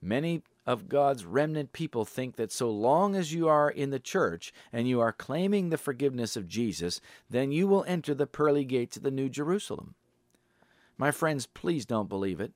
Many 0.00 0.42
of 0.66 0.88
God's 0.88 1.24
remnant 1.24 1.72
people 1.72 2.04
think 2.04 2.36
that 2.36 2.52
so 2.52 2.70
long 2.70 3.14
as 3.14 3.34
you 3.34 3.48
are 3.48 3.70
in 3.70 3.90
the 3.90 3.98
church 3.98 4.52
and 4.72 4.88
you 4.88 5.00
are 5.00 5.12
claiming 5.12 5.68
the 5.68 5.76
forgiveness 5.76 6.36
of 6.36 6.48
Jesus, 6.48 7.00
then 7.28 7.52
you 7.52 7.66
will 7.66 7.84
enter 7.86 8.14
the 8.14 8.26
pearly 8.26 8.64
gates 8.64 8.96
of 8.96 9.02
the 9.02 9.10
New 9.10 9.28
Jerusalem. 9.28 9.94
My 10.96 11.10
friends, 11.10 11.46
please 11.46 11.84
don't 11.84 12.08
believe 12.08 12.40
it. 12.40 12.52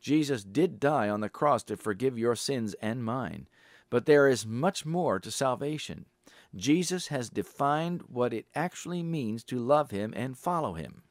Jesus 0.00 0.44
did 0.44 0.80
die 0.80 1.10
on 1.10 1.20
the 1.20 1.28
cross 1.28 1.62
to 1.64 1.76
forgive 1.76 2.18
your 2.18 2.34
sins 2.34 2.74
and 2.80 3.04
mine, 3.04 3.48
but 3.90 4.06
there 4.06 4.28
is 4.28 4.46
much 4.46 4.86
more 4.86 5.18
to 5.20 5.30
salvation. 5.30 6.06
Jesus 6.54 7.08
has 7.08 7.30
defined 7.30 8.02
what 8.08 8.32
it 8.32 8.46
actually 8.54 9.02
means 9.02 9.44
to 9.44 9.58
love 9.58 9.90
him 9.90 10.12
and 10.16 10.36
follow 10.36 10.74
him. 10.74 11.02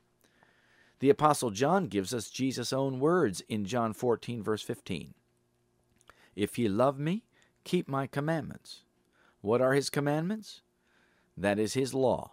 The 0.99 1.09
apostle 1.09 1.49
John 1.49 1.85
gives 1.85 2.13
us 2.13 2.29
Jesus' 2.29 2.73
own 2.73 2.99
words 2.99 3.41
in 3.47 3.65
John 3.65 3.93
14 3.93 4.43
verse 4.43 4.61
15. 4.61 5.13
If 6.35 6.59
ye 6.59 6.67
love 6.67 6.99
me, 6.99 7.23
keep 7.63 7.87
my 7.87 8.05
commandments. 8.05 8.81
What 9.41 9.61
are 9.61 9.73
his 9.73 9.89
commandments? 9.89 10.61
That 11.37 11.59
is 11.59 11.73
his 11.73 11.93
law. 11.93 12.31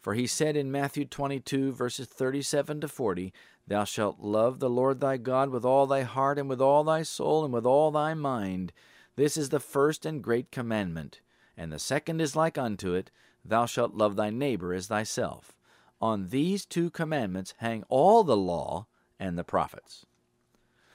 For 0.00 0.14
he 0.14 0.26
said 0.26 0.56
in 0.56 0.70
Matthew 0.70 1.04
22, 1.04 1.72
verses 1.72 2.06
37 2.06 2.82
to 2.82 2.88
40, 2.88 3.32
Thou 3.66 3.84
shalt 3.84 4.20
love 4.20 4.60
the 4.60 4.70
Lord 4.70 5.00
thy 5.00 5.16
God 5.16 5.50
with 5.50 5.64
all 5.64 5.86
thy 5.86 6.02
heart, 6.02 6.38
and 6.38 6.48
with 6.48 6.60
all 6.60 6.84
thy 6.84 7.02
soul, 7.02 7.44
and 7.44 7.52
with 7.52 7.66
all 7.66 7.90
thy 7.90 8.14
mind. 8.14 8.72
This 9.16 9.36
is 9.36 9.48
the 9.48 9.58
first 9.58 10.06
and 10.06 10.22
great 10.22 10.52
commandment. 10.52 11.20
And 11.56 11.72
the 11.72 11.78
second 11.78 12.20
is 12.20 12.36
like 12.36 12.58
unto 12.58 12.94
it, 12.94 13.10
Thou 13.44 13.66
shalt 13.66 13.94
love 13.94 14.16
thy 14.16 14.30
neighbor 14.30 14.74
as 14.74 14.88
thyself. 14.88 15.56
On 16.00 16.28
these 16.28 16.66
two 16.66 16.90
commandments 16.90 17.54
hang 17.58 17.84
all 17.88 18.24
the 18.24 18.36
law 18.36 18.86
and 19.18 19.38
the 19.38 19.44
prophets. 19.44 20.04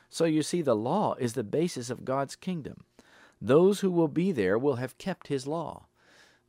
So 0.09 0.25
you 0.25 0.43
see, 0.43 0.61
the 0.61 0.75
law 0.75 1.15
is 1.15 1.33
the 1.33 1.43
basis 1.43 1.89
of 1.89 2.05
God's 2.05 2.35
kingdom. 2.35 2.83
Those 3.41 3.79
who 3.79 3.89
will 3.89 4.09
be 4.09 4.31
there 4.31 4.59
will 4.59 4.75
have 4.75 4.97
kept 4.97 5.27
his 5.27 5.47
law. 5.47 5.87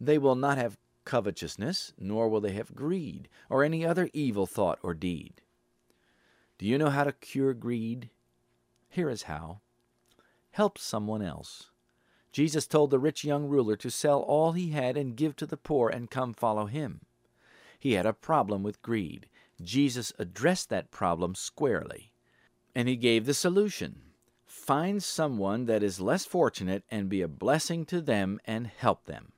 They 0.01 0.19
will 0.19 0.35
not 0.35 0.59
have 0.59 0.77
covetousness, 1.05 1.93
nor 1.99 2.29
will 2.29 2.41
they 2.41 2.53
have 2.53 2.75
greed, 2.75 3.29
or 3.49 3.65
any 3.65 3.87
other 3.87 4.11
evil 4.13 4.47
thought 4.47 4.79
or 4.83 4.93
deed. 4.93 5.41
Do 6.59 6.67
you 6.67 6.77
know 6.77 6.91
how 6.91 7.05
to 7.05 7.13
cure 7.13 7.55
greed? 7.55 8.11
Here 8.89 9.09
is 9.09 9.23
how 9.23 9.61
help 10.51 10.77
someone 10.77 11.23
else. 11.23 11.72
Jesus 12.33 12.67
told 12.67 12.91
the 12.91 12.99
rich 12.99 13.25
young 13.25 13.47
ruler 13.47 13.77
to 13.77 13.91
sell 13.91 14.21
all 14.21 14.53
he 14.53 14.71
had 14.71 14.97
and 14.97 15.17
give 15.17 15.37
to 15.37 15.47
the 15.47 15.57
poor 15.57 15.89
and 15.89 16.11
come 16.11 16.33
follow 16.33 16.67
him. 16.67 17.03
He 17.79 17.93
had 17.93 18.07
a 18.07 18.13
problem 18.13 18.63
with 18.63 18.83
greed. 18.83 19.29
Jesus 19.61 20.13
addressed 20.19 20.71
that 20.71 20.91
problem 20.91 21.35
squarely. 21.35 22.13
And 22.75 22.89
he 22.89 22.97
gave 22.97 23.27
the 23.27 23.35
solution 23.35 24.01
find 24.47 25.03
someone 25.03 25.65
that 25.67 25.83
is 25.83 26.01
less 26.01 26.25
fortunate 26.25 26.85
and 26.91 27.09
be 27.09 27.21
a 27.21 27.29
blessing 27.29 27.85
to 27.85 28.01
them 28.01 28.39
and 28.45 28.67
help 28.67 29.07
them. 29.07 29.33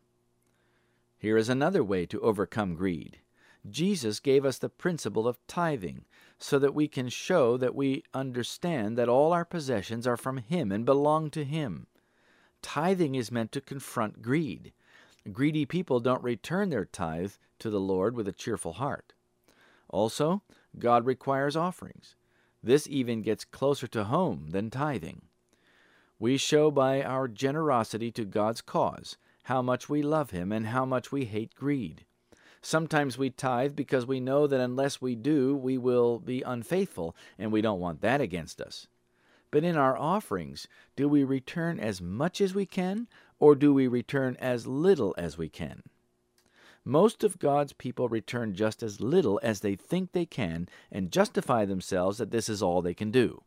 Here 1.17 1.39
is 1.39 1.49
another 1.49 1.83
way 1.83 2.05
to 2.07 2.21
overcome 2.21 2.75
greed. 2.75 3.21
Jesus 3.69 4.21
gave 4.21 4.45
us 4.45 4.59
the 4.59 4.69
principle 4.69 5.27
of 5.27 5.39
tithing 5.47 6.05
so 6.39 6.59
that 6.59 6.75
we 6.75 6.87
can 6.87 7.09
show 7.09 7.57
that 7.57 7.75
we 7.75 8.03
understand 8.13 8.99
that 8.99 9.09
all 9.09 9.33
our 9.33 9.47
possessions 9.47 10.07
are 10.07 10.19
from 10.19 10.37
Him 10.37 10.71
and 10.71 10.85
belong 10.85 11.31
to 11.31 11.45
Him. 11.45 11.87
Tithing 12.65 13.15
is 13.15 13.31
meant 13.31 13.53
to 13.53 13.61
confront 13.61 14.23
greed. 14.23 14.73
Greedy 15.31 15.67
people 15.67 16.01
don't 16.01 16.23
return 16.23 16.71
their 16.71 16.87
tithe 16.87 17.33
to 17.59 17.69
the 17.69 17.79
Lord 17.79 18.17
with 18.17 18.27
a 18.27 18.33
cheerful 18.33 18.73
heart. 18.73 19.13
Also, 19.91 20.43
God 20.79 21.05
requires 21.05 21.57
offerings. 21.57 22.17
This 22.63 22.89
even 22.89 23.21
gets 23.21 23.45
closer 23.45 23.87
to 23.89 24.05
home 24.05 24.49
than 24.49 24.71
tithing. 24.71 25.27
We 26.19 26.39
show 26.39 26.71
by 26.71 27.03
our 27.03 27.29
generosity 27.29 28.11
to 28.13 28.25
God's 28.25 28.63
cause 28.63 29.19
how 29.45 29.61
much 29.61 29.91
we 29.91 30.01
love 30.01 30.31
Him 30.31 30.51
and 30.51 30.69
how 30.69 30.87
much 30.87 31.13
we 31.13 31.27
hate 31.27 31.55
greed. 31.55 32.07
Sometimes 32.63 33.19
we 33.19 33.29
tithe 33.29 33.77
because 33.77 34.07
we 34.07 34.21
know 34.21 34.47
that 34.47 34.59
unless 34.59 35.03
we 35.03 35.15
do, 35.15 35.55
we 35.55 35.77
will 35.77 36.19
be 36.19 36.41
unfaithful, 36.41 37.15
and 37.39 37.53
we 37.53 37.61
don't 37.61 37.79
want 37.79 38.01
that 38.01 38.23
against 38.23 38.59
us. 38.59 38.87
But 39.55 39.63
in 39.63 39.77
our 39.77 39.97
offerings, 39.97 40.67
do 40.97 41.09
we 41.09 41.23
return 41.23 41.79
as 41.79 42.03
much 42.03 42.41
as 42.41 42.57
we 42.57 42.67
can, 42.67 43.07
or 43.39 43.55
do 43.55 43.73
we 43.73 43.87
return 43.87 44.37
as 44.41 44.67
little 44.67 45.15
as 45.17 45.39
we 45.39 45.49
can? 45.49 45.85
Most 46.85 47.23
of 47.23 47.39
God's 47.39 47.73
people 47.73 48.09
return 48.09 48.57
just 48.57 48.83
as 48.83 49.01
little 49.01 49.39
as 49.45 49.61
they 49.61 49.77
think 49.77 50.11
they 50.11 50.27
can 50.27 50.69
and 50.91 51.13
justify 51.13 51.65
themselves 51.65 52.19
that 52.19 52.33
this 52.33 52.49
is 52.49 52.65
all 52.65 52.83
they 52.83 52.95
can 52.95 53.13
do. 53.13 53.45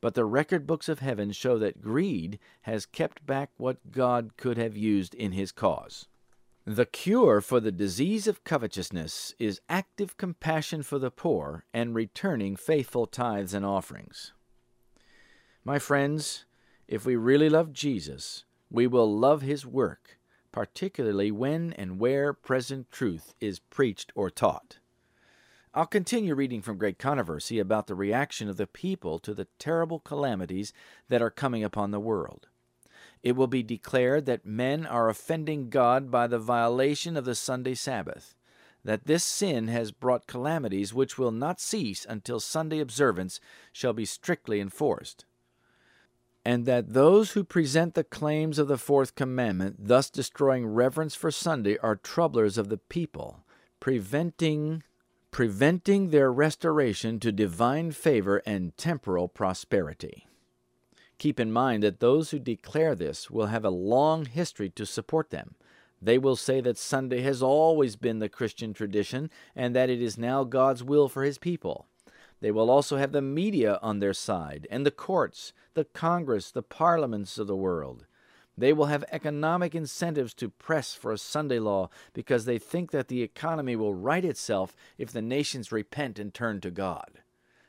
But 0.00 0.14
the 0.14 0.24
record 0.24 0.64
books 0.64 0.88
of 0.88 1.00
heaven 1.00 1.32
show 1.32 1.58
that 1.58 1.82
greed 1.82 2.38
has 2.62 2.86
kept 2.86 3.26
back 3.26 3.50
what 3.56 3.90
God 3.90 4.36
could 4.36 4.58
have 4.58 4.76
used 4.76 5.12
in 5.16 5.32
his 5.32 5.50
cause. 5.50 6.06
The 6.64 6.86
cure 6.86 7.40
for 7.40 7.58
the 7.58 7.72
disease 7.72 8.28
of 8.28 8.44
covetousness 8.44 9.34
is 9.40 9.60
active 9.68 10.16
compassion 10.16 10.84
for 10.84 11.00
the 11.00 11.10
poor 11.10 11.64
and 11.74 11.96
returning 11.96 12.54
faithful 12.54 13.06
tithes 13.06 13.54
and 13.54 13.66
offerings. 13.66 14.33
My 15.66 15.78
friends, 15.78 16.44
if 16.86 17.06
we 17.06 17.16
really 17.16 17.48
love 17.48 17.72
Jesus, 17.72 18.44
we 18.70 18.86
will 18.86 19.10
love 19.18 19.40
his 19.40 19.64
work, 19.64 20.18
particularly 20.52 21.30
when 21.30 21.72
and 21.72 21.98
where 21.98 22.34
present 22.34 22.92
truth 22.92 23.32
is 23.40 23.60
preached 23.60 24.12
or 24.14 24.28
taught. 24.28 24.76
I'll 25.72 25.86
continue 25.86 26.34
reading 26.34 26.60
from 26.60 26.76
Great 26.76 26.98
Controversy 26.98 27.58
about 27.58 27.86
the 27.86 27.94
reaction 27.94 28.50
of 28.50 28.58
the 28.58 28.66
people 28.66 29.18
to 29.20 29.32
the 29.32 29.46
terrible 29.58 30.00
calamities 30.00 30.74
that 31.08 31.22
are 31.22 31.30
coming 31.30 31.64
upon 31.64 31.92
the 31.92 31.98
world. 31.98 32.48
It 33.22 33.32
will 33.32 33.46
be 33.46 33.62
declared 33.62 34.26
that 34.26 34.44
men 34.44 34.84
are 34.84 35.08
offending 35.08 35.70
God 35.70 36.10
by 36.10 36.26
the 36.26 36.38
violation 36.38 37.16
of 37.16 37.24
the 37.24 37.34
Sunday 37.34 37.74
Sabbath, 37.74 38.34
that 38.84 39.06
this 39.06 39.24
sin 39.24 39.68
has 39.68 39.92
brought 39.92 40.26
calamities 40.26 40.92
which 40.92 41.16
will 41.16 41.32
not 41.32 41.58
cease 41.58 42.04
until 42.06 42.38
Sunday 42.38 42.80
observance 42.80 43.40
shall 43.72 43.94
be 43.94 44.04
strictly 44.04 44.60
enforced, 44.60 45.24
and 46.44 46.66
that 46.66 46.92
those 46.92 47.32
who 47.32 47.42
present 47.42 47.94
the 47.94 48.04
claims 48.04 48.58
of 48.58 48.68
the 48.68 48.78
fourth 48.78 49.14
commandment, 49.14 49.76
thus 49.78 50.10
destroying 50.10 50.66
reverence 50.66 51.14
for 51.14 51.30
Sunday, 51.30 51.78
are 51.78 51.96
troublers 51.96 52.58
of 52.58 52.68
the 52.68 52.76
people, 52.76 53.44
preventing 53.80 54.82
preventing 55.30 56.10
their 56.10 56.30
restoration 56.30 57.18
to 57.18 57.32
divine 57.32 57.90
favor 57.90 58.40
and 58.46 58.76
temporal 58.76 59.26
prosperity. 59.26 60.28
Keep 61.18 61.40
in 61.40 61.50
mind 61.50 61.82
that 61.82 61.98
those 61.98 62.30
who 62.30 62.38
declare 62.38 62.94
this 62.94 63.32
will 63.32 63.46
have 63.46 63.64
a 63.64 63.70
long 63.70 64.26
history 64.26 64.70
to 64.70 64.86
support 64.86 65.30
them. 65.30 65.56
They 66.00 66.18
will 66.18 66.36
say 66.36 66.60
that 66.60 66.78
Sunday 66.78 67.22
has 67.22 67.42
always 67.42 67.96
been 67.96 68.20
the 68.20 68.28
Christian 68.28 68.72
tradition 68.72 69.28
and 69.56 69.74
that 69.74 69.90
it 69.90 70.00
is 70.00 70.16
now 70.16 70.44
God's 70.44 70.84
will 70.84 71.08
for 71.08 71.24
His 71.24 71.38
people. 71.38 71.88
They 72.44 72.50
will 72.50 72.68
also 72.68 72.98
have 72.98 73.12
the 73.12 73.22
media 73.22 73.78
on 73.80 74.00
their 74.00 74.12
side, 74.12 74.68
and 74.70 74.84
the 74.84 74.90
courts, 74.90 75.54
the 75.72 75.86
Congress, 75.86 76.50
the 76.50 76.62
parliaments 76.62 77.38
of 77.38 77.46
the 77.46 77.56
world. 77.56 78.04
They 78.54 78.70
will 78.74 78.84
have 78.84 79.02
economic 79.10 79.74
incentives 79.74 80.34
to 80.34 80.50
press 80.50 80.92
for 80.92 81.10
a 81.10 81.16
Sunday 81.16 81.58
law 81.58 81.88
because 82.12 82.44
they 82.44 82.58
think 82.58 82.90
that 82.90 83.08
the 83.08 83.22
economy 83.22 83.76
will 83.76 83.94
right 83.94 84.26
itself 84.26 84.76
if 84.98 85.10
the 85.10 85.22
nations 85.22 85.72
repent 85.72 86.18
and 86.18 86.34
turn 86.34 86.60
to 86.60 86.70
God. 86.70 87.22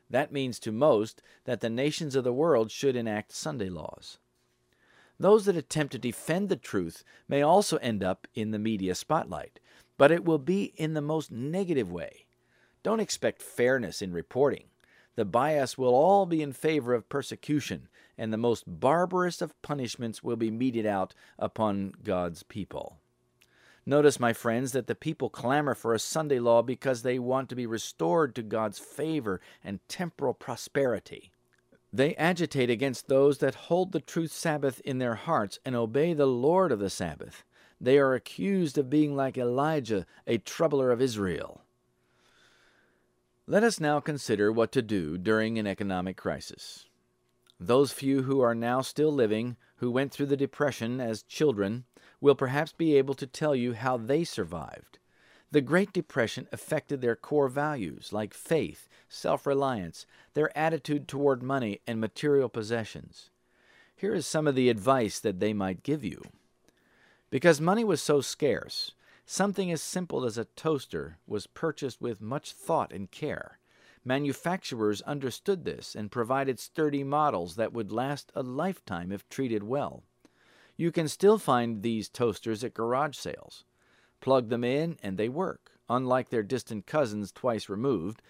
That 0.10 0.34
means 0.34 0.60
to 0.60 0.74
most 0.74 1.22
that 1.46 1.62
the 1.62 1.70
nations 1.70 2.14
of 2.14 2.26
the 2.26 2.34
world 2.34 2.70
should 2.70 2.98
enact 2.98 3.32
Sunday 3.32 3.70
laws. 3.70 4.18
Those 5.18 5.46
that 5.46 5.56
attempt 5.56 5.94
to 5.94 6.00
defend 6.00 6.50
the 6.50 6.58
truth 6.58 7.06
may 7.30 7.42
also 7.42 7.78
end 7.78 8.04
up 8.04 8.28
in 8.34 8.52
the 8.52 8.60
media 8.60 8.94
spotlight, 8.96 9.62
but 9.98 10.12
it 10.12 10.26
will 10.26 10.38
be 10.38 10.74
in 10.76 10.96
the 10.96 11.02
most 11.02 11.32
negative 11.32 11.90
way. 11.94 12.25
Don't 12.86 13.00
expect 13.00 13.42
fairness 13.42 14.00
in 14.00 14.14
reporting. 14.14 14.66
The 15.16 15.26
bias 15.26 15.76
will 15.76 15.96
all 15.96 16.28
be 16.28 16.44
in 16.44 16.54
favor 16.54 16.94
of 16.94 17.10
persecution, 17.10 17.88
and 18.16 18.32
the 18.32 18.38
most 18.38 18.64
barbarous 18.68 19.42
of 19.42 19.60
punishments 19.64 20.22
will 20.22 20.36
be 20.36 20.52
meted 20.52 20.86
out 20.86 21.16
upon 21.40 21.94
God's 22.04 22.44
people. 22.44 22.98
Notice, 23.88 24.20
my 24.20 24.34
friends, 24.34 24.72
that 24.74 24.86
the 24.86 24.94
people 24.94 25.32
clamor 25.32 25.74
for 25.74 25.96
a 25.96 26.00
Sunday 26.00 26.38
law 26.38 26.62
because 26.62 27.02
they 27.02 27.18
want 27.18 27.50
to 27.50 27.56
be 27.56 27.66
restored 27.66 28.36
to 28.36 28.44
God's 28.44 28.78
favor 28.78 29.42
and 29.64 29.80
temporal 29.88 30.36
prosperity. 30.36 31.32
They 31.92 32.14
agitate 32.18 32.70
against 32.70 33.08
those 33.08 33.40
that 33.40 33.56
hold 33.56 33.94
the 33.94 34.00
truth 34.00 34.32
Sabbath 34.32 34.80
in 34.82 35.00
their 35.00 35.16
hearts 35.16 35.58
and 35.66 35.76
obey 35.76 36.14
the 36.14 36.28
Lord 36.28 36.72
of 36.72 36.78
the 36.78 36.92
Sabbath. 36.92 37.44
They 37.82 37.98
are 37.98 38.14
accused 38.14 38.78
of 38.78 38.92
being 38.92 39.16
like 39.16 39.40
Elijah, 39.40 40.06
a 40.28 40.38
troubler 40.38 40.92
of 40.92 41.02
Israel. 41.02 41.65
Let 43.48 43.64
us 43.64 43.80
now 43.80 44.00
consider 44.00 44.52
what 44.52 44.72
to 44.72 44.82
do 44.82 45.20
during 45.20 45.60
an 45.60 45.68
economic 45.68 46.18
crisis. 46.18 46.86
Those 47.60 47.94
few 47.94 48.24
who 48.24 48.42
are 48.42 48.56
now 48.56 48.82
still 48.82 49.12
living, 49.12 49.56
who 49.76 49.92
went 49.92 50.12
through 50.12 50.26
the 50.26 50.36
Depression 50.36 51.00
as 51.00 51.22
children, 51.22 51.86
will 52.20 52.34
perhaps 52.34 52.72
be 52.72 52.98
able 52.98 53.14
to 53.14 53.28
tell 53.28 53.56
you 53.56 53.74
how 53.74 53.98
they 53.98 54.24
survived. 54.24 54.98
The 55.52 55.62
Great 55.62 55.94
Depression 55.94 56.48
affected 56.52 57.02
their 57.02 57.16
core 57.16 57.48
values 57.48 58.12
like 58.12 58.34
faith, 58.34 58.90
self 59.08 59.46
reliance, 59.46 60.08
their 60.34 60.56
attitude 60.58 61.08
toward 61.08 61.44
money 61.44 61.82
and 61.86 62.02
material 62.02 62.50
possessions. 62.50 63.30
Here 63.96 64.16
is 64.16 64.26
some 64.26 64.48
of 64.48 64.56
the 64.56 64.70
advice 64.70 65.20
that 65.20 65.40
they 65.40 65.54
might 65.54 65.84
give 65.84 66.04
you. 66.04 66.20
Because 67.30 67.62
money 67.62 67.84
was 67.84 68.02
so 68.02 68.22
scarce, 68.22 68.94
something 69.26 69.72
as 69.72 69.82
simple 69.82 70.26
as 70.26 70.38
a 70.38 70.46
toaster 70.46 71.18
was 71.26 71.48
purchased 71.48 72.02
with 72.02 72.22
much 72.22 72.54
thought 72.54 72.94
and 72.94 73.12
care. 73.12 73.60
Manufacturers 74.04 75.02
understood 75.02 75.66
this 75.66 75.96
and 75.96 76.12
provided 76.12 76.60
sturdy 76.60 77.04
models 77.04 77.56
that 77.56 77.74
would 77.74 77.92
last 77.92 78.32
a 78.36 78.44
lifetime 78.44 79.12
if 79.12 79.28
treated 79.30 79.64
well. 79.64 80.04
You 80.78 80.92
can 80.92 81.08
still 81.08 81.40
find 81.40 81.82
these 81.82 82.10
toasters 82.10 82.64
at 82.64 82.74
garage 82.74 83.18
sales. 83.18 83.64
Plug 84.22 84.50
them 84.50 84.64
in 84.64 84.98
and 85.02 85.18
they 85.18 85.30
work, 85.30 85.72
unlike 85.90 86.30
their 86.30 86.44
distant 86.44 86.86
cousins 86.86 87.32
twice 87.32 87.70
removed, 87.70 88.22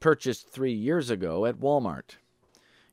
purchased 0.00 0.48
three 0.48 0.72
years 0.72 1.10
ago 1.10 1.46
at 1.46 1.58
Walmart. 1.58 2.18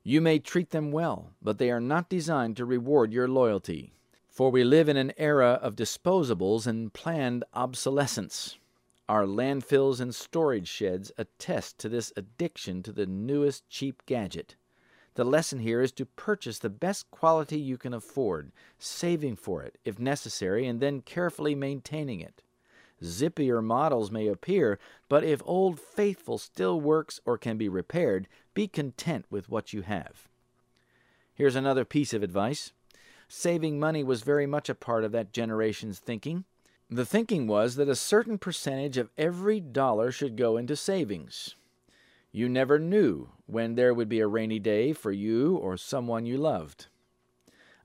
You 0.02 0.20
may 0.20 0.38
treat 0.40 0.70
them 0.70 0.90
well, 0.90 1.34
but 1.40 1.58
they 1.58 1.70
are 1.70 1.80
not 1.80 2.08
designed 2.08 2.56
to 2.56 2.64
reward 2.64 3.12
your 3.12 3.28
loyalty, 3.28 3.92
for 4.32 4.50
we 4.50 4.64
live 4.64 4.88
in 4.88 4.96
an 4.96 5.12
era 5.18 5.58
of 5.60 5.76
disposables 5.76 6.66
and 6.66 6.94
planned 6.94 7.44
obsolescence. 7.52 8.56
Our 9.06 9.26
landfills 9.26 10.00
and 10.00 10.14
storage 10.14 10.68
sheds 10.68 11.12
attest 11.18 11.78
to 11.80 11.90
this 11.90 12.14
addiction 12.16 12.82
to 12.84 12.92
the 12.92 13.04
newest 13.04 13.68
cheap 13.68 14.06
gadget. 14.06 14.56
The 15.16 15.24
lesson 15.24 15.58
here 15.58 15.82
is 15.82 15.92
to 15.92 16.06
purchase 16.06 16.58
the 16.58 16.70
best 16.70 17.10
quality 17.10 17.58
you 17.58 17.76
can 17.76 17.92
afford, 17.92 18.52
saving 18.78 19.36
for 19.36 19.62
it 19.62 19.76
if 19.84 19.98
necessary, 19.98 20.66
and 20.66 20.80
then 20.80 21.02
carefully 21.02 21.54
maintaining 21.54 22.20
it. 22.20 22.42
Zippier 23.02 23.62
models 23.62 24.10
may 24.10 24.28
appear, 24.28 24.78
but 25.10 25.24
if 25.24 25.42
Old 25.44 25.78
Faithful 25.78 26.38
still 26.38 26.80
works 26.80 27.20
or 27.26 27.36
can 27.36 27.58
be 27.58 27.68
repaired, 27.68 28.28
be 28.54 28.66
content 28.66 29.26
with 29.28 29.50
what 29.50 29.74
you 29.74 29.82
have. 29.82 30.26
Here's 31.34 31.56
another 31.56 31.84
piece 31.84 32.14
of 32.14 32.22
advice. 32.22 32.72
Saving 33.34 33.80
money 33.80 34.04
was 34.04 34.20
very 34.20 34.46
much 34.46 34.68
a 34.68 34.74
part 34.74 35.04
of 35.04 35.12
that 35.12 35.32
generation's 35.32 35.98
thinking. 35.98 36.44
The 36.90 37.06
thinking 37.06 37.46
was 37.46 37.76
that 37.76 37.88
a 37.88 37.96
certain 37.96 38.36
percentage 38.36 38.98
of 38.98 39.08
every 39.16 39.58
dollar 39.58 40.12
should 40.12 40.36
go 40.36 40.58
into 40.58 40.76
savings. 40.76 41.56
You 42.30 42.46
never 42.46 42.78
knew 42.78 43.30
when 43.46 43.74
there 43.74 43.94
would 43.94 44.10
be 44.10 44.20
a 44.20 44.26
rainy 44.26 44.58
day 44.58 44.92
for 44.92 45.10
you 45.10 45.56
or 45.56 45.78
someone 45.78 46.26
you 46.26 46.36
loved. 46.36 46.88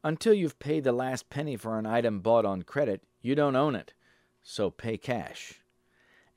Until 0.03 0.33
you've 0.33 0.59
paid 0.59 0.83
the 0.83 0.91
last 0.91 1.29
penny 1.29 1.55
for 1.55 1.79
an 1.79 1.85
item 1.85 2.19
bought 2.19 2.43
on 2.43 2.63
credit, 2.63 3.01
you 3.21 3.33
don't 3.33 3.55
own 3.55 3.73
it, 3.73 3.93
so 4.43 4.69
pay 4.69 4.97
cash. 4.97 5.61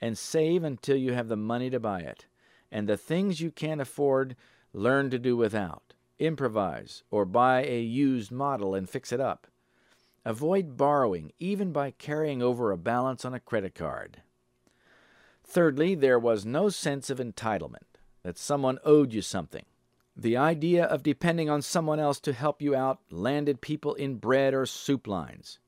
And 0.01 0.17
save 0.17 0.63
until 0.63 0.97
you 0.97 1.15
have 1.15 1.27
the 1.27 1.37
money 1.37 1.69
to 1.71 1.81
buy 1.81 2.03
it. 2.03 2.27
And 2.71 2.89
the 2.89 2.97
things 2.97 3.41
you 3.41 3.51
can't 3.51 3.81
afford, 3.81 4.37
learn 4.73 5.11
to 5.11 5.19
do 5.19 5.37
without. 5.37 5.90
Improvise, 6.21 7.03
or 7.11 7.25
buy 7.25 7.65
a 7.65 7.81
used 7.81 8.31
model 8.31 8.75
and 8.75 8.89
fix 8.89 9.11
it 9.11 9.21
up. 9.21 9.47
Avoid 10.25 10.77
borrowing, 10.77 11.33
even 11.39 11.73
by 11.73 11.93
carrying 11.93 12.43
over 12.43 12.71
a 12.71 12.77
balance 12.77 13.25
on 13.25 13.33
a 13.33 13.41
credit 13.41 13.75
card. 13.75 14.23
Thirdly, 15.43 15.95
there 15.95 16.19
was 16.19 16.45
no 16.45 16.69
sense 16.69 17.09
of 17.09 17.19
entitlement 17.19 17.97
that 18.23 18.39
someone 18.39 18.79
owed 18.85 19.15
you 19.15 19.23
something. 19.23 19.65
The 20.15 20.37
idea 20.37 20.85
of 20.85 21.03
depending 21.03 21.49
on 21.49 21.63
someone 21.63 21.99
else 21.99 22.21
to 22.21 22.35
help 22.35 22.61
you 22.61 22.77
out 22.77 23.01
landed 23.11 23.63
people 23.63 23.95
in 23.95 24.17
bread 24.17 24.53
or 24.53 24.67
soup 24.67 25.07
lines. 25.07 25.59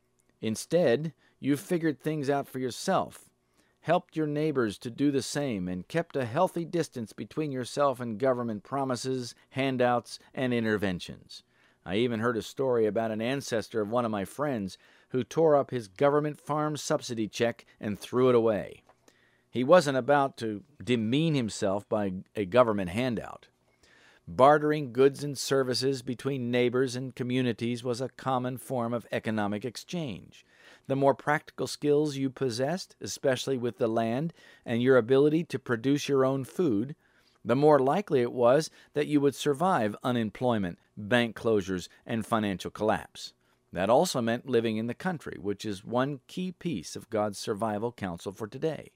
Instead, 0.42 1.14
you 1.40 1.56
figured 1.56 1.98
things 1.98 2.28
out 2.28 2.46
for 2.46 2.58
yourself, 2.58 3.30
helped 3.82 4.16
your 4.16 4.26
neighbors 4.26 4.78
to 4.78 4.90
do 4.90 5.10
the 5.10 5.22
same, 5.22 5.68
and 5.68 5.86
kept 5.86 6.16
a 6.16 6.24
healthy 6.24 6.64
distance 6.64 7.12
between 7.12 7.52
yourself 7.52 8.00
and 8.00 8.18
government 8.18 8.62
promises, 8.62 9.34
handouts, 9.50 10.18
and 10.34 10.54
interventions. 10.54 11.42
I 11.84 11.96
even 11.96 12.20
heard 12.20 12.36
a 12.36 12.42
story 12.42 12.86
about 12.86 13.10
an 13.10 13.20
ancestor 13.20 13.80
of 13.80 13.90
one 13.90 14.04
of 14.04 14.10
my 14.10 14.24
friends 14.24 14.78
who 15.10 15.24
tore 15.24 15.56
up 15.56 15.70
his 15.70 15.88
government 15.88 16.40
farm 16.40 16.76
subsidy 16.76 17.26
check 17.28 17.66
and 17.80 17.98
threw 17.98 18.28
it 18.28 18.34
away. 18.34 18.82
He 19.50 19.64
wasn't 19.64 19.98
about 19.98 20.36
to 20.38 20.62
demean 20.82 21.34
himself 21.34 21.88
by 21.88 22.12
a 22.36 22.46
government 22.46 22.90
handout. 22.90 23.48
Bartering 24.28 24.92
goods 24.92 25.24
and 25.24 25.36
services 25.36 26.00
between 26.00 26.50
neighbors 26.50 26.94
and 26.94 27.14
communities 27.14 27.82
was 27.82 28.00
a 28.00 28.08
common 28.08 28.56
form 28.56 28.94
of 28.94 29.06
economic 29.10 29.64
exchange. 29.64 30.46
The 30.86 30.96
more 30.96 31.14
practical 31.14 31.66
skills 31.66 32.16
you 32.16 32.30
possessed, 32.30 32.96
especially 33.00 33.56
with 33.56 33.78
the 33.78 33.88
land 33.88 34.32
and 34.64 34.82
your 34.82 34.96
ability 34.96 35.44
to 35.44 35.58
produce 35.58 36.08
your 36.08 36.24
own 36.24 36.44
food, 36.44 36.94
the 37.44 37.56
more 37.56 37.78
likely 37.78 38.20
it 38.20 38.32
was 38.32 38.70
that 38.94 39.06
you 39.06 39.20
would 39.20 39.34
survive 39.34 39.96
unemployment, 40.02 40.78
bank 40.96 41.36
closures, 41.36 41.88
and 42.06 42.26
financial 42.26 42.70
collapse. 42.70 43.32
That 43.72 43.90
also 43.90 44.20
meant 44.20 44.48
living 44.48 44.76
in 44.76 44.86
the 44.86 44.94
country, 44.94 45.38
which 45.40 45.64
is 45.64 45.84
one 45.84 46.20
key 46.26 46.52
piece 46.52 46.94
of 46.94 47.10
God's 47.10 47.38
survival 47.38 47.90
counsel 47.90 48.32
for 48.32 48.46
today. 48.46 48.90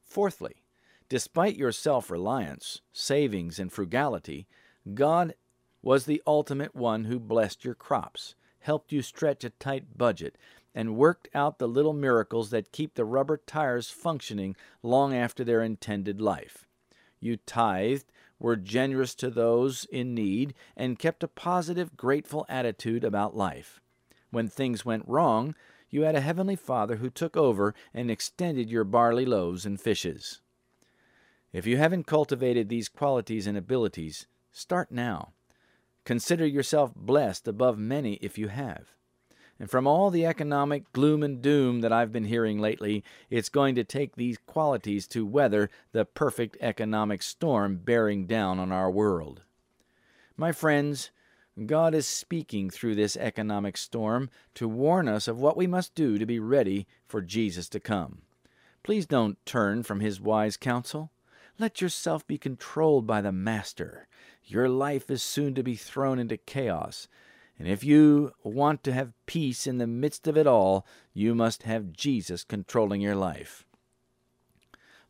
Fourthly, 0.00 0.62
Despite 1.10 1.56
your 1.56 1.72
self 1.72 2.08
reliance, 2.08 2.82
savings, 2.92 3.58
and 3.58 3.70
frugality, 3.72 4.46
God 4.94 5.34
was 5.82 6.06
the 6.06 6.22
ultimate 6.24 6.76
one 6.76 7.06
who 7.06 7.18
blessed 7.18 7.64
your 7.64 7.74
crops, 7.74 8.36
helped 8.60 8.92
you 8.92 9.02
stretch 9.02 9.42
a 9.42 9.50
tight 9.50 9.98
budget, 9.98 10.38
and 10.74 10.96
worked 10.96 11.28
out 11.34 11.58
the 11.58 11.68
little 11.68 11.92
miracles 11.92 12.50
that 12.50 12.72
keep 12.72 12.94
the 12.94 13.04
rubber 13.04 13.36
tires 13.36 13.90
functioning 13.90 14.56
long 14.82 15.14
after 15.14 15.44
their 15.44 15.62
intended 15.62 16.20
life. 16.20 16.66
You 17.20 17.36
tithed, 17.36 18.10
were 18.38 18.56
generous 18.56 19.14
to 19.16 19.30
those 19.30 19.84
in 19.86 20.14
need, 20.14 20.54
and 20.76 20.98
kept 20.98 21.22
a 21.22 21.28
positive, 21.28 21.96
grateful 21.96 22.46
attitude 22.48 23.04
about 23.04 23.36
life. 23.36 23.80
When 24.30 24.48
things 24.48 24.84
went 24.84 25.06
wrong, 25.06 25.54
you 25.90 26.02
had 26.02 26.14
a 26.14 26.20
Heavenly 26.20 26.56
Father 26.56 26.96
who 26.96 27.10
took 27.10 27.36
over 27.36 27.74
and 27.92 28.10
extended 28.10 28.70
your 28.70 28.84
barley 28.84 29.26
loaves 29.26 29.66
and 29.66 29.80
fishes. 29.80 30.40
If 31.52 31.66
you 31.66 31.76
haven't 31.76 32.06
cultivated 32.06 32.68
these 32.68 32.88
qualities 32.88 33.46
and 33.46 33.58
abilities, 33.58 34.26
start 34.52 34.92
now. 34.92 35.32
Consider 36.04 36.46
yourself 36.46 36.94
blessed 36.94 37.48
above 37.48 37.76
many 37.76 38.14
if 38.14 38.38
you 38.38 38.48
have. 38.48 38.94
And 39.60 39.70
from 39.70 39.86
all 39.86 40.10
the 40.10 40.24
economic 40.24 40.90
gloom 40.94 41.22
and 41.22 41.42
doom 41.42 41.82
that 41.82 41.92
I've 41.92 42.10
been 42.10 42.24
hearing 42.24 42.58
lately, 42.58 43.04
it's 43.28 43.50
going 43.50 43.74
to 43.74 43.84
take 43.84 44.16
these 44.16 44.38
qualities 44.38 45.06
to 45.08 45.26
weather 45.26 45.68
the 45.92 46.06
perfect 46.06 46.56
economic 46.62 47.22
storm 47.22 47.76
bearing 47.76 48.26
down 48.26 48.58
on 48.58 48.72
our 48.72 48.90
world. 48.90 49.42
My 50.34 50.50
friends, 50.50 51.10
God 51.66 51.94
is 51.94 52.06
speaking 52.06 52.70
through 52.70 52.94
this 52.94 53.18
economic 53.18 53.76
storm 53.76 54.30
to 54.54 54.66
warn 54.66 55.08
us 55.08 55.28
of 55.28 55.38
what 55.38 55.58
we 55.58 55.66
must 55.66 55.94
do 55.94 56.16
to 56.16 56.24
be 56.24 56.38
ready 56.38 56.86
for 57.06 57.20
Jesus 57.20 57.68
to 57.68 57.80
come. 57.80 58.22
Please 58.82 59.04
don't 59.04 59.44
turn 59.44 59.82
from 59.82 60.00
His 60.00 60.22
wise 60.22 60.56
counsel. 60.56 61.10
Let 61.58 61.82
yourself 61.82 62.26
be 62.26 62.38
controlled 62.38 63.06
by 63.06 63.20
the 63.20 63.30
Master. 63.30 64.08
Your 64.42 64.70
life 64.70 65.10
is 65.10 65.22
soon 65.22 65.54
to 65.54 65.62
be 65.62 65.76
thrown 65.76 66.18
into 66.18 66.38
chaos. 66.38 67.08
And 67.60 67.68
if 67.68 67.84
you 67.84 68.32
want 68.42 68.82
to 68.84 68.92
have 68.94 69.12
peace 69.26 69.66
in 69.66 69.76
the 69.76 69.86
midst 69.86 70.26
of 70.26 70.38
it 70.38 70.46
all, 70.46 70.86
you 71.12 71.34
must 71.34 71.64
have 71.64 71.92
Jesus 71.92 72.42
controlling 72.42 73.02
your 73.02 73.14
life. 73.14 73.66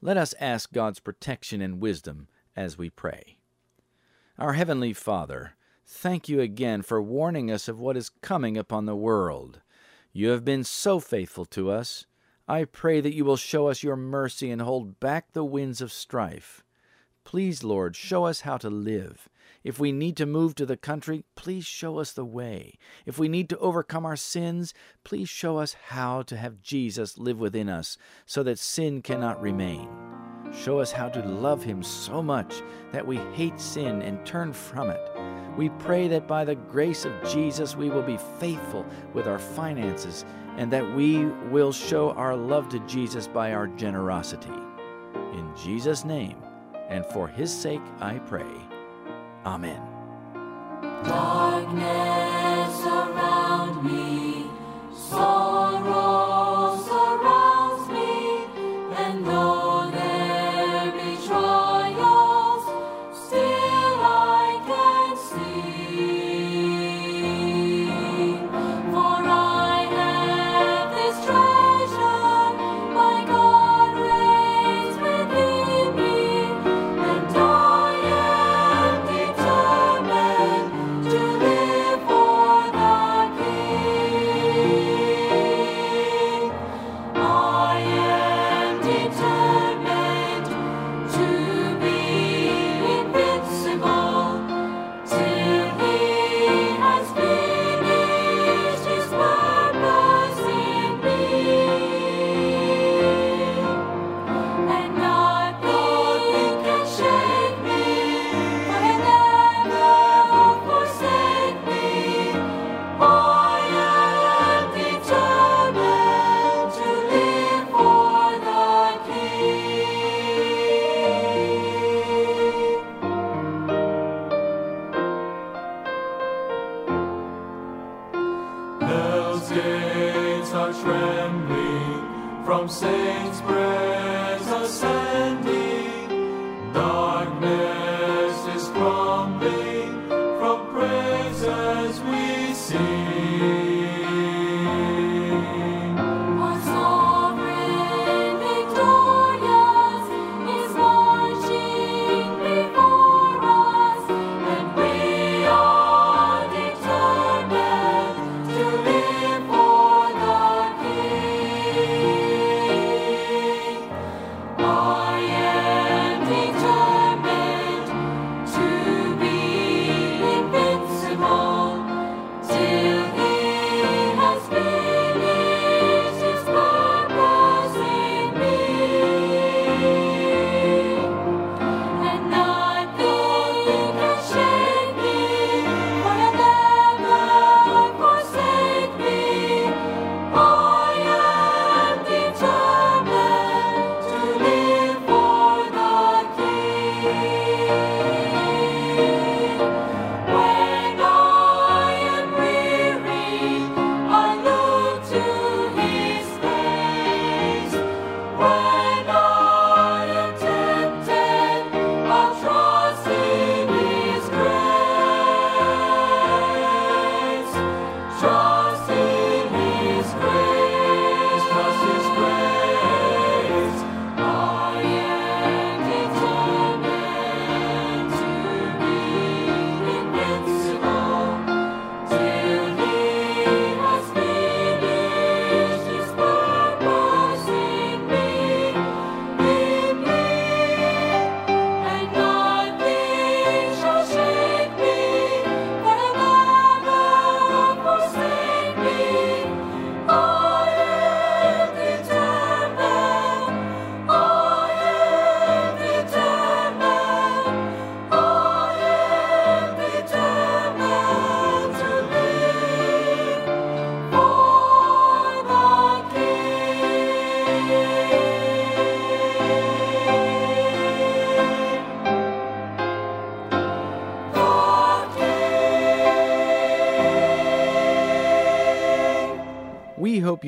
Let 0.02 0.16
us 0.16 0.34
ask 0.40 0.72
God's 0.72 0.98
protection 0.98 1.60
and 1.60 1.80
wisdom 1.80 2.26
as 2.56 2.76
we 2.76 2.90
pray. 2.90 3.36
Our 4.36 4.54
Heavenly 4.54 4.92
Father, 4.92 5.52
thank 5.86 6.28
you 6.28 6.40
again 6.40 6.82
for 6.82 7.00
warning 7.00 7.52
us 7.52 7.68
of 7.68 7.78
what 7.78 7.96
is 7.96 8.10
coming 8.20 8.56
upon 8.56 8.84
the 8.84 8.96
world. 8.96 9.60
You 10.12 10.30
have 10.30 10.44
been 10.44 10.64
so 10.64 10.98
faithful 10.98 11.44
to 11.44 11.70
us. 11.70 12.06
I 12.48 12.64
pray 12.64 13.00
that 13.00 13.14
you 13.14 13.24
will 13.24 13.36
show 13.36 13.68
us 13.68 13.84
your 13.84 13.94
mercy 13.94 14.50
and 14.50 14.60
hold 14.60 14.98
back 14.98 15.34
the 15.34 15.44
winds 15.44 15.80
of 15.80 15.92
strife. 15.92 16.64
Please, 17.22 17.62
Lord, 17.62 17.94
show 17.94 18.24
us 18.24 18.40
how 18.40 18.56
to 18.56 18.68
live. 18.68 19.28
If 19.62 19.78
we 19.78 19.92
need 19.92 20.16
to 20.16 20.26
move 20.26 20.54
to 20.54 20.66
the 20.66 20.76
country, 20.76 21.24
please 21.36 21.66
show 21.66 21.98
us 21.98 22.12
the 22.12 22.24
way. 22.24 22.78
If 23.04 23.18
we 23.18 23.28
need 23.28 23.48
to 23.50 23.58
overcome 23.58 24.06
our 24.06 24.16
sins, 24.16 24.72
please 25.04 25.28
show 25.28 25.58
us 25.58 25.76
how 25.88 26.22
to 26.22 26.36
have 26.36 26.62
Jesus 26.62 27.18
live 27.18 27.38
within 27.38 27.68
us 27.68 27.98
so 28.24 28.42
that 28.42 28.58
sin 28.58 29.02
cannot 29.02 29.40
remain. 29.40 29.88
Show 30.52 30.80
us 30.80 30.92
how 30.92 31.08
to 31.10 31.20
love 31.26 31.62
Him 31.62 31.82
so 31.82 32.22
much 32.22 32.62
that 32.92 33.06
we 33.06 33.18
hate 33.34 33.60
sin 33.60 34.02
and 34.02 34.24
turn 34.24 34.52
from 34.52 34.90
it. 34.90 35.00
We 35.56 35.68
pray 35.68 36.08
that 36.08 36.26
by 36.26 36.44
the 36.44 36.54
grace 36.54 37.04
of 37.04 37.12
Jesus 37.30 37.76
we 37.76 37.90
will 37.90 38.02
be 38.02 38.18
faithful 38.38 38.86
with 39.12 39.26
our 39.26 39.38
finances 39.38 40.24
and 40.56 40.72
that 40.72 40.94
we 40.94 41.26
will 41.50 41.72
show 41.72 42.12
our 42.12 42.36
love 42.36 42.68
to 42.70 42.78
Jesus 42.80 43.28
by 43.28 43.52
our 43.52 43.66
generosity. 43.66 44.48
In 45.34 45.52
Jesus' 45.62 46.04
name 46.04 46.36
and 46.88 47.04
for 47.06 47.28
his 47.28 47.52
sake 47.52 47.82
I 48.00 48.18
pray. 48.20 48.46
Amen. 49.44 49.80
Darkness 51.04 52.09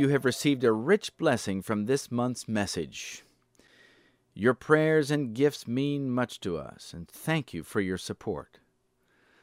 you 0.03 0.09
have 0.09 0.25
received 0.25 0.65
a 0.65 0.73
rich 0.73 1.17
blessing 1.17 1.63
from 1.63 1.87
this 1.87 2.11
month's 2.11 2.49
message. 2.49 3.23
Your 4.35 4.53
prayers 4.53 5.13
and 5.13 5.33
gifts 5.33 5.69
mean 5.69 6.11
much 6.11 6.41
to 6.41 6.59
us, 6.59 6.93
and 6.93 7.09
thank 7.09 7.55
you 7.55 7.63
for 7.63 7.81
your 7.81 7.97
support. 7.97 8.59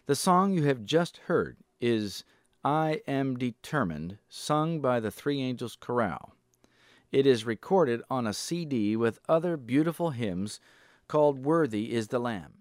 The 0.05 0.16
song 0.16 0.51
you 0.51 0.64
have 0.64 0.84
just 0.84 1.16
heard 1.28 1.55
is 1.80 2.26
I 2.62 2.99
Am 3.07 3.38
Determined, 3.38 4.18
sung 4.28 4.82
by 4.82 4.99
the 4.99 5.12
Three 5.12 5.41
Angels 5.41 5.78
Chorale. 5.80 6.34
It 7.10 7.26
is 7.26 7.45
recorded 7.45 8.01
on 8.10 8.28
a 8.28 8.34
CD 8.34 8.97
with 8.97 9.22
other 9.30 9.55
beautiful 9.55 10.10
hymns 10.10 10.60
called 11.07 11.45
Worthy 11.45 11.93
is 11.93 12.10
the 12.10 12.20
Lamb. 12.20 12.59